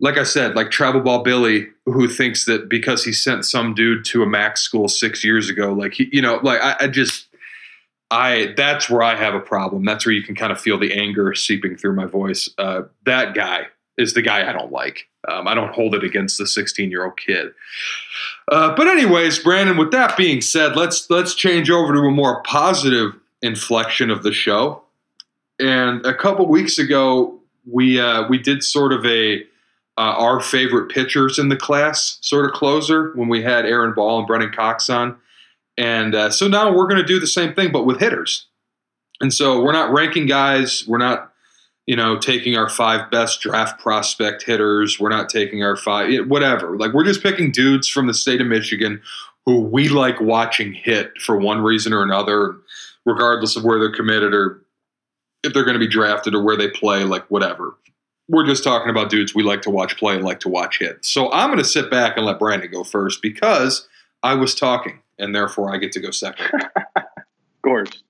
like 0.00 0.18
I 0.18 0.24
said, 0.24 0.54
like 0.54 0.70
Travel 0.70 1.00
Ball 1.00 1.22
Billy, 1.22 1.68
who 1.86 2.08
thinks 2.08 2.44
that 2.44 2.68
because 2.68 3.04
he 3.04 3.12
sent 3.12 3.44
some 3.44 3.74
dude 3.74 4.04
to 4.06 4.22
a 4.22 4.26
max 4.26 4.60
school 4.60 4.88
six 4.88 5.24
years 5.24 5.48
ago, 5.48 5.72
like 5.72 5.94
he, 5.94 6.08
you 6.12 6.20
know, 6.20 6.38
like 6.42 6.60
I, 6.60 6.76
I 6.80 6.88
just, 6.88 7.28
I 8.10 8.54
that's 8.56 8.90
where 8.90 9.02
I 9.02 9.16
have 9.16 9.34
a 9.34 9.40
problem. 9.40 9.84
That's 9.84 10.04
where 10.04 10.14
you 10.14 10.22
can 10.22 10.34
kind 10.34 10.52
of 10.52 10.60
feel 10.60 10.78
the 10.78 10.92
anger 10.92 11.34
seeping 11.34 11.76
through 11.76 11.94
my 11.94 12.06
voice. 12.06 12.48
Uh, 12.58 12.82
that 13.04 13.34
guy 13.34 13.66
is 13.96 14.14
the 14.14 14.22
guy 14.22 14.48
I 14.48 14.52
don't 14.52 14.70
like. 14.70 15.08
Um, 15.28 15.48
I 15.48 15.54
don't 15.54 15.74
hold 15.74 15.94
it 15.94 16.04
against 16.04 16.38
the 16.38 16.46
16 16.46 16.90
year 16.90 17.04
old 17.04 17.16
kid. 17.16 17.52
Uh, 18.52 18.74
but 18.76 18.86
anyways, 18.86 19.38
Brandon. 19.38 19.76
With 19.76 19.90
that 19.90 20.16
being 20.16 20.40
said, 20.40 20.76
let's 20.76 21.08
let's 21.10 21.34
change 21.34 21.70
over 21.70 21.94
to 21.94 22.00
a 22.00 22.10
more 22.10 22.42
positive 22.42 23.12
inflection 23.42 24.10
of 24.10 24.22
the 24.22 24.32
show. 24.32 24.82
And 25.58 26.04
a 26.04 26.14
couple 26.14 26.46
weeks 26.46 26.78
ago, 26.78 27.40
we 27.68 27.98
uh, 27.98 28.28
we 28.28 28.38
did 28.38 28.62
sort 28.62 28.92
of 28.92 29.04
a 29.04 29.44
uh, 29.98 30.14
our 30.18 30.40
favorite 30.40 30.90
pitchers 30.90 31.38
in 31.38 31.48
the 31.48 31.56
class 31.56 32.18
sort 32.20 32.46
of 32.46 32.52
closer 32.52 33.12
when 33.14 33.28
we 33.28 33.42
had 33.42 33.64
Aaron 33.64 33.94
Ball 33.94 34.18
and 34.18 34.26
Brennan 34.26 34.52
Cox 34.52 34.90
on. 34.90 35.16
And 35.78 36.14
uh, 36.14 36.30
so 36.30 36.48
now 36.48 36.74
we're 36.74 36.86
going 36.86 37.00
to 37.00 37.04
do 37.04 37.20
the 37.20 37.26
same 37.26 37.54
thing, 37.54 37.72
but 37.72 37.84
with 37.84 38.00
hitters. 38.00 38.46
And 39.20 39.32
so 39.32 39.62
we're 39.62 39.72
not 39.72 39.92
ranking 39.92 40.26
guys. 40.26 40.84
We're 40.86 40.98
not, 40.98 41.32
you 41.86 41.96
know, 41.96 42.18
taking 42.18 42.56
our 42.56 42.68
five 42.68 43.10
best 43.10 43.40
draft 43.40 43.80
prospect 43.80 44.42
hitters. 44.42 45.00
We're 45.00 45.08
not 45.08 45.28
taking 45.28 45.62
our 45.62 45.76
five, 45.76 46.26
whatever. 46.26 46.76
Like 46.76 46.92
we're 46.92 47.04
just 47.04 47.22
picking 47.22 47.50
dudes 47.50 47.88
from 47.88 48.06
the 48.06 48.14
state 48.14 48.40
of 48.40 48.46
Michigan 48.46 49.00
who 49.46 49.60
we 49.60 49.88
like 49.88 50.20
watching 50.20 50.72
hit 50.72 51.20
for 51.20 51.36
one 51.36 51.62
reason 51.62 51.92
or 51.92 52.02
another 52.02 52.56
regardless 53.06 53.56
of 53.56 53.64
where 53.64 53.78
they're 53.78 53.92
committed 53.92 54.34
or 54.34 54.62
if 55.44 55.54
they're 55.54 55.64
going 55.64 55.78
to 55.78 55.80
be 55.80 55.86
drafted 55.86 56.34
or 56.34 56.42
where 56.42 56.56
they 56.56 56.68
play, 56.68 57.04
like 57.04 57.24
whatever. 57.30 57.76
We're 58.28 58.46
just 58.46 58.64
talking 58.64 58.90
about 58.90 59.08
dudes 59.08 59.34
we 59.34 59.42
like 59.42 59.62
to 59.62 59.70
watch 59.70 59.96
play 59.96 60.14
and 60.14 60.24
like 60.24 60.40
to 60.40 60.48
watch 60.48 60.80
hit. 60.80 61.04
So 61.04 61.30
I'm 61.32 61.48
going 61.48 61.58
to 61.58 61.64
sit 61.64 61.90
back 61.90 62.16
and 62.16 62.26
let 62.26 62.38
Brandon 62.38 62.70
go 62.70 62.82
first 62.82 63.22
because 63.22 63.88
I 64.22 64.34
was 64.34 64.54
talking 64.54 65.00
and 65.18 65.34
therefore 65.34 65.72
I 65.72 65.78
get 65.78 65.92
to 65.92 66.00
go 66.00 66.10
second. 66.10 66.46
of 66.96 67.02
course. 67.62 68.02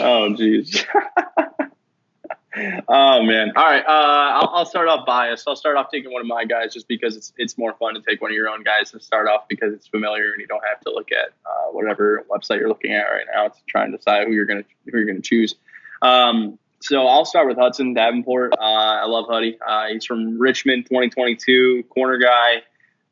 Oh, 0.00 0.34
jeez. 0.34 0.84
oh 2.88 3.22
man! 3.22 3.52
All 3.54 3.64
right, 3.64 3.84
uh, 3.86 4.40
I'll, 4.40 4.50
I'll, 4.54 4.66
start 4.66 4.88
off 4.88 5.06
biased. 5.06 5.46
I'll 5.46 5.56
start 5.56 5.76
off 5.76 5.86
taking 5.92 6.12
one 6.12 6.20
of 6.20 6.26
my 6.26 6.44
guys 6.44 6.74
just 6.74 6.88
because 6.88 7.16
it's 7.16 7.32
it's 7.36 7.56
more 7.56 7.74
fun 7.74 7.94
to 7.94 8.00
take 8.00 8.20
one 8.20 8.30
of 8.30 8.34
your 8.34 8.48
own 8.48 8.64
guys 8.64 8.90
to 8.90 9.00
start 9.00 9.28
off 9.28 9.46
because 9.48 9.72
it's 9.72 9.86
familiar 9.86 10.32
and 10.32 10.40
you 10.40 10.46
don't 10.46 10.64
have 10.68 10.80
to 10.80 10.90
look 10.90 11.12
at 11.12 11.28
uh, 11.46 11.70
whatever 11.70 12.24
website 12.28 12.58
you're 12.58 12.68
looking 12.68 12.92
at 12.92 13.04
right 13.04 13.26
now. 13.32 13.46
It's 13.46 13.60
trying 13.68 13.92
to 13.92 13.98
decide 13.98 14.26
who 14.26 14.32
you're 14.32 14.46
gonna 14.46 14.64
who 14.86 14.98
you're 14.98 15.06
gonna 15.06 15.20
choose. 15.20 15.54
Um, 16.02 16.58
so 16.80 17.06
I'll 17.06 17.24
start 17.24 17.48
with 17.48 17.56
Hudson 17.56 17.94
Davenport. 17.94 18.54
Uh, 18.54 18.62
I 18.62 19.06
love 19.06 19.26
Huddy. 19.28 19.58
Uh, 19.66 19.88
he's 19.88 20.04
from 20.04 20.38
Richmond, 20.38 20.86
2022, 20.86 21.84
corner 21.90 22.18
guy, 22.18 22.62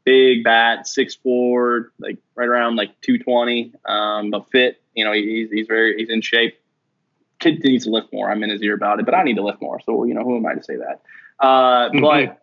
big 0.04 0.44
bat, 0.44 0.86
six 0.86 1.14
four, 1.14 1.92
like 1.98 2.18
right 2.34 2.48
around 2.48 2.76
like 2.76 3.00
220, 3.02 3.74
um, 3.84 4.30
but 4.30 4.50
fit. 4.50 4.80
You 4.94 5.04
know, 5.04 5.12
he's 5.12 5.50
he's 5.50 5.66
very 5.66 5.96
he's 5.96 6.10
in 6.10 6.22
shape 6.22 6.58
kid 7.38 7.62
needs 7.64 7.84
to 7.84 7.90
lift 7.90 8.12
more. 8.12 8.30
I'm 8.30 8.42
in 8.42 8.50
his 8.50 8.62
ear 8.62 8.74
about 8.74 8.98
it, 9.00 9.04
but 9.04 9.14
I 9.14 9.22
need 9.22 9.36
to 9.36 9.44
lift 9.44 9.60
more. 9.60 9.80
So, 9.84 10.04
you 10.04 10.14
know, 10.14 10.24
who 10.24 10.36
am 10.36 10.46
I 10.46 10.54
to 10.54 10.62
say 10.62 10.76
that? 10.76 11.02
Uh, 11.38 11.90
mm-hmm. 11.90 12.00
But 12.00 12.42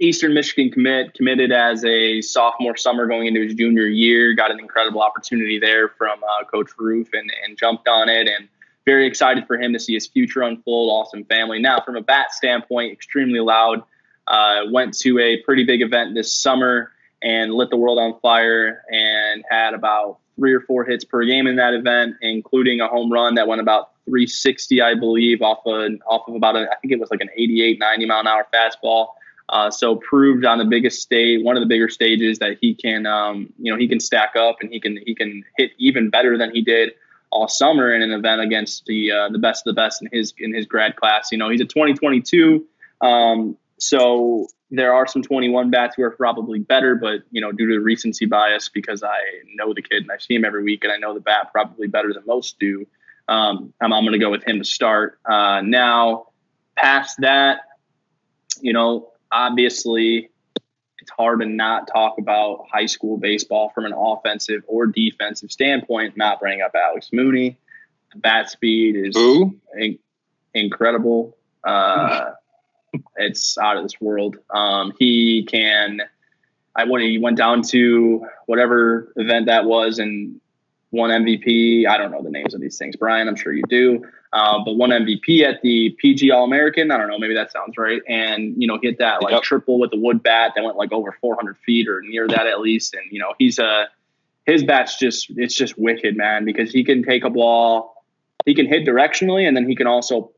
Eastern 0.00 0.34
Michigan 0.34 0.70
commit 0.70 1.14
committed 1.14 1.52
as 1.52 1.84
a 1.84 2.22
sophomore 2.22 2.76
summer 2.76 3.06
going 3.06 3.26
into 3.26 3.42
his 3.42 3.54
junior 3.54 3.86
year. 3.86 4.34
Got 4.34 4.50
an 4.50 4.60
incredible 4.60 5.02
opportunity 5.02 5.58
there 5.58 5.88
from 5.88 6.20
uh, 6.22 6.44
Coach 6.44 6.70
Roof 6.78 7.10
and, 7.12 7.30
and 7.44 7.58
jumped 7.58 7.88
on 7.88 8.08
it. 8.08 8.28
And 8.28 8.48
very 8.84 9.06
excited 9.06 9.46
for 9.46 9.60
him 9.60 9.72
to 9.72 9.78
see 9.78 9.94
his 9.94 10.06
future 10.06 10.42
unfold. 10.42 10.90
Awesome 10.90 11.24
family. 11.24 11.60
Now, 11.60 11.80
from 11.80 11.96
a 11.96 12.02
bat 12.02 12.32
standpoint, 12.32 12.92
extremely 12.92 13.40
loud. 13.40 13.82
Uh, 14.26 14.62
went 14.70 14.96
to 14.96 15.18
a 15.18 15.42
pretty 15.42 15.64
big 15.64 15.82
event 15.82 16.14
this 16.14 16.34
summer 16.34 16.92
and 17.22 17.52
lit 17.52 17.70
the 17.70 17.76
world 17.76 17.98
on 17.98 18.18
fire 18.20 18.82
and 18.90 19.44
had 19.50 19.74
about 19.74 20.18
three 20.36 20.52
or 20.52 20.60
four 20.60 20.84
hits 20.84 21.04
per 21.04 21.24
game 21.24 21.46
in 21.46 21.56
that 21.56 21.74
event, 21.74 22.16
including 22.20 22.80
a 22.80 22.88
home 22.88 23.12
run 23.12 23.34
that 23.34 23.48
went 23.48 23.60
about 23.60 23.90
360, 24.06 24.80
I 24.80 24.94
believe, 24.94 25.42
off 25.42 25.58
of 25.66 25.92
off 26.06 26.28
of 26.28 26.34
about 26.34 26.56
a, 26.56 26.68
I 26.70 26.76
think 26.80 26.92
it 26.92 27.00
was 27.00 27.10
like 27.10 27.20
an 27.20 27.30
88, 27.36 27.78
90 27.78 28.06
mile 28.06 28.20
an 28.20 28.26
hour 28.26 28.46
fastball. 28.52 29.08
Uh, 29.48 29.70
so 29.70 29.96
proved 29.96 30.44
on 30.44 30.58
the 30.58 30.64
biggest 30.64 31.02
stage, 31.02 31.42
one 31.42 31.56
of 31.56 31.60
the 31.60 31.66
bigger 31.66 31.88
stages, 31.88 32.38
that 32.38 32.56
he 32.60 32.74
can, 32.74 33.06
um, 33.06 33.52
you 33.58 33.70
know, 33.70 33.78
he 33.78 33.86
can 33.86 34.00
stack 34.00 34.34
up 34.36 34.56
and 34.60 34.70
he 34.70 34.80
can 34.80 34.98
he 35.04 35.14
can 35.14 35.44
hit 35.56 35.72
even 35.78 36.10
better 36.10 36.38
than 36.38 36.50
he 36.52 36.62
did 36.62 36.92
all 37.32 37.48
summer 37.48 37.92
in 37.92 38.02
an 38.02 38.12
event 38.12 38.42
against 38.42 38.84
the 38.86 39.10
uh, 39.10 39.28
the 39.30 39.38
best 39.38 39.66
of 39.66 39.74
the 39.74 39.80
best 39.80 40.02
in 40.02 40.08
his 40.12 40.34
in 40.38 40.54
his 40.54 40.66
grad 40.66 40.96
class. 40.96 41.32
You 41.32 41.38
know, 41.38 41.48
he's 41.48 41.60
a 41.60 41.64
2022. 41.64 42.64
Um, 43.00 43.56
so 43.78 44.46
there 44.70 44.94
are 44.94 45.06
some 45.06 45.22
21 45.22 45.70
bats 45.70 45.96
who 45.96 46.02
are 46.02 46.10
probably 46.10 46.58
better, 46.58 46.94
but 46.94 47.20
you 47.30 47.40
know, 47.40 47.52
due 47.52 47.66
to 47.68 47.80
recency 47.80 48.26
bias, 48.26 48.68
because 48.68 49.02
I 49.02 49.18
know 49.54 49.74
the 49.74 49.82
kid 49.82 50.02
and 50.02 50.12
I 50.12 50.18
see 50.18 50.34
him 50.34 50.44
every 50.44 50.62
week, 50.62 50.84
and 50.84 50.92
I 50.92 50.98
know 50.98 51.14
the 51.14 51.20
bat 51.20 51.50
probably 51.52 51.88
better 51.88 52.12
than 52.12 52.22
most 52.26 52.58
do. 52.58 52.86
Um, 53.28 53.72
I'm, 53.80 53.92
I'm 53.92 54.02
going 54.02 54.12
to 54.12 54.18
go 54.18 54.30
with 54.30 54.44
him 54.44 54.58
to 54.58 54.64
start. 54.64 55.18
Uh, 55.24 55.60
now, 55.62 56.28
past 56.76 57.18
that, 57.20 57.60
you 58.60 58.72
know, 58.72 59.12
obviously, 59.30 60.30
hard 61.16 61.40
to 61.40 61.46
not 61.46 61.88
talk 61.88 62.18
about 62.18 62.66
high 62.72 62.86
school 62.86 63.18
baseball 63.18 63.70
from 63.74 63.84
an 63.84 63.92
offensive 63.96 64.62
or 64.66 64.86
defensive 64.86 65.50
standpoint. 65.50 66.16
Not 66.16 66.40
bringing 66.40 66.62
up 66.62 66.74
Alex 66.74 67.10
Mooney. 67.12 67.56
The 68.12 68.18
bat 68.18 68.50
speed 68.50 68.96
is 68.96 69.16
in- 69.76 69.98
incredible. 70.54 71.36
Uh, 71.64 72.32
it's 73.16 73.58
out 73.58 73.76
of 73.76 73.82
this 73.82 74.00
world. 74.00 74.36
Um, 74.50 74.92
he 74.98 75.46
can. 75.50 76.00
I 76.74 76.84
when 76.84 77.02
he 77.02 77.18
went 77.18 77.36
down 77.36 77.62
to 77.64 78.26
whatever 78.46 79.12
event 79.16 79.46
that 79.46 79.66
was 79.66 79.98
and 79.98 80.40
won 80.90 81.10
MVP. 81.10 81.86
I 81.86 81.98
don't 81.98 82.10
know 82.10 82.22
the 82.22 82.30
names 82.30 82.54
of 82.54 82.60
these 82.60 82.78
things, 82.78 82.96
Brian. 82.96 83.28
I'm 83.28 83.36
sure 83.36 83.52
you 83.52 83.64
do. 83.68 84.04
Uh, 84.32 84.58
but 84.64 84.76
one 84.76 84.90
MVP 84.90 85.42
at 85.42 85.60
the 85.60 85.90
PG 85.98 86.30
All 86.30 86.44
American. 86.44 86.90
I 86.90 86.96
don't 86.96 87.08
know, 87.08 87.18
maybe 87.18 87.34
that 87.34 87.52
sounds 87.52 87.76
right. 87.76 88.00
And 88.08 88.54
you 88.56 88.66
know, 88.66 88.78
hit 88.82 88.98
that 88.98 89.22
like 89.22 89.32
yep. 89.32 89.42
triple 89.42 89.78
with 89.78 89.90
the 89.90 89.98
wood 89.98 90.22
bat 90.22 90.52
that 90.56 90.64
went 90.64 90.76
like 90.76 90.90
over 90.90 91.14
400 91.20 91.58
feet 91.58 91.88
or 91.88 92.00
near 92.02 92.26
that 92.28 92.46
at 92.46 92.60
least. 92.60 92.94
And 92.94 93.04
you 93.10 93.18
know, 93.18 93.34
he's 93.38 93.58
a 93.58 93.88
his 94.46 94.64
bat's 94.64 94.98
just 94.98 95.26
it's 95.36 95.54
just 95.54 95.78
wicked, 95.78 96.16
man, 96.16 96.44
because 96.44 96.72
he 96.72 96.82
can 96.82 97.02
take 97.02 97.24
a 97.24 97.30
ball, 97.30 98.04
he 98.46 98.54
can 98.54 98.66
hit 98.66 98.86
directionally, 98.86 99.46
and 99.46 99.56
then 99.56 99.68
he 99.68 99.76
can 99.76 99.86
also 99.86 100.32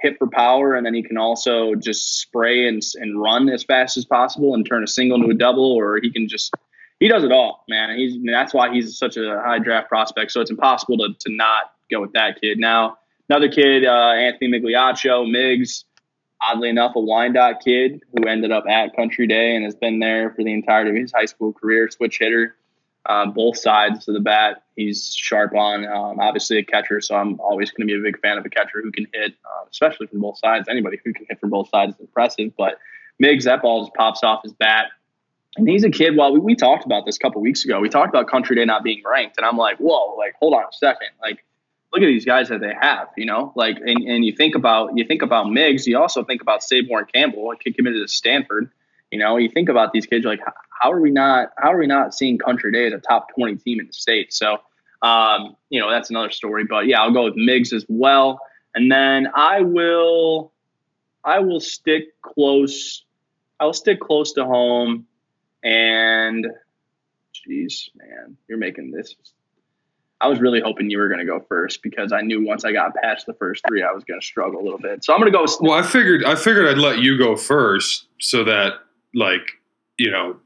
hit 0.00 0.18
for 0.18 0.26
power, 0.26 0.74
and 0.74 0.84
then 0.86 0.94
he 0.94 1.02
can 1.02 1.18
also 1.18 1.74
just 1.74 2.20
spray 2.20 2.66
and 2.66 2.82
and 2.94 3.20
run 3.20 3.50
as 3.50 3.62
fast 3.62 3.98
as 3.98 4.06
possible 4.06 4.54
and 4.54 4.66
turn 4.66 4.82
a 4.82 4.88
single 4.88 5.16
into 5.16 5.30
a 5.30 5.34
double, 5.34 5.72
or 5.72 5.98
he 6.00 6.10
can 6.10 6.28
just 6.28 6.54
he 6.98 7.08
does 7.08 7.24
it 7.24 7.32
all, 7.32 7.64
man. 7.68 7.94
He's 7.98 8.16
that's 8.24 8.54
why 8.54 8.72
he's 8.72 8.96
such 8.96 9.18
a 9.18 9.38
high 9.44 9.58
draft 9.58 9.90
prospect. 9.90 10.32
So 10.32 10.40
it's 10.40 10.50
impossible 10.50 10.96
to 10.96 11.08
to 11.20 11.36
not 11.36 11.72
go 11.90 12.00
with 12.00 12.14
that 12.14 12.40
kid. 12.40 12.58
Now 12.58 12.96
another 13.28 13.48
kid, 13.48 13.84
uh, 13.84 14.12
Anthony 14.12 14.50
Migliaccio, 14.50 15.26
Migs. 15.26 15.84
Oddly 16.40 16.68
enough, 16.68 16.94
a 16.94 17.00
Wyandotte 17.00 17.62
kid 17.64 18.02
who 18.12 18.28
ended 18.28 18.52
up 18.52 18.64
at 18.68 18.94
Country 18.94 19.26
Day 19.26 19.56
and 19.56 19.64
has 19.64 19.74
been 19.74 19.98
there 19.98 20.30
for 20.34 20.44
the 20.44 20.52
entirety 20.52 20.90
of 20.90 20.96
his 20.96 21.12
high 21.12 21.24
school 21.24 21.52
career. 21.54 21.88
Switch 21.88 22.18
hitter, 22.18 22.56
uh, 23.06 23.26
both 23.26 23.56
sides 23.56 24.06
of 24.08 24.14
the 24.14 24.20
bat. 24.20 24.62
He's 24.76 25.14
sharp 25.14 25.54
on. 25.54 25.86
Um, 25.86 26.20
obviously, 26.20 26.58
a 26.58 26.64
catcher, 26.64 27.00
so 27.00 27.14
I'm 27.14 27.40
always 27.40 27.70
going 27.70 27.88
to 27.88 27.94
be 27.94 27.98
a 27.98 28.02
big 28.02 28.20
fan 28.20 28.36
of 28.36 28.44
a 28.44 28.50
catcher 28.50 28.82
who 28.82 28.92
can 28.92 29.06
hit, 29.14 29.32
uh, 29.44 29.64
especially 29.70 30.06
from 30.08 30.20
both 30.20 30.38
sides. 30.38 30.68
Anybody 30.68 30.98
who 31.02 31.14
can 31.14 31.24
hit 31.28 31.40
from 31.40 31.50
both 31.50 31.70
sides 31.70 31.94
is 31.94 32.00
impressive. 32.00 32.52
But 32.58 32.78
Migs, 33.22 33.44
that 33.44 33.62
ball 33.62 33.84
just 33.84 33.94
pops 33.94 34.22
off 34.22 34.42
his 34.42 34.52
bat. 34.52 34.86
And 35.56 35.68
he's 35.68 35.84
a 35.84 35.90
kid. 35.90 36.16
Well, 36.16 36.32
we, 36.32 36.40
we 36.40 36.56
talked 36.56 36.84
about 36.84 37.06
this 37.06 37.16
a 37.16 37.20
couple 37.20 37.40
weeks 37.40 37.64
ago. 37.64 37.80
We 37.80 37.88
talked 37.88 38.08
about 38.08 38.28
Country 38.28 38.56
Day 38.56 38.64
not 38.64 38.82
being 38.82 39.02
ranked, 39.06 39.36
and 39.38 39.46
I'm 39.46 39.56
like, 39.56 39.78
whoa, 39.78 40.16
like 40.16 40.34
hold 40.40 40.52
on 40.52 40.62
a 40.62 40.72
second, 40.72 41.08
like 41.22 41.44
look 41.94 42.02
at 42.02 42.06
these 42.06 42.24
guys 42.24 42.48
that 42.48 42.60
they 42.60 42.72
have, 42.78 43.08
you 43.16 43.24
know, 43.24 43.52
like, 43.54 43.76
and, 43.78 44.02
and 44.08 44.24
you 44.24 44.34
think 44.34 44.56
about 44.56 44.90
you 44.96 45.04
think 45.04 45.22
about 45.22 45.46
Migs, 45.46 45.86
you 45.86 45.98
also 45.98 46.24
think 46.24 46.42
about 46.42 46.62
Saborn 46.62 47.06
Campbell, 47.12 47.52
a 47.52 47.56
kid 47.56 47.76
committed 47.76 48.02
to 48.02 48.12
Stanford. 48.12 48.70
You 49.12 49.20
know, 49.20 49.36
you 49.36 49.48
think 49.48 49.68
about 49.68 49.92
these 49.92 50.06
kids, 50.06 50.24
like 50.24 50.40
how 50.80 50.90
are 50.90 51.00
we 51.00 51.12
not 51.12 51.50
how 51.56 51.72
are 51.72 51.78
we 51.78 51.86
not 51.86 52.14
seeing 52.14 52.38
Country 52.38 52.72
Day 52.72 52.86
as 52.88 52.92
a 52.92 52.98
top 52.98 53.28
twenty 53.34 53.56
team 53.56 53.78
in 53.78 53.86
the 53.86 53.92
state? 53.92 54.32
So, 54.32 54.58
um, 55.02 55.56
you 55.70 55.80
know, 55.80 55.90
that's 55.90 56.10
another 56.10 56.30
story. 56.30 56.64
But 56.64 56.86
yeah, 56.86 57.00
I'll 57.00 57.12
go 57.12 57.24
with 57.24 57.36
Migs 57.36 57.72
as 57.72 57.86
well, 57.88 58.40
and 58.74 58.90
then 58.90 59.28
I 59.32 59.60
will 59.60 60.52
I 61.22 61.38
will 61.40 61.60
stick 61.60 62.20
close. 62.22 63.04
I 63.60 63.66
will 63.66 63.72
stick 63.72 64.00
close 64.00 64.32
to 64.32 64.44
home, 64.44 65.06
and 65.62 66.44
jeez, 67.48 67.88
man, 67.94 68.36
you're 68.48 68.58
making 68.58 68.90
this. 68.90 69.14
I 70.20 70.28
was 70.28 70.40
really 70.40 70.60
hoping 70.60 70.90
you 70.90 70.98
were 70.98 71.08
going 71.08 71.20
to 71.20 71.26
go 71.26 71.40
first 71.48 71.82
because 71.82 72.12
I 72.12 72.22
knew 72.22 72.46
once 72.46 72.64
I 72.64 72.72
got 72.72 72.94
past 72.94 73.26
the 73.26 73.34
first 73.34 73.62
three, 73.66 73.82
I 73.82 73.92
was 73.92 74.04
going 74.04 74.20
to 74.20 74.24
struggle 74.24 74.60
a 74.60 74.64
little 74.64 74.78
bit. 74.78 75.04
So 75.04 75.12
I'm 75.12 75.20
going 75.20 75.30
to 75.30 75.36
go. 75.36 75.44
Well, 75.60 75.78
I 75.78 75.82
figured 75.82 76.24
I 76.24 76.34
figured 76.34 76.66
I'd 76.66 76.78
let 76.78 77.00
you 77.00 77.18
go 77.18 77.36
first 77.36 78.06
so 78.20 78.44
that 78.44 78.74
like 79.14 79.42
you 79.98 80.10
know 80.10 80.36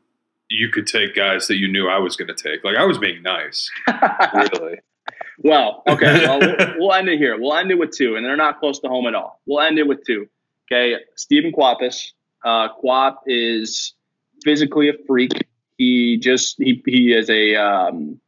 you 0.50 0.70
could 0.70 0.86
take 0.86 1.14
guys 1.14 1.46
that 1.48 1.56
you 1.56 1.68
knew 1.68 1.88
I 1.88 1.98
was 1.98 2.16
going 2.16 2.28
to 2.28 2.34
take. 2.34 2.64
Like 2.64 2.76
I 2.76 2.84
was 2.84 2.98
being 2.98 3.22
nice. 3.22 3.70
really. 4.34 4.78
Well, 5.40 5.82
okay. 5.86 6.26
Well, 6.26 6.40
we'll, 6.40 6.74
we'll 6.78 6.92
end 6.92 7.08
it 7.08 7.18
here. 7.18 7.38
We'll 7.38 7.54
end 7.54 7.70
it 7.70 7.78
with 7.78 7.92
two, 7.92 8.16
and 8.16 8.24
they're 8.24 8.36
not 8.36 8.58
close 8.58 8.80
to 8.80 8.88
home 8.88 9.06
at 9.06 9.14
all. 9.14 9.40
We'll 9.46 9.60
end 9.60 9.78
it 9.78 9.86
with 9.86 10.04
two. 10.04 10.28
Okay, 10.70 10.96
Stephen 11.16 11.52
Quapis. 11.52 12.12
Uh, 12.44 12.68
Quap 12.82 13.18
is 13.26 13.94
physically 14.44 14.88
a 14.88 14.94
freak. 15.06 15.32
He 15.76 16.18
just 16.18 16.56
he 16.58 16.82
he 16.84 17.12
is 17.12 17.30
a 17.30 17.54
um, 17.56 18.20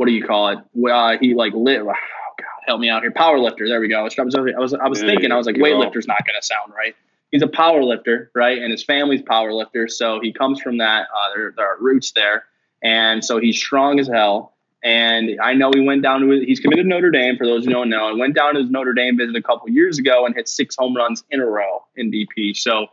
what 0.00 0.06
do 0.06 0.12
you 0.12 0.24
call 0.24 0.48
it? 0.48 0.58
Uh, 0.90 1.18
he 1.20 1.34
like 1.34 1.52
lit. 1.52 1.82
Oh 1.82 1.84
God, 1.84 2.46
help 2.66 2.80
me 2.80 2.88
out 2.88 3.02
here. 3.02 3.10
Power 3.10 3.38
lifter. 3.38 3.68
There 3.68 3.82
we 3.82 3.88
go. 3.88 4.00
I 4.00 4.02
was 4.02 4.18
I 4.18 4.22
was, 4.22 4.34
I 4.34 4.58
was, 4.58 4.72
I 4.72 4.88
was 4.88 4.98
thinking. 4.98 5.30
I 5.30 5.36
was 5.36 5.44
like, 5.44 5.56
weightlifter's 5.56 6.06
not 6.06 6.26
going 6.26 6.40
to 6.40 6.46
sound 6.46 6.72
right. 6.74 6.96
He's 7.30 7.42
a 7.42 7.46
power 7.46 7.84
lifter, 7.84 8.30
right? 8.34 8.56
And 8.62 8.72
his 8.72 8.82
family's 8.82 9.20
power 9.20 9.52
lifter, 9.52 9.88
so 9.88 10.18
he 10.18 10.32
comes 10.32 10.62
from 10.62 10.78
that. 10.78 11.02
Uh, 11.02 11.34
there, 11.36 11.52
there 11.54 11.66
are 11.66 11.76
roots 11.78 12.12
there, 12.12 12.44
and 12.82 13.22
so 13.22 13.38
he's 13.38 13.58
strong 13.58 14.00
as 14.00 14.08
hell. 14.08 14.54
And 14.82 15.38
I 15.38 15.52
know 15.52 15.70
he 15.74 15.80
went 15.80 16.02
down 16.02 16.22
to 16.22 16.44
he's 16.46 16.60
committed 16.60 16.86
to 16.86 16.88
Notre 16.88 17.10
Dame. 17.10 17.36
For 17.36 17.46
those 17.46 17.66
who 17.66 17.70
don't 17.70 17.90
know, 17.90 18.08
and 18.08 18.18
went 18.18 18.34
down 18.34 18.54
to 18.54 18.62
his 18.62 18.70
Notre 18.70 18.94
Dame 18.94 19.18
visit 19.18 19.36
a 19.36 19.42
couple 19.42 19.68
years 19.68 19.98
ago 19.98 20.24
and 20.24 20.34
hit 20.34 20.48
six 20.48 20.76
home 20.76 20.96
runs 20.96 21.24
in 21.30 21.40
a 21.40 21.46
row 21.46 21.84
in 21.94 22.10
BP. 22.10 22.56
So 22.56 22.86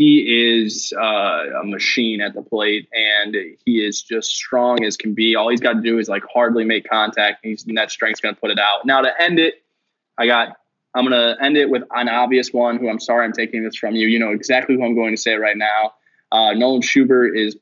he 0.00 0.54
is 0.56 0.94
uh, 0.98 1.60
a 1.60 1.62
machine 1.62 2.22
at 2.22 2.32
the 2.32 2.40
plate, 2.40 2.88
and 2.94 3.36
he 3.66 3.84
is 3.84 4.00
just 4.00 4.30
strong 4.30 4.82
as 4.82 4.96
can 4.96 5.12
be. 5.12 5.36
All 5.36 5.50
he's 5.50 5.60
got 5.60 5.74
to 5.74 5.82
do 5.82 5.98
is 5.98 6.08
like 6.08 6.22
hardly 6.32 6.64
make 6.64 6.88
contact. 6.88 7.44
And 7.44 7.50
he's 7.50 7.66
and 7.66 7.76
that 7.76 7.90
strength's 7.90 8.18
going 8.18 8.34
to 8.34 8.40
put 8.40 8.50
it 8.50 8.58
out. 8.58 8.86
Now 8.86 9.02
to 9.02 9.22
end 9.22 9.38
it, 9.38 9.62
I 10.16 10.24
got. 10.24 10.56
I'm 10.94 11.06
going 11.06 11.36
to 11.36 11.44
end 11.44 11.58
it 11.58 11.68
with 11.68 11.82
an 11.90 12.08
obvious 12.08 12.50
one. 12.50 12.78
Who 12.78 12.88
I'm 12.88 12.98
sorry 12.98 13.26
I'm 13.26 13.34
taking 13.34 13.62
this 13.62 13.76
from 13.76 13.94
you. 13.94 14.08
You 14.08 14.18
know 14.18 14.30
exactly 14.30 14.74
who 14.74 14.82
I'm 14.82 14.94
going 14.94 15.14
to 15.14 15.20
say 15.20 15.34
right 15.34 15.56
now. 15.56 15.92
Uh, 16.32 16.54
Nolan 16.54 16.80
Schubert 16.80 17.36
is 17.36 17.58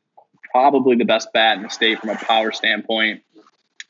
probably 0.52 0.94
the 0.94 1.04
best 1.04 1.32
bat 1.32 1.56
in 1.56 1.64
the 1.64 1.70
state 1.70 1.98
from 1.98 2.10
a 2.10 2.14
power 2.14 2.52
standpoint. 2.52 3.20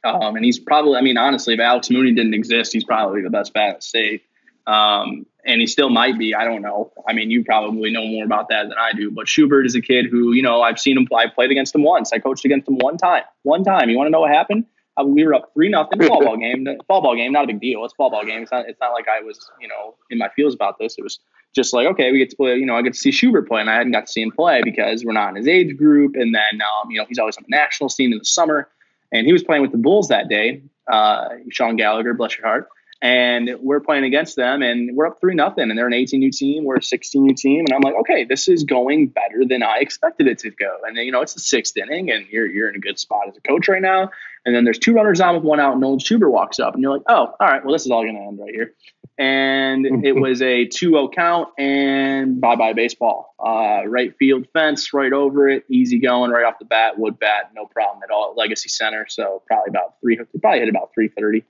Um, 0.04 0.36
and 0.36 0.44
he's 0.44 0.58
probably, 0.58 0.96
I 0.96 1.02
mean, 1.02 1.18
honestly, 1.18 1.52
if 1.52 1.60
Alex 1.60 1.90
Mooney 1.90 2.14
didn't 2.14 2.32
exist, 2.32 2.72
he's 2.72 2.84
probably 2.84 3.20
the 3.20 3.28
best 3.28 3.52
bat 3.52 3.68
in 3.68 3.74
the 3.74 3.82
state. 3.82 4.22
Um, 4.68 5.26
and 5.44 5.60
he 5.60 5.66
still 5.66 5.88
might 5.88 6.18
be. 6.18 6.34
I 6.34 6.44
don't 6.44 6.60
know. 6.60 6.92
I 7.08 7.14
mean, 7.14 7.30
you 7.30 7.42
probably 7.42 7.90
know 7.90 8.06
more 8.06 8.24
about 8.24 8.48
that 8.50 8.64
than 8.64 8.76
I 8.78 8.92
do. 8.92 9.10
But 9.10 9.26
Schubert 9.26 9.64
is 9.64 9.74
a 9.74 9.80
kid 9.80 10.06
who, 10.10 10.32
you 10.32 10.42
know, 10.42 10.60
I've 10.60 10.78
seen 10.78 10.98
him 10.98 11.06
play. 11.06 11.24
I 11.24 11.30
played 11.34 11.50
against 11.50 11.74
him 11.74 11.82
once. 11.82 12.12
I 12.12 12.18
coached 12.18 12.44
against 12.44 12.68
him 12.68 12.76
one 12.76 12.98
time. 12.98 13.22
One 13.44 13.64
time. 13.64 13.88
You 13.88 13.96
want 13.96 14.08
to 14.08 14.10
know 14.10 14.20
what 14.20 14.30
happened? 14.30 14.66
Uh, 15.00 15.04
we 15.04 15.24
were 15.24 15.32
up 15.32 15.50
three 15.54 15.70
nothing 15.70 16.06
fall 16.06 16.22
ball 16.22 16.36
game. 16.36 16.66
Fall 16.86 17.00
ball 17.00 17.16
game, 17.16 17.32
not 17.32 17.44
a 17.44 17.46
big 17.46 17.60
deal. 17.60 17.84
It's 17.84 17.94
fall 17.94 18.10
ball 18.10 18.24
game. 18.24 18.42
It's 18.42 18.50
not. 18.50 18.68
It's 18.68 18.80
not 18.80 18.92
like 18.92 19.06
I 19.08 19.22
was, 19.22 19.48
you 19.60 19.68
know, 19.68 19.94
in 20.10 20.18
my 20.18 20.28
feels 20.34 20.54
about 20.54 20.78
this. 20.78 20.96
It 20.98 21.02
was 21.02 21.20
just 21.54 21.72
like, 21.72 21.86
okay, 21.86 22.12
we 22.12 22.18
get 22.18 22.30
to 22.30 22.36
play. 22.36 22.56
You 22.56 22.66
know, 22.66 22.74
I 22.74 22.82
get 22.82 22.94
to 22.94 22.98
see 22.98 23.12
Schubert 23.12 23.48
play, 23.48 23.60
and 23.60 23.70
I 23.70 23.76
hadn't 23.76 23.92
got 23.92 24.06
to 24.06 24.12
see 24.12 24.22
him 24.22 24.32
play 24.32 24.60
because 24.62 25.04
we're 25.04 25.12
not 25.12 25.30
in 25.30 25.36
his 25.36 25.46
age 25.46 25.76
group. 25.76 26.14
And 26.16 26.34
then, 26.34 26.60
um, 26.60 26.90
you 26.90 26.98
know, 26.98 27.06
he's 27.08 27.18
always 27.18 27.36
on 27.36 27.44
the 27.48 27.56
national 27.56 27.90
scene 27.90 28.12
in 28.12 28.18
the 28.18 28.24
summer 28.24 28.68
and 29.12 29.26
he 29.26 29.32
was 29.32 29.42
playing 29.42 29.62
with 29.62 29.72
the 29.72 29.78
Bulls 29.78 30.08
that 30.08 30.28
day. 30.28 30.62
Uh, 30.90 31.28
Sean 31.50 31.76
Gallagher, 31.76 32.14
bless 32.14 32.36
your 32.36 32.46
heart. 32.46 32.68
And 33.00 33.50
we're 33.60 33.78
playing 33.80 34.02
against 34.02 34.34
them, 34.34 34.60
and 34.60 34.96
we're 34.96 35.06
up 35.06 35.20
three 35.20 35.34
nothing, 35.34 35.70
and 35.70 35.78
they're 35.78 35.86
an 35.86 35.92
18 35.92 36.18
new 36.18 36.32
team, 36.32 36.64
we're 36.64 36.78
a 36.78 36.82
16 36.82 37.22
new 37.22 37.34
team, 37.34 37.64
and 37.64 37.72
I'm 37.72 37.80
like, 37.80 37.94
okay, 38.00 38.24
this 38.24 38.48
is 38.48 38.64
going 38.64 39.08
better 39.08 39.44
than 39.48 39.62
I 39.62 39.78
expected 39.78 40.26
it 40.26 40.38
to 40.40 40.50
go. 40.50 40.78
And 40.84 40.96
then 40.96 41.04
you 41.04 41.12
know 41.12 41.20
it's 41.20 41.34
the 41.34 41.40
sixth 41.40 41.76
inning, 41.76 42.10
and 42.10 42.26
you're 42.28 42.46
you're 42.46 42.68
in 42.68 42.74
a 42.74 42.80
good 42.80 42.98
spot 42.98 43.28
as 43.28 43.36
a 43.36 43.40
coach 43.40 43.68
right 43.68 43.82
now. 43.82 44.10
And 44.44 44.54
then 44.54 44.64
there's 44.64 44.78
two 44.78 44.94
runners 44.94 45.20
on 45.20 45.34
with 45.36 45.44
one 45.44 45.60
out, 45.60 45.72
and 45.72 45.80
Nolan 45.80 46.00
Schubert 46.00 46.30
walks 46.30 46.58
up, 46.58 46.74
and 46.74 46.82
you're 46.82 46.92
like, 46.92 47.02
oh, 47.08 47.34
all 47.38 47.46
right, 47.46 47.64
well 47.64 47.72
this 47.72 47.84
is 47.84 47.90
all 47.92 48.02
going 48.02 48.16
to 48.16 48.20
end 48.20 48.38
right 48.40 48.54
here. 48.54 48.74
And 49.16 50.04
it 50.04 50.12
was 50.20 50.42
a 50.42 50.66
2-0 50.66 51.12
count, 51.14 51.50
and 51.56 52.40
bye 52.40 52.56
bye 52.56 52.72
baseball. 52.72 53.34
Uh, 53.38 53.86
right 53.86 54.16
field 54.18 54.46
fence, 54.52 54.92
right 54.92 55.12
over 55.12 55.48
it, 55.48 55.64
easy 55.70 56.00
going, 56.00 56.32
right 56.32 56.44
off 56.44 56.58
the 56.58 56.64
bat, 56.64 56.98
wood 56.98 57.18
bat, 57.18 57.50
no 57.54 57.66
problem 57.66 58.02
at 58.02 58.10
all 58.10 58.30
at 58.30 58.36
Legacy 58.36 58.68
Center. 58.68 59.06
So 59.08 59.42
probably 59.46 59.68
about 59.70 60.00
three, 60.00 60.18
probably 60.40 60.60
hit 60.60 60.68
about 60.68 60.90
330. 60.94 61.44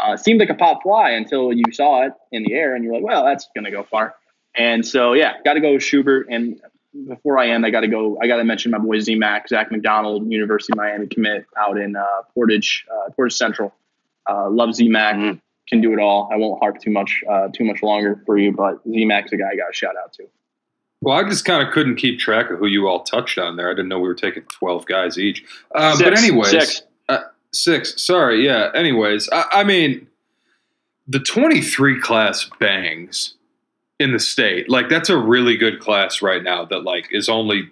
Uh, 0.00 0.16
seemed 0.16 0.40
like 0.40 0.48
a 0.48 0.54
pop 0.54 0.82
fly 0.82 1.10
until 1.10 1.52
you 1.52 1.64
saw 1.72 2.06
it 2.06 2.12
in 2.30 2.42
the 2.44 2.54
air, 2.54 2.74
and 2.74 2.84
you're 2.84 2.94
like, 2.94 3.04
well, 3.04 3.24
that's 3.24 3.48
going 3.54 3.64
to 3.64 3.70
go 3.70 3.82
far. 3.82 4.14
And 4.54 4.86
so, 4.86 5.12
yeah, 5.12 5.34
got 5.44 5.54
to 5.54 5.60
go 5.60 5.72
with 5.72 5.82
Schubert. 5.82 6.28
And 6.30 6.60
before 7.08 7.38
I 7.38 7.48
end, 7.50 7.64
I 7.66 7.70
got 7.70 7.80
to 7.80 7.88
go. 7.88 8.18
I 8.22 8.26
got 8.26 8.36
to 8.36 8.44
mention 8.44 8.70
my 8.70 8.78
boy 8.78 9.00
Z 9.00 9.14
Mac, 9.14 9.48
Zach 9.48 9.70
McDonald, 9.70 10.30
University 10.30 10.72
of 10.72 10.78
Miami 10.78 11.06
commit 11.06 11.46
out 11.58 11.78
in 11.78 11.96
uh, 11.96 12.04
Portage, 12.34 12.86
uh, 12.90 13.10
Portage 13.10 13.34
Central. 13.34 13.74
Uh, 14.28 14.48
love 14.50 14.74
Z 14.74 14.88
Mac, 14.88 15.16
mm-hmm. 15.16 15.38
can 15.68 15.80
do 15.80 15.92
it 15.92 15.98
all. 15.98 16.28
I 16.32 16.36
won't 16.36 16.58
harp 16.60 16.80
too 16.80 16.90
much, 16.90 17.22
uh, 17.30 17.48
too 17.48 17.64
much 17.64 17.82
longer 17.82 18.22
for 18.24 18.38
you, 18.38 18.52
but 18.52 18.80
Z 18.90 19.04
Mac's 19.04 19.32
a 19.32 19.36
guy 19.36 19.50
I 19.52 19.56
got 19.56 19.70
a 19.70 19.74
shout 19.74 19.94
out 20.02 20.12
to. 20.14 20.24
Well, 21.00 21.16
I 21.16 21.28
just 21.28 21.44
kind 21.44 21.66
of 21.66 21.74
couldn't 21.74 21.96
keep 21.96 22.20
track 22.20 22.50
of 22.50 22.60
who 22.60 22.66
you 22.66 22.86
all 22.86 23.02
touched 23.02 23.36
on 23.36 23.56
there. 23.56 23.68
I 23.68 23.72
didn't 23.72 23.88
know 23.88 23.98
we 23.98 24.08
were 24.08 24.14
taking 24.14 24.44
twelve 24.44 24.86
guys 24.86 25.18
each. 25.18 25.42
Um, 25.74 25.98
but 25.98 26.16
anyways, 26.16 26.50
six. 26.50 26.82
Six. 27.52 28.02
Sorry, 28.02 28.44
yeah. 28.44 28.70
Anyways, 28.74 29.28
I, 29.30 29.44
I 29.52 29.64
mean, 29.64 30.06
the 31.06 31.20
twenty-three 31.20 32.00
class 32.00 32.48
bangs 32.58 33.34
in 33.98 34.12
the 34.12 34.18
state. 34.18 34.68
Like 34.68 34.88
that's 34.88 35.08
a 35.08 35.16
really 35.16 35.56
good 35.56 35.80
class 35.80 36.22
right 36.22 36.42
now 36.42 36.64
that 36.66 36.82
like 36.82 37.08
is 37.10 37.28
only 37.28 37.70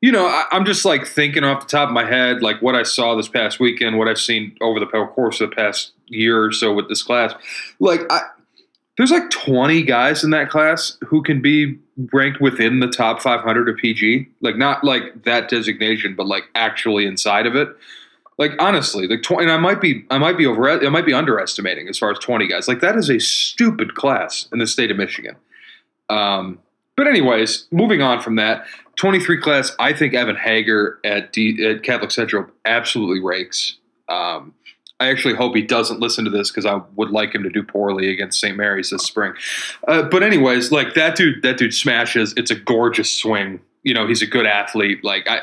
you 0.00 0.10
know, 0.12 0.26
I, 0.26 0.46
am 0.52 0.64
just 0.64 0.84
like 0.84 1.06
thinking 1.06 1.44
off 1.44 1.60
the 1.60 1.66
top 1.66 1.88
of 1.88 1.94
my 1.94 2.06
head, 2.06 2.42
like 2.42 2.62
what 2.62 2.74
I 2.74 2.84
saw 2.84 3.14
this 3.14 3.28
past 3.28 3.60
weekend, 3.60 3.98
what 3.98 4.08
I've 4.08 4.18
seen 4.18 4.56
over 4.60 4.80
the 4.80 4.86
course 4.86 5.40
of 5.40 5.50
the 5.50 5.56
past 5.56 5.92
year 6.06 6.42
or 6.42 6.52
so 6.52 6.72
with 6.72 6.88
this 6.88 7.02
class. 7.02 7.34
Like, 7.80 8.00
I, 8.10 8.20
there's 8.96 9.10
like 9.10 9.28
20 9.30 9.82
guys 9.82 10.24
in 10.24 10.30
that 10.30 10.48
class 10.48 10.96
who 11.06 11.22
can 11.22 11.42
be 11.42 11.78
ranked 12.12 12.40
within 12.40 12.80
the 12.80 12.88
top 12.88 13.20
500 13.20 13.68
of 13.68 13.76
PG. 13.76 14.26
Like, 14.40 14.56
not 14.56 14.84
like 14.84 15.24
that 15.24 15.50
designation, 15.50 16.14
but 16.14 16.26
like 16.26 16.44
actually 16.54 17.04
inside 17.04 17.46
of 17.46 17.54
it. 17.54 17.68
Like 18.40 18.52
honestly, 18.58 19.06
like 19.06 19.20
20, 19.20 19.44
and 19.44 19.52
I 19.52 19.58
might 19.58 19.82
be, 19.82 20.06
I 20.08 20.16
might 20.16 20.38
be 20.38 20.46
over, 20.46 20.70
I 20.70 20.88
might 20.88 21.04
be 21.04 21.12
underestimating 21.12 21.88
as 21.88 21.98
far 21.98 22.10
as 22.10 22.18
20 22.20 22.48
guys. 22.48 22.68
Like 22.68 22.80
that 22.80 22.96
is 22.96 23.10
a 23.10 23.20
stupid 23.20 23.94
class 23.94 24.48
in 24.50 24.58
the 24.58 24.66
state 24.66 24.90
of 24.90 24.96
Michigan. 24.96 25.36
Um, 26.08 26.58
but 26.96 27.06
anyways, 27.06 27.66
moving 27.70 28.00
on 28.00 28.22
from 28.22 28.36
that, 28.36 28.64
23 28.96 29.42
class, 29.42 29.76
I 29.78 29.92
think 29.92 30.14
Evan 30.14 30.36
Hager 30.36 30.98
at, 31.04 31.34
D, 31.34 31.62
at 31.66 31.82
Catholic 31.82 32.10
Central 32.10 32.46
absolutely 32.64 33.22
rakes. 33.22 33.76
Um, 34.08 34.54
I 35.00 35.10
actually 35.10 35.34
hope 35.34 35.54
he 35.54 35.62
doesn't 35.62 36.00
listen 36.00 36.24
to 36.24 36.30
this 36.30 36.50
because 36.50 36.64
I 36.64 36.80
would 36.96 37.10
like 37.10 37.34
him 37.34 37.42
to 37.42 37.50
do 37.50 37.62
poorly 37.62 38.10
against 38.10 38.40
St. 38.40 38.56
Mary's 38.56 38.88
this 38.88 39.02
spring. 39.02 39.34
Uh, 39.86 40.02
but 40.04 40.22
anyways, 40.22 40.72
like 40.72 40.94
that 40.94 41.14
dude, 41.14 41.42
that 41.42 41.58
dude 41.58 41.74
smashes. 41.74 42.32
It's 42.38 42.50
a 42.50 42.56
gorgeous 42.56 43.10
swing. 43.10 43.60
You 43.82 43.92
know, 43.92 44.06
he's 44.06 44.22
a 44.22 44.26
good 44.26 44.46
athlete. 44.46 45.04
Like 45.04 45.28
I, 45.28 45.40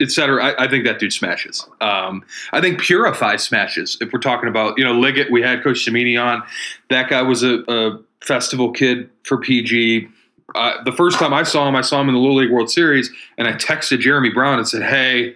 etc. 0.00 0.42
I, 0.42 0.64
I 0.64 0.68
think 0.68 0.84
that 0.84 0.98
dude 0.98 1.12
smashes. 1.12 1.66
Um, 1.80 2.24
I 2.52 2.60
think 2.60 2.80
Purify 2.80 3.36
smashes. 3.36 3.98
If 4.00 4.12
we're 4.12 4.20
talking 4.20 4.48
about, 4.48 4.78
you 4.78 4.84
know, 4.84 4.92
Liggett, 4.92 5.30
we 5.30 5.42
had 5.42 5.62
Coach 5.62 5.84
Cimini 5.84 6.16
on. 6.16 6.42
That 6.90 7.08
guy 7.10 7.22
was 7.22 7.42
a, 7.42 7.62
a 7.68 7.98
festival 8.20 8.70
kid 8.72 9.10
for 9.24 9.38
PG. 9.38 10.08
Uh, 10.54 10.82
the 10.84 10.92
first 10.92 11.18
time 11.18 11.34
I 11.34 11.42
saw 11.42 11.68
him, 11.68 11.76
I 11.76 11.82
saw 11.82 12.00
him 12.00 12.08
in 12.08 12.14
the 12.14 12.20
Little 12.20 12.36
League 12.36 12.50
World 12.50 12.70
Series, 12.70 13.10
and 13.36 13.46
I 13.46 13.52
texted 13.52 14.00
Jeremy 14.00 14.30
Brown 14.30 14.58
and 14.58 14.66
said, 14.66 14.82
"Hey, 14.82 15.34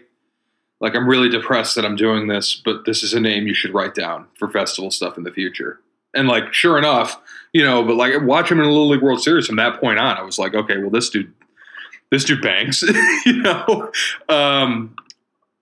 like 0.80 0.94
I'm 0.94 1.06
really 1.06 1.28
depressed 1.28 1.74
that 1.76 1.84
I'm 1.84 1.96
doing 1.96 2.28
this, 2.28 2.60
but 2.64 2.86
this 2.86 3.02
is 3.02 3.12
a 3.12 3.20
name 3.20 3.46
you 3.46 3.54
should 3.54 3.74
write 3.74 3.94
down 3.94 4.26
for 4.38 4.48
festival 4.50 4.90
stuff 4.90 5.18
in 5.18 5.24
the 5.24 5.32
future." 5.32 5.80
And 6.14 6.28
like, 6.28 6.52
sure 6.52 6.78
enough, 6.78 7.20
you 7.52 7.64
know, 7.64 7.82
but 7.82 7.96
like 7.96 8.14
watch 8.22 8.50
him 8.50 8.58
in 8.58 8.64
the 8.64 8.70
Little 8.70 8.88
League 8.88 9.02
World 9.02 9.22
Series 9.22 9.46
from 9.46 9.56
that 9.56 9.80
point 9.80 9.98
on, 9.98 10.16
I 10.16 10.22
was 10.22 10.38
like, 10.38 10.54
okay, 10.54 10.78
well, 10.78 10.90
this 10.90 11.10
dude, 11.10 11.32
this 12.12 12.24
dude 12.24 12.42
banks, 12.42 12.82
you 13.26 13.42
know. 13.42 13.90
Um, 14.28 14.94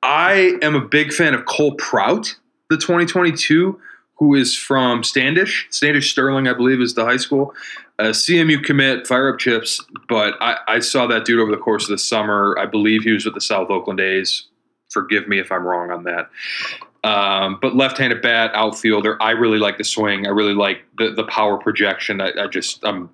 I 0.03 0.59
am 0.63 0.75
a 0.75 0.81
big 0.81 1.13
fan 1.13 1.33
of 1.33 1.47
Cole 1.47 1.75
Prout, 1.77 2.37
the 2.69 2.77
2022, 2.77 3.81
who 4.17 4.35
is 4.35 4.59
from 4.59 5.05
Standish. 5.05 5.69
Standish 5.71 6.11
Sterling, 6.11 6.49
I 6.49 6.53
believe, 6.53 6.81
is 6.81 6.95
the 6.95 7.05
high 7.05 7.19
school. 7.19 7.55
Uh, 8.01 8.07
CMU 8.07 8.63
commit, 8.65 9.07
fire 9.07 9.33
up 9.33 9.39
chips. 9.39 9.81
But 10.09 10.35
I, 10.41 10.59
I 10.67 10.79
saw 10.81 11.07
that 11.07 11.25
dude 11.25 11.39
over 11.39 11.53
the 11.53 11.57
course 11.57 11.85
of 11.85 11.91
the 11.91 11.99
summer. 11.99 12.57
I 12.59 12.67
believe 12.67 13.05
he 13.05 13.13
was 13.13 13.25
with 13.25 13.35
the 13.35 13.41
South 13.41 13.71
Oakland 13.71 14.01
A's. 14.01 14.49
Forgive 14.91 15.29
me 15.29 15.39
if 15.39 15.53
I'm 15.53 15.65
wrong 15.65 15.93
on 15.93 16.03
that. 16.05 16.31
Um, 17.05 17.59
but 17.63 17.77
left-handed 17.77 18.23
bat, 18.23 18.51
outfielder. 18.55 19.23
I 19.23 19.31
really 19.31 19.59
like 19.59 19.79
the 19.79 19.85
swing. 19.85 20.27
I 20.27 20.31
really 20.31 20.53
like 20.53 20.83
the 20.99 21.13
the 21.13 21.25
power 21.25 21.59
projection. 21.59 22.21
I, 22.21 22.33
I 22.39 22.47
just 22.47 22.85
I'm, 22.85 23.09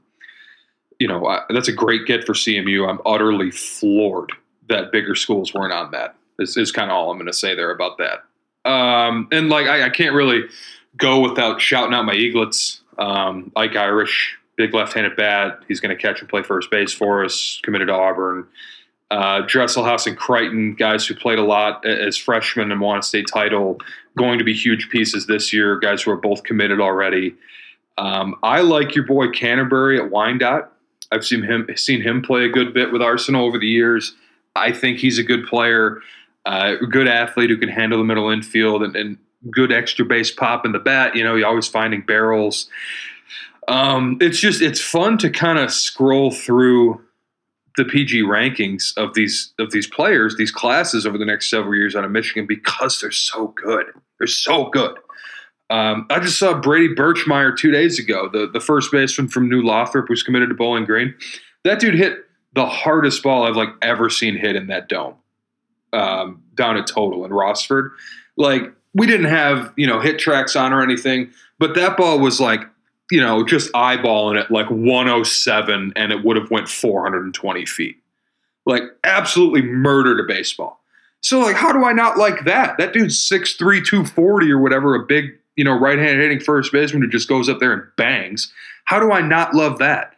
you 0.98 1.08
know, 1.08 1.26
I, 1.26 1.42
that's 1.50 1.68
a 1.68 1.72
great 1.72 2.06
get 2.06 2.24
for 2.24 2.32
CMU. 2.32 2.88
I'm 2.88 3.00
utterly 3.04 3.50
floored 3.50 4.32
that 4.68 4.92
bigger 4.92 5.14
schools 5.14 5.54
weren't 5.54 5.72
on 5.72 5.90
that. 5.92 6.16
Is, 6.38 6.56
is 6.56 6.72
kind 6.72 6.90
of 6.90 6.96
all 6.96 7.10
I'm 7.10 7.16
going 7.16 7.26
to 7.26 7.32
say 7.32 7.54
there 7.54 7.70
about 7.70 7.98
that. 7.98 8.24
Um, 8.70 9.28
and 9.32 9.48
like 9.48 9.66
I, 9.66 9.84
I, 9.84 9.90
can't 9.90 10.14
really 10.14 10.42
go 10.96 11.20
without 11.20 11.60
shouting 11.60 11.94
out 11.94 12.04
my 12.04 12.14
Eaglets. 12.14 12.80
Um, 12.98 13.52
Ike 13.54 13.76
Irish, 13.76 14.36
big 14.56 14.74
left-handed 14.74 15.16
bat. 15.16 15.60
He's 15.68 15.78
going 15.78 15.96
to 15.96 16.00
catch 16.00 16.20
and 16.20 16.28
play 16.28 16.42
first 16.42 16.70
base 16.70 16.92
for 16.92 17.24
us. 17.24 17.60
Committed 17.62 17.88
to 17.88 17.94
Auburn. 17.94 18.46
Uh, 19.08 19.42
Dresselhaus 19.42 20.08
and 20.08 20.16
Crichton, 20.16 20.74
guys 20.74 21.06
who 21.06 21.14
played 21.14 21.38
a 21.38 21.44
lot 21.44 21.86
as 21.86 22.16
freshmen 22.16 22.72
and 22.72 22.80
won 22.80 22.98
a 22.98 23.02
state 23.02 23.26
title, 23.32 23.78
going 24.18 24.38
to 24.38 24.44
be 24.44 24.52
huge 24.52 24.88
pieces 24.88 25.26
this 25.26 25.52
year. 25.52 25.78
Guys 25.78 26.02
who 26.02 26.10
are 26.10 26.16
both 26.16 26.42
committed 26.42 26.80
already. 26.80 27.36
Um, 27.98 28.34
I 28.42 28.62
like 28.62 28.96
your 28.96 29.06
boy 29.06 29.30
Canterbury 29.30 30.00
at 30.00 30.10
Wyandotte. 30.10 30.72
I've 31.12 31.24
seen 31.24 31.42
him 31.42 31.68
seen 31.76 32.02
him 32.02 32.22
play 32.22 32.44
a 32.44 32.48
good 32.48 32.74
bit 32.74 32.92
with 32.92 33.02
Arsenal 33.02 33.44
over 33.44 33.58
the 33.58 33.66
years. 33.66 34.14
I 34.54 34.72
think 34.72 34.98
he's 34.98 35.18
a 35.18 35.22
good 35.22 35.46
player, 35.46 36.00
uh, 36.46 36.76
a 36.80 36.86
good 36.86 37.08
athlete 37.08 37.50
who 37.50 37.56
can 37.56 37.68
handle 37.68 37.98
the 37.98 38.04
middle 38.04 38.30
infield 38.30 38.82
and, 38.82 38.96
and 38.96 39.18
good 39.50 39.72
extra 39.72 40.04
base 40.04 40.30
pop 40.30 40.64
in 40.64 40.72
the 40.72 40.78
bat. 40.78 41.14
You 41.14 41.24
know, 41.24 41.34
you're 41.34 41.46
always 41.46 41.68
finding 41.68 42.02
barrels. 42.02 42.68
Um, 43.68 44.18
it's 44.20 44.38
just 44.38 44.62
it's 44.62 44.80
fun 44.80 45.18
to 45.18 45.30
kind 45.30 45.58
of 45.58 45.72
scroll 45.72 46.30
through 46.30 47.02
the 47.76 47.84
PG 47.84 48.22
rankings 48.22 48.96
of 48.96 49.14
these 49.14 49.52
of 49.58 49.70
these 49.70 49.86
players, 49.86 50.36
these 50.36 50.50
classes 50.50 51.06
over 51.06 51.18
the 51.18 51.24
next 51.24 51.50
several 51.50 51.74
years 51.74 51.94
out 51.94 52.04
of 52.04 52.10
Michigan 52.10 52.46
because 52.46 53.00
they're 53.00 53.10
so 53.10 53.48
good. 53.48 53.86
They're 54.18 54.26
so 54.26 54.70
good. 54.70 54.96
Um, 55.68 56.06
I 56.10 56.20
just 56.20 56.38
saw 56.38 56.54
Brady 56.60 56.94
Birchmeier 56.94 57.56
two 57.56 57.70
days 57.70 57.98
ago, 57.98 58.28
the, 58.32 58.48
the 58.52 58.60
first 58.60 58.92
baseman 58.92 59.28
from 59.28 59.48
New 59.48 59.62
Lothrop, 59.62 60.06
who's 60.08 60.22
committed 60.22 60.48
to 60.50 60.54
Bowling 60.54 60.84
Green. 60.84 61.14
That 61.64 61.80
dude 61.80 61.94
hit 61.94 62.18
the 62.54 62.66
hardest 62.66 63.22
ball 63.22 63.44
I've 63.44 63.56
like 63.56 63.70
ever 63.82 64.08
seen 64.08 64.36
hit 64.36 64.56
in 64.56 64.68
that 64.68 64.88
dome 64.88 65.16
um, 65.92 66.42
down 66.54 66.76
at 66.76 66.86
Total 66.86 67.24
in 67.24 67.30
Rossford. 67.30 67.90
Like 68.36 68.72
we 68.94 69.06
didn't 69.06 69.26
have 69.26 69.72
you 69.76 69.86
know 69.86 69.98
HitTrax 69.98 70.58
on 70.60 70.72
or 70.72 70.82
anything, 70.82 71.30
but 71.58 71.74
that 71.74 71.96
ball 71.96 72.18
was 72.18 72.40
like 72.40 72.60
you 73.10 73.20
know 73.20 73.44
just 73.44 73.72
eyeballing 73.72 74.40
it 74.40 74.50
like 74.50 74.70
107, 74.70 75.92
and 75.96 76.12
it 76.12 76.24
would 76.24 76.36
have 76.36 76.50
went 76.50 76.68
420 76.68 77.66
feet. 77.66 77.96
Like 78.64 78.82
absolutely 79.04 79.62
murdered 79.62 80.20
a 80.20 80.24
baseball. 80.24 80.80
So 81.20 81.40
like, 81.40 81.56
how 81.56 81.72
do 81.72 81.84
I 81.84 81.92
not 81.92 82.18
like 82.18 82.44
that? 82.44 82.78
That 82.78 82.92
dude's 82.92 83.18
6'3", 83.18 83.58
240 83.84 84.50
or 84.50 84.58
whatever, 84.58 84.94
a 84.94 85.04
big 85.04 85.36
you 85.56 85.64
know 85.64 85.78
right-handed 85.78 86.20
hitting 86.20 86.40
first 86.40 86.72
baseman 86.72 87.02
who 87.02 87.08
just 87.08 87.28
goes 87.28 87.48
up 87.48 87.58
there 87.58 87.72
and 87.72 87.82
bangs. 87.96 88.52
How 88.84 89.00
do 89.00 89.10
I 89.10 89.20
not 89.20 89.54
love 89.54 89.78
that? 89.78 90.12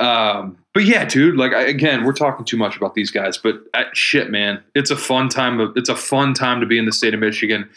Um, 0.00 0.58
but 0.74 0.84
yeah, 0.84 1.04
dude, 1.04 1.36
like 1.36 1.52
I, 1.52 1.62
again, 1.62 2.04
we're 2.04 2.12
talking 2.12 2.44
too 2.44 2.56
much 2.56 2.76
about 2.76 2.94
these 2.94 3.10
guys, 3.10 3.36
but 3.36 3.62
I, 3.74 3.86
shit, 3.94 4.30
man, 4.30 4.62
it's 4.74 4.90
a 4.90 4.96
fun 4.96 5.28
time. 5.28 5.58
Of, 5.58 5.76
it's 5.76 5.88
a 5.88 5.96
fun 5.96 6.34
time 6.34 6.60
to 6.60 6.66
be 6.66 6.78
in 6.78 6.84
the 6.84 6.92
state 6.92 7.14
of 7.14 7.20
Michigan, 7.20 7.68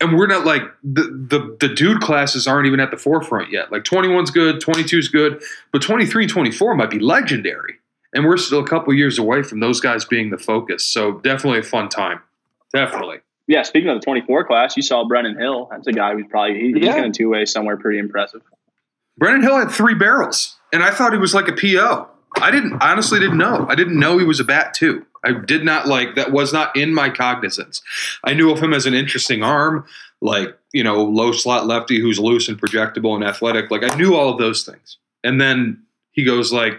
and 0.00 0.16
we're 0.16 0.26
not 0.26 0.44
like 0.44 0.62
the, 0.82 1.02
the 1.02 1.56
the 1.60 1.72
dude 1.72 2.00
classes 2.00 2.48
aren't 2.48 2.66
even 2.66 2.80
at 2.80 2.90
the 2.90 2.96
forefront 2.96 3.52
yet. 3.52 3.70
Like 3.70 3.84
21's 3.84 4.32
good, 4.32 4.60
22's 4.60 5.08
good, 5.08 5.40
but 5.72 5.80
23, 5.82 6.26
24 6.26 6.74
might 6.74 6.90
be 6.90 6.98
legendary, 6.98 7.76
and 8.12 8.24
we're 8.24 8.38
still 8.38 8.60
a 8.60 8.66
couple 8.66 8.92
years 8.92 9.18
away 9.18 9.44
from 9.44 9.60
those 9.60 9.80
guys 9.80 10.04
being 10.04 10.30
the 10.30 10.38
focus. 10.38 10.84
So 10.84 11.20
definitely 11.20 11.60
a 11.60 11.62
fun 11.62 11.88
time, 11.88 12.20
definitely. 12.74 13.18
Yeah, 13.48 13.62
speaking 13.62 13.88
of 13.88 13.98
the 13.98 14.04
24 14.04 14.44
class, 14.46 14.76
you 14.76 14.82
saw 14.82 15.08
Brennan 15.08 15.38
Hill. 15.38 15.68
That's 15.70 15.86
a 15.86 15.92
guy 15.92 16.12
who's 16.12 16.26
probably 16.30 16.60
he's 16.60 16.84
yeah. 16.84 16.96
going 16.96 17.10
to 17.10 17.18
two 17.18 17.30
way 17.30 17.46
somewhere 17.46 17.78
pretty 17.78 17.98
impressive. 17.98 18.42
Brennan 19.16 19.42
Hill 19.42 19.56
had 19.56 19.70
three 19.70 19.94
barrels, 19.94 20.56
and 20.72 20.82
I 20.82 20.90
thought 20.90 21.12
he 21.12 21.18
was 21.18 21.34
like 21.34 21.48
a 21.48 21.52
PO. 21.52 22.08
I 22.36 22.50
didn't 22.50 22.80
honestly 22.82 23.18
didn't 23.18 23.38
know. 23.38 23.66
I 23.68 23.74
didn't 23.74 23.98
know 23.98 24.18
he 24.18 24.24
was 24.24 24.38
a 24.38 24.44
bat 24.44 24.74
too. 24.74 25.04
I 25.24 25.32
did 25.32 25.64
not 25.64 25.88
like 25.88 26.14
that 26.14 26.30
was 26.30 26.52
not 26.52 26.76
in 26.76 26.94
my 26.94 27.08
cognizance. 27.08 27.82
I 28.22 28.34
knew 28.34 28.50
of 28.50 28.60
him 28.60 28.74
as 28.74 28.84
an 28.86 28.94
interesting 28.94 29.42
arm, 29.42 29.86
like, 30.20 30.56
you 30.72 30.84
know, 30.84 31.02
low 31.02 31.32
slot 31.32 31.66
lefty 31.66 32.00
who's 32.00 32.20
loose 32.20 32.48
and 32.48 32.60
projectable 32.60 33.14
and 33.14 33.24
athletic. 33.24 33.70
Like 33.70 33.82
I 33.82 33.96
knew 33.96 34.14
all 34.14 34.28
of 34.28 34.38
those 34.38 34.62
things. 34.62 34.98
And 35.24 35.40
then 35.40 35.82
he 36.12 36.22
goes 36.22 36.52
like 36.52 36.74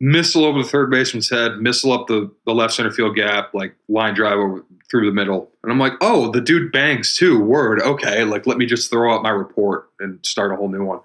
missile 0.00 0.44
over 0.44 0.62
the 0.62 0.68
third 0.68 0.90
baseman's 0.90 1.30
head, 1.30 1.58
missile 1.58 1.92
up 1.92 2.06
the, 2.06 2.30
the 2.46 2.54
left 2.54 2.74
center 2.74 2.90
field 2.90 3.14
gap, 3.16 3.54
like 3.54 3.74
line 3.88 4.14
drive 4.14 4.38
over 4.38 4.64
through 4.90 5.06
the 5.06 5.14
middle. 5.14 5.50
And 5.62 5.70
I'm 5.70 5.78
like, 5.78 5.92
oh, 6.00 6.30
the 6.30 6.40
dude 6.40 6.72
bangs 6.72 7.16
too. 7.16 7.40
Word. 7.40 7.80
Okay. 7.80 8.24
Like, 8.24 8.46
let 8.46 8.58
me 8.58 8.66
just 8.66 8.90
throw 8.90 9.14
out 9.14 9.22
my 9.22 9.30
report 9.30 9.90
and 10.00 10.24
start 10.24 10.52
a 10.52 10.56
whole 10.56 10.68
new 10.68 10.84
one. 10.84 11.00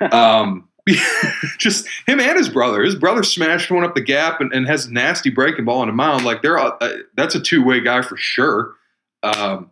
um, 0.12 0.68
just 1.58 1.86
him 2.06 2.18
and 2.18 2.36
his 2.36 2.48
brother. 2.48 2.82
His 2.82 2.96
brother 2.96 3.22
smashed 3.22 3.70
one 3.70 3.84
up 3.84 3.94
the 3.94 4.00
gap 4.00 4.40
and, 4.40 4.52
and 4.52 4.66
has 4.66 4.88
nasty 4.88 5.30
breaking 5.30 5.64
ball 5.64 5.80
on 5.80 5.88
a 5.88 5.92
mound. 5.92 6.24
Like 6.24 6.42
they're 6.42 6.58
uh, 6.58 6.76
that's 7.14 7.36
a 7.36 7.40
two 7.40 7.64
way 7.64 7.80
guy 7.80 8.02
for 8.02 8.16
sure. 8.16 8.74
Um, 9.22 9.70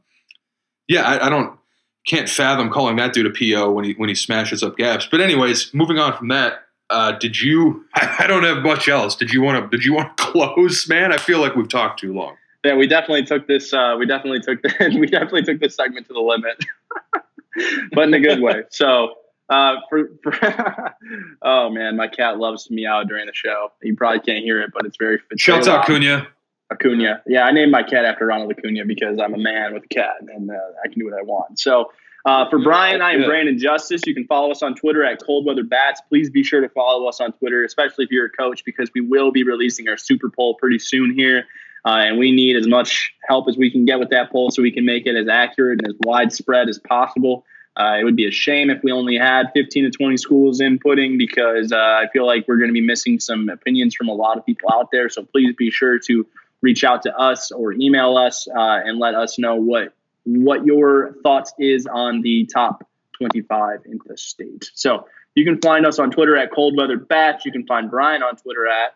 yeah, 0.86 1.02
I, 1.02 1.26
I, 1.26 1.28
don't 1.28 1.58
can't 2.06 2.28
fathom 2.28 2.70
calling 2.70 2.96
that 2.96 3.12
dude 3.12 3.26
a 3.26 3.30
PO 3.30 3.72
when 3.72 3.84
he 3.84 3.94
when 3.94 4.08
he 4.08 4.14
smashes 4.14 4.62
up 4.62 4.76
gaps. 4.76 5.08
But 5.10 5.20
anyways, 5.20 5.74
moving 5.74 5.98
on 5.98 6.16
from 6.16 6.28
that. 6.28 6.62
Uh, 6.88 7.12
did 7.12 7.40
you? 7.40 7.84
I, 7.94 8.16
I 8.20 8.26
don't 8.28 8.44
have 8.44 8.62
much 8.62 8.88
else. 8.88 9.16
Did 9.16 9.32
you 9.32 9.42
want 9.42 9.62
to? 9.62 9.76
Did 9.76 9.84
you 9.84 9.94
want 9.94 10.16
to 10.16 10.22
close, 10.22 10.88
man? 10.88 11.12
I 11.12 11.16
feel 11.16 11.40
like 11.40 11.56
we've 11.56 11.68
talked 11.68 11.98
too 11.98 12.14
long. 12.14 12.36
Yeah, 12.64 12.76
we 12.76 12.86
definitely 12.86 13.24
took 13.24 13.46
this. 13.46 13.72
Uh, 13.72 13.96
we 13.98 14.06
definitely 14.06 14.40
took 14.40 14.62
the, 14.62 14.96
we 15.00 15.06
definitely 15.06 15.42
took 15.42 15.60
this 15.60 15.74
segment 15.76 16.06
to 16.08 16.12
the 16.12 16.20
limit, 16.20 16.62
but 17.92 18.04
in 18.04 18.14
a 18.14 18.20
good 18.20 18.40
way. 18.40 18.64
So 18.70 19.14
uh, 19.48 19.76
for, 19.88 20.10
for 20.22 20.94
oh 21.42 21.70
man, 21.70 21.96
my 21.96 22.08
cat 22.08 22.38
loves 22.38 22.64
to 22.64 22.74
meow 22.74 23.02
during 23.04 23.26
the 23.26 23.34
show. 23.34 23.72
You 23.82 23.96
probably 23.96 24.20
can't 24.20 24.44
hear 24.44 24.60
it, 24.60 24.70
but 24.74 24.84
it's 24.84 24.96
very. 24.98 25.20
Shouts 25.36 25.68
out 25.68 25.86
Cunha. 25.86 26.26
Acuna. 26.70 27.22
Yeah, 27.26 27.44
I 27.44 27.52
named 27.52 27.72
my 27.72 27.82
cat 27.82 28.04
after 28.04 28.26
Ronald 28.26 28.52
Acuna 28.56 28.84
because 28.84 29.18
I'm 29.18 29.34
a 29.34 29.38
man 29.38 29.74
with 29.74 29.84
a 29.84 29.88
cat 29.88 30.16
and 30.20 30.50
uh, 30.50 30.54
I 30.84 30.88
can 30.88 31.00
do 31.00 31.06
what 31.06 31.14
I 31.14 31.22
want. 31.22 31.58
So 31.58 31.90
uh, 32.24 32.48
for 32.48 32.58
Brian, 32.58 33.00
I 33.00 33.12
am 33.12 33.24
Brandon 33.24 33.58
Justice. 33.58 34.02
You 34.06 34.14
can 34.14 34.26
follow 34.26 34.50
us 34.50 34.62
on 34.62 34.74
Twitter 34.74 35.04
at 35.04 35.22
Cold 35.24 35.46
Weather 35.46 35.64
Bats. 35.64 36.00
Please 36.08 36.30
be 36.30 36.42
sure 36.42 36.60
to 36.60 36.68
follow 36.68 37.08
us 37.08 37.20
on 37.20 37.32
Twitter, 37.32 37.64
especially 37.64 38.04
if 38.04 38.10
you're 38.10 38.26
a 38.26 38.30
coach, 38.30 38.64
because 38.64 38.90
we 38.94 39.00
will 39.00 39.32
be 39.32 39.42
releasing 39.42 39.88
our 39.88 39.96
Super 39.96 40.30
Poll 40.30 40.54
pretty 40.54 40.78
soon 40.78 41.14
here. 41.14 41.46
Uh, 41.84 42.02
and 42.06 42.18
we 42.18 42.30
need 42.32 42.56
as 42.56 42.66
much 42.66 43.12
help 43.26 43.48
as 43.48 43.56
we 43.56 43.70
can 43.70 43.84
get 43.84 43.98
with 43.98 44.10
that 44.10 44.30
poll 44.30 44.50
so 44.50 44.62
we 44.62 44.70
can 44.70 44.84
make 44.84 45.06
it 45.06 45.16
as 45.16 45.28
accurate 45.28 45.80
and 45.80 45.88
as 45.88 45.94
widespread 46.00 46.68
as 46.68 46.78
possible. 46.78 47.44
Uh, 47.76 47.96
it 47.98 48.04
would 48.04 48.16
be 48.16 48.26
a 48.26 48.30
shame 48.30 48.68
if 48.68 48.82
we 48.82 48.92
only 48.92 49.16
had 49.16 49.50
15 49.54 49.84
to 49.84 49.90
20 49.90 50.16
schools 50.16 50.60
inputting 50.60 51.16
because 51.16 51.72
uh, 51.72 51.76
I 51.76 52.08
feel 52.12 52.26
like 52.26 52.46
we're 52.46 52.58
going 52.58 52.68
to 52.68 52.74
be 52.74 52.80
missing 52.80 53.20
some 53.20 53.48
opinions 53.48 53.94
from 53.94 54.08
a 54.08 54.12
lot 54.12 54.36
of 54.36 54.44
people 54.44 54.68
out 54.72 54.90
there. 54.90 55.08
So 55.08 55.24
please 55.24 55.54
be 55.56 55.70
sure 55.70 55.98
to 56.00 56.26
reach 56.62 56.84
out 56.84 57.02
to 57.02 57.16
us 57.16 57.50
or 57.52 57.72
email 57.72 58.16
us 58.16 58.46
uh, 58.48 58.80
and 58.84 58.98
let 58.98 59.14
us 59.14 59.38
know 59.38 59.54
what 59.56 59.94
what 60.24 60.66
your 60.66 61.14
thoughts 61.22 61.54
is 61.58 61.86
on 61.86 62.20
the 62.20 62.44
top 62.52 62.86
25 63.16 63.80
in 63.86 63.98
the 64.04 64.18
state. 64.18 64.70
So 64.74 65.06
you 65.34 65.44
can 65.44 65.60
find 65.60 65.86
us 65.86 65.98
on 65.98 66.10
Twitter 66.10 66.36
at 66.36 66.52
Cold 66.52 66.76
Weather 66.76 66.98
Bats. 66.98 67.46
You 67.46 67.52
can 67.52 67.66
find 67.66 67.90
Brian 67.90 68.22
on 68.22 68.36
Twitter 68.36 68.66
at 68.66 68.94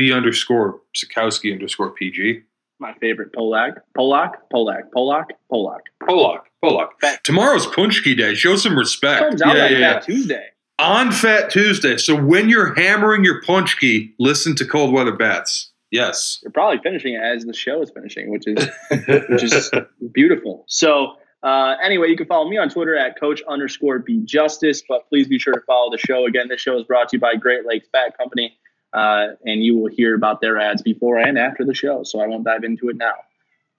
B 0.00 0.14
underscore 0.14 0.80
Sikowski 0.96 1.52
underscore 1.52 1.90
PG. 1.90 2.40
My 2.78 2.94
favorite 2.94 3.34
Polak, 3.34 3.74
Polak, 3.94 4.32
Polak, 4.50 4.84
Polak, 4.96 5.26
Polak, 5.52 5.80
Polak, 6.02 6.38
Polak. 6.64 6.88
Fat. 7.02 7.22
Tomorrow's 7.22 7.66
Paczki 7.66 8.16
Day. 8.16 8.34
Show 8.34 8.56
some 8.56 8.78
respect. 8.78 9.20
Comes 9.20 9.42
out 9.42 9.54
yeah, 9.54 9.62
like 9.62 9.70
yeah, 9.72 9.78
Fat 9.78 10.08
yeah. 10.08 10.14
Tuesday. 10.14 10.46
On 10.78 11.12
Fat 11.12 11.50
Tuesday. 11.50 11.98
So 11.98 12.16
when 12.16 12.48
you're 12.48 12.72
hammering 12.72 13.24
your 13.24 13.42
Paczki, 13.42 14.14
listen 14.18 14.56
to 14.56 14.64
Cold 14.64 14.94
Weather 14.94 15.14
Bats. 15.14 15.70
Yes. 15.90 16.38
You're 16.42 16.52
probably 16.52 16.78
finishing 16.82 17.12
it 17.12 17.20
as 17.20 17.44
the 17.44 17.52
show 17.52 17.82
is 17.82 17.90
finishing, 17.90 18.30
which 18.30 18.46
is 18.46 18.66
which 19.28 19.42
is 19.42 19.70
beautiful. 20.14 20.64
So 20.66 21.16
uh, 21.42 21.74
anyway, 21.84 22.08
you 22.08 22.16
can 22.16 22.26
follow 22.26 22.48
me 22.48 22.56
on 22.56 22.70
Twitter 22.70 22.96
at 22.96 23.20
Coach 23.20 23.42
underscore 23.46 23.98
B 23.98 24.22
Justice, 24.24 24.82
but 24.88 25.06
please 25.10 25.28
be 25.28 25.38
sure 25.38 25.52
to 25.52 25.60
follow 25.66 25.90
the 25.90 25.98
show. 25.98 26.24
Again, 26.24 26.48
this 26.48 26.62
show 26.62 26.78
is 26.78 26.84
brought 26.84 27.10
to 27.10 27.18
you 27.18 27.20
by 27.20 27.34
Great 27.34 27.66
Lakes 27.66 27.88
Bat 27.92 28.16
Company 28.16 28.56
uh, 28.92 29.28
and 29.44 29.62
you 29.62 29.76
will 29.76 29.90
hear 29.90 30.14
about 30.14 30.40
their 30.40 30.58
ads 30.58 30.82
before 30.82 31.18
and 31.18 31.38
after 31.38 31.64
the 31.64 31.74
show. 31.74 32.02
So 32.02 32.20
I 32.20 32.26
won't 32.26 32.44
dive 32.44 32.64
into 32.64 32.88
it 32.88 32.96
now. 32.96 33.14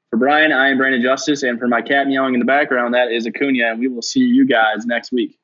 For 0.09 0.18
Brian, 0.18 0.51
I 0.51 0.70
am 0.70 0.78
Brandon 0.78 1.01
Justice, 1.01 1.43
and 1.43 1.57
for 1.57 1.68
my 1.68 1.82
cat 1.82 2.07
meowing 2.07 2.34
in 2.34 2.39
the 2.39 2.45
background, 2.45 2.93
that 2.93 3.12
is 3.12 3.26
Acuna, 3.26 3.72
and 3.72 3.80
we 3.80 3.88
will 3.88 4.01
see 4.01 4.20
you 4.20 4.45
guys 4.45 4.86
next 4.86 5.12
week. 5.12 5.38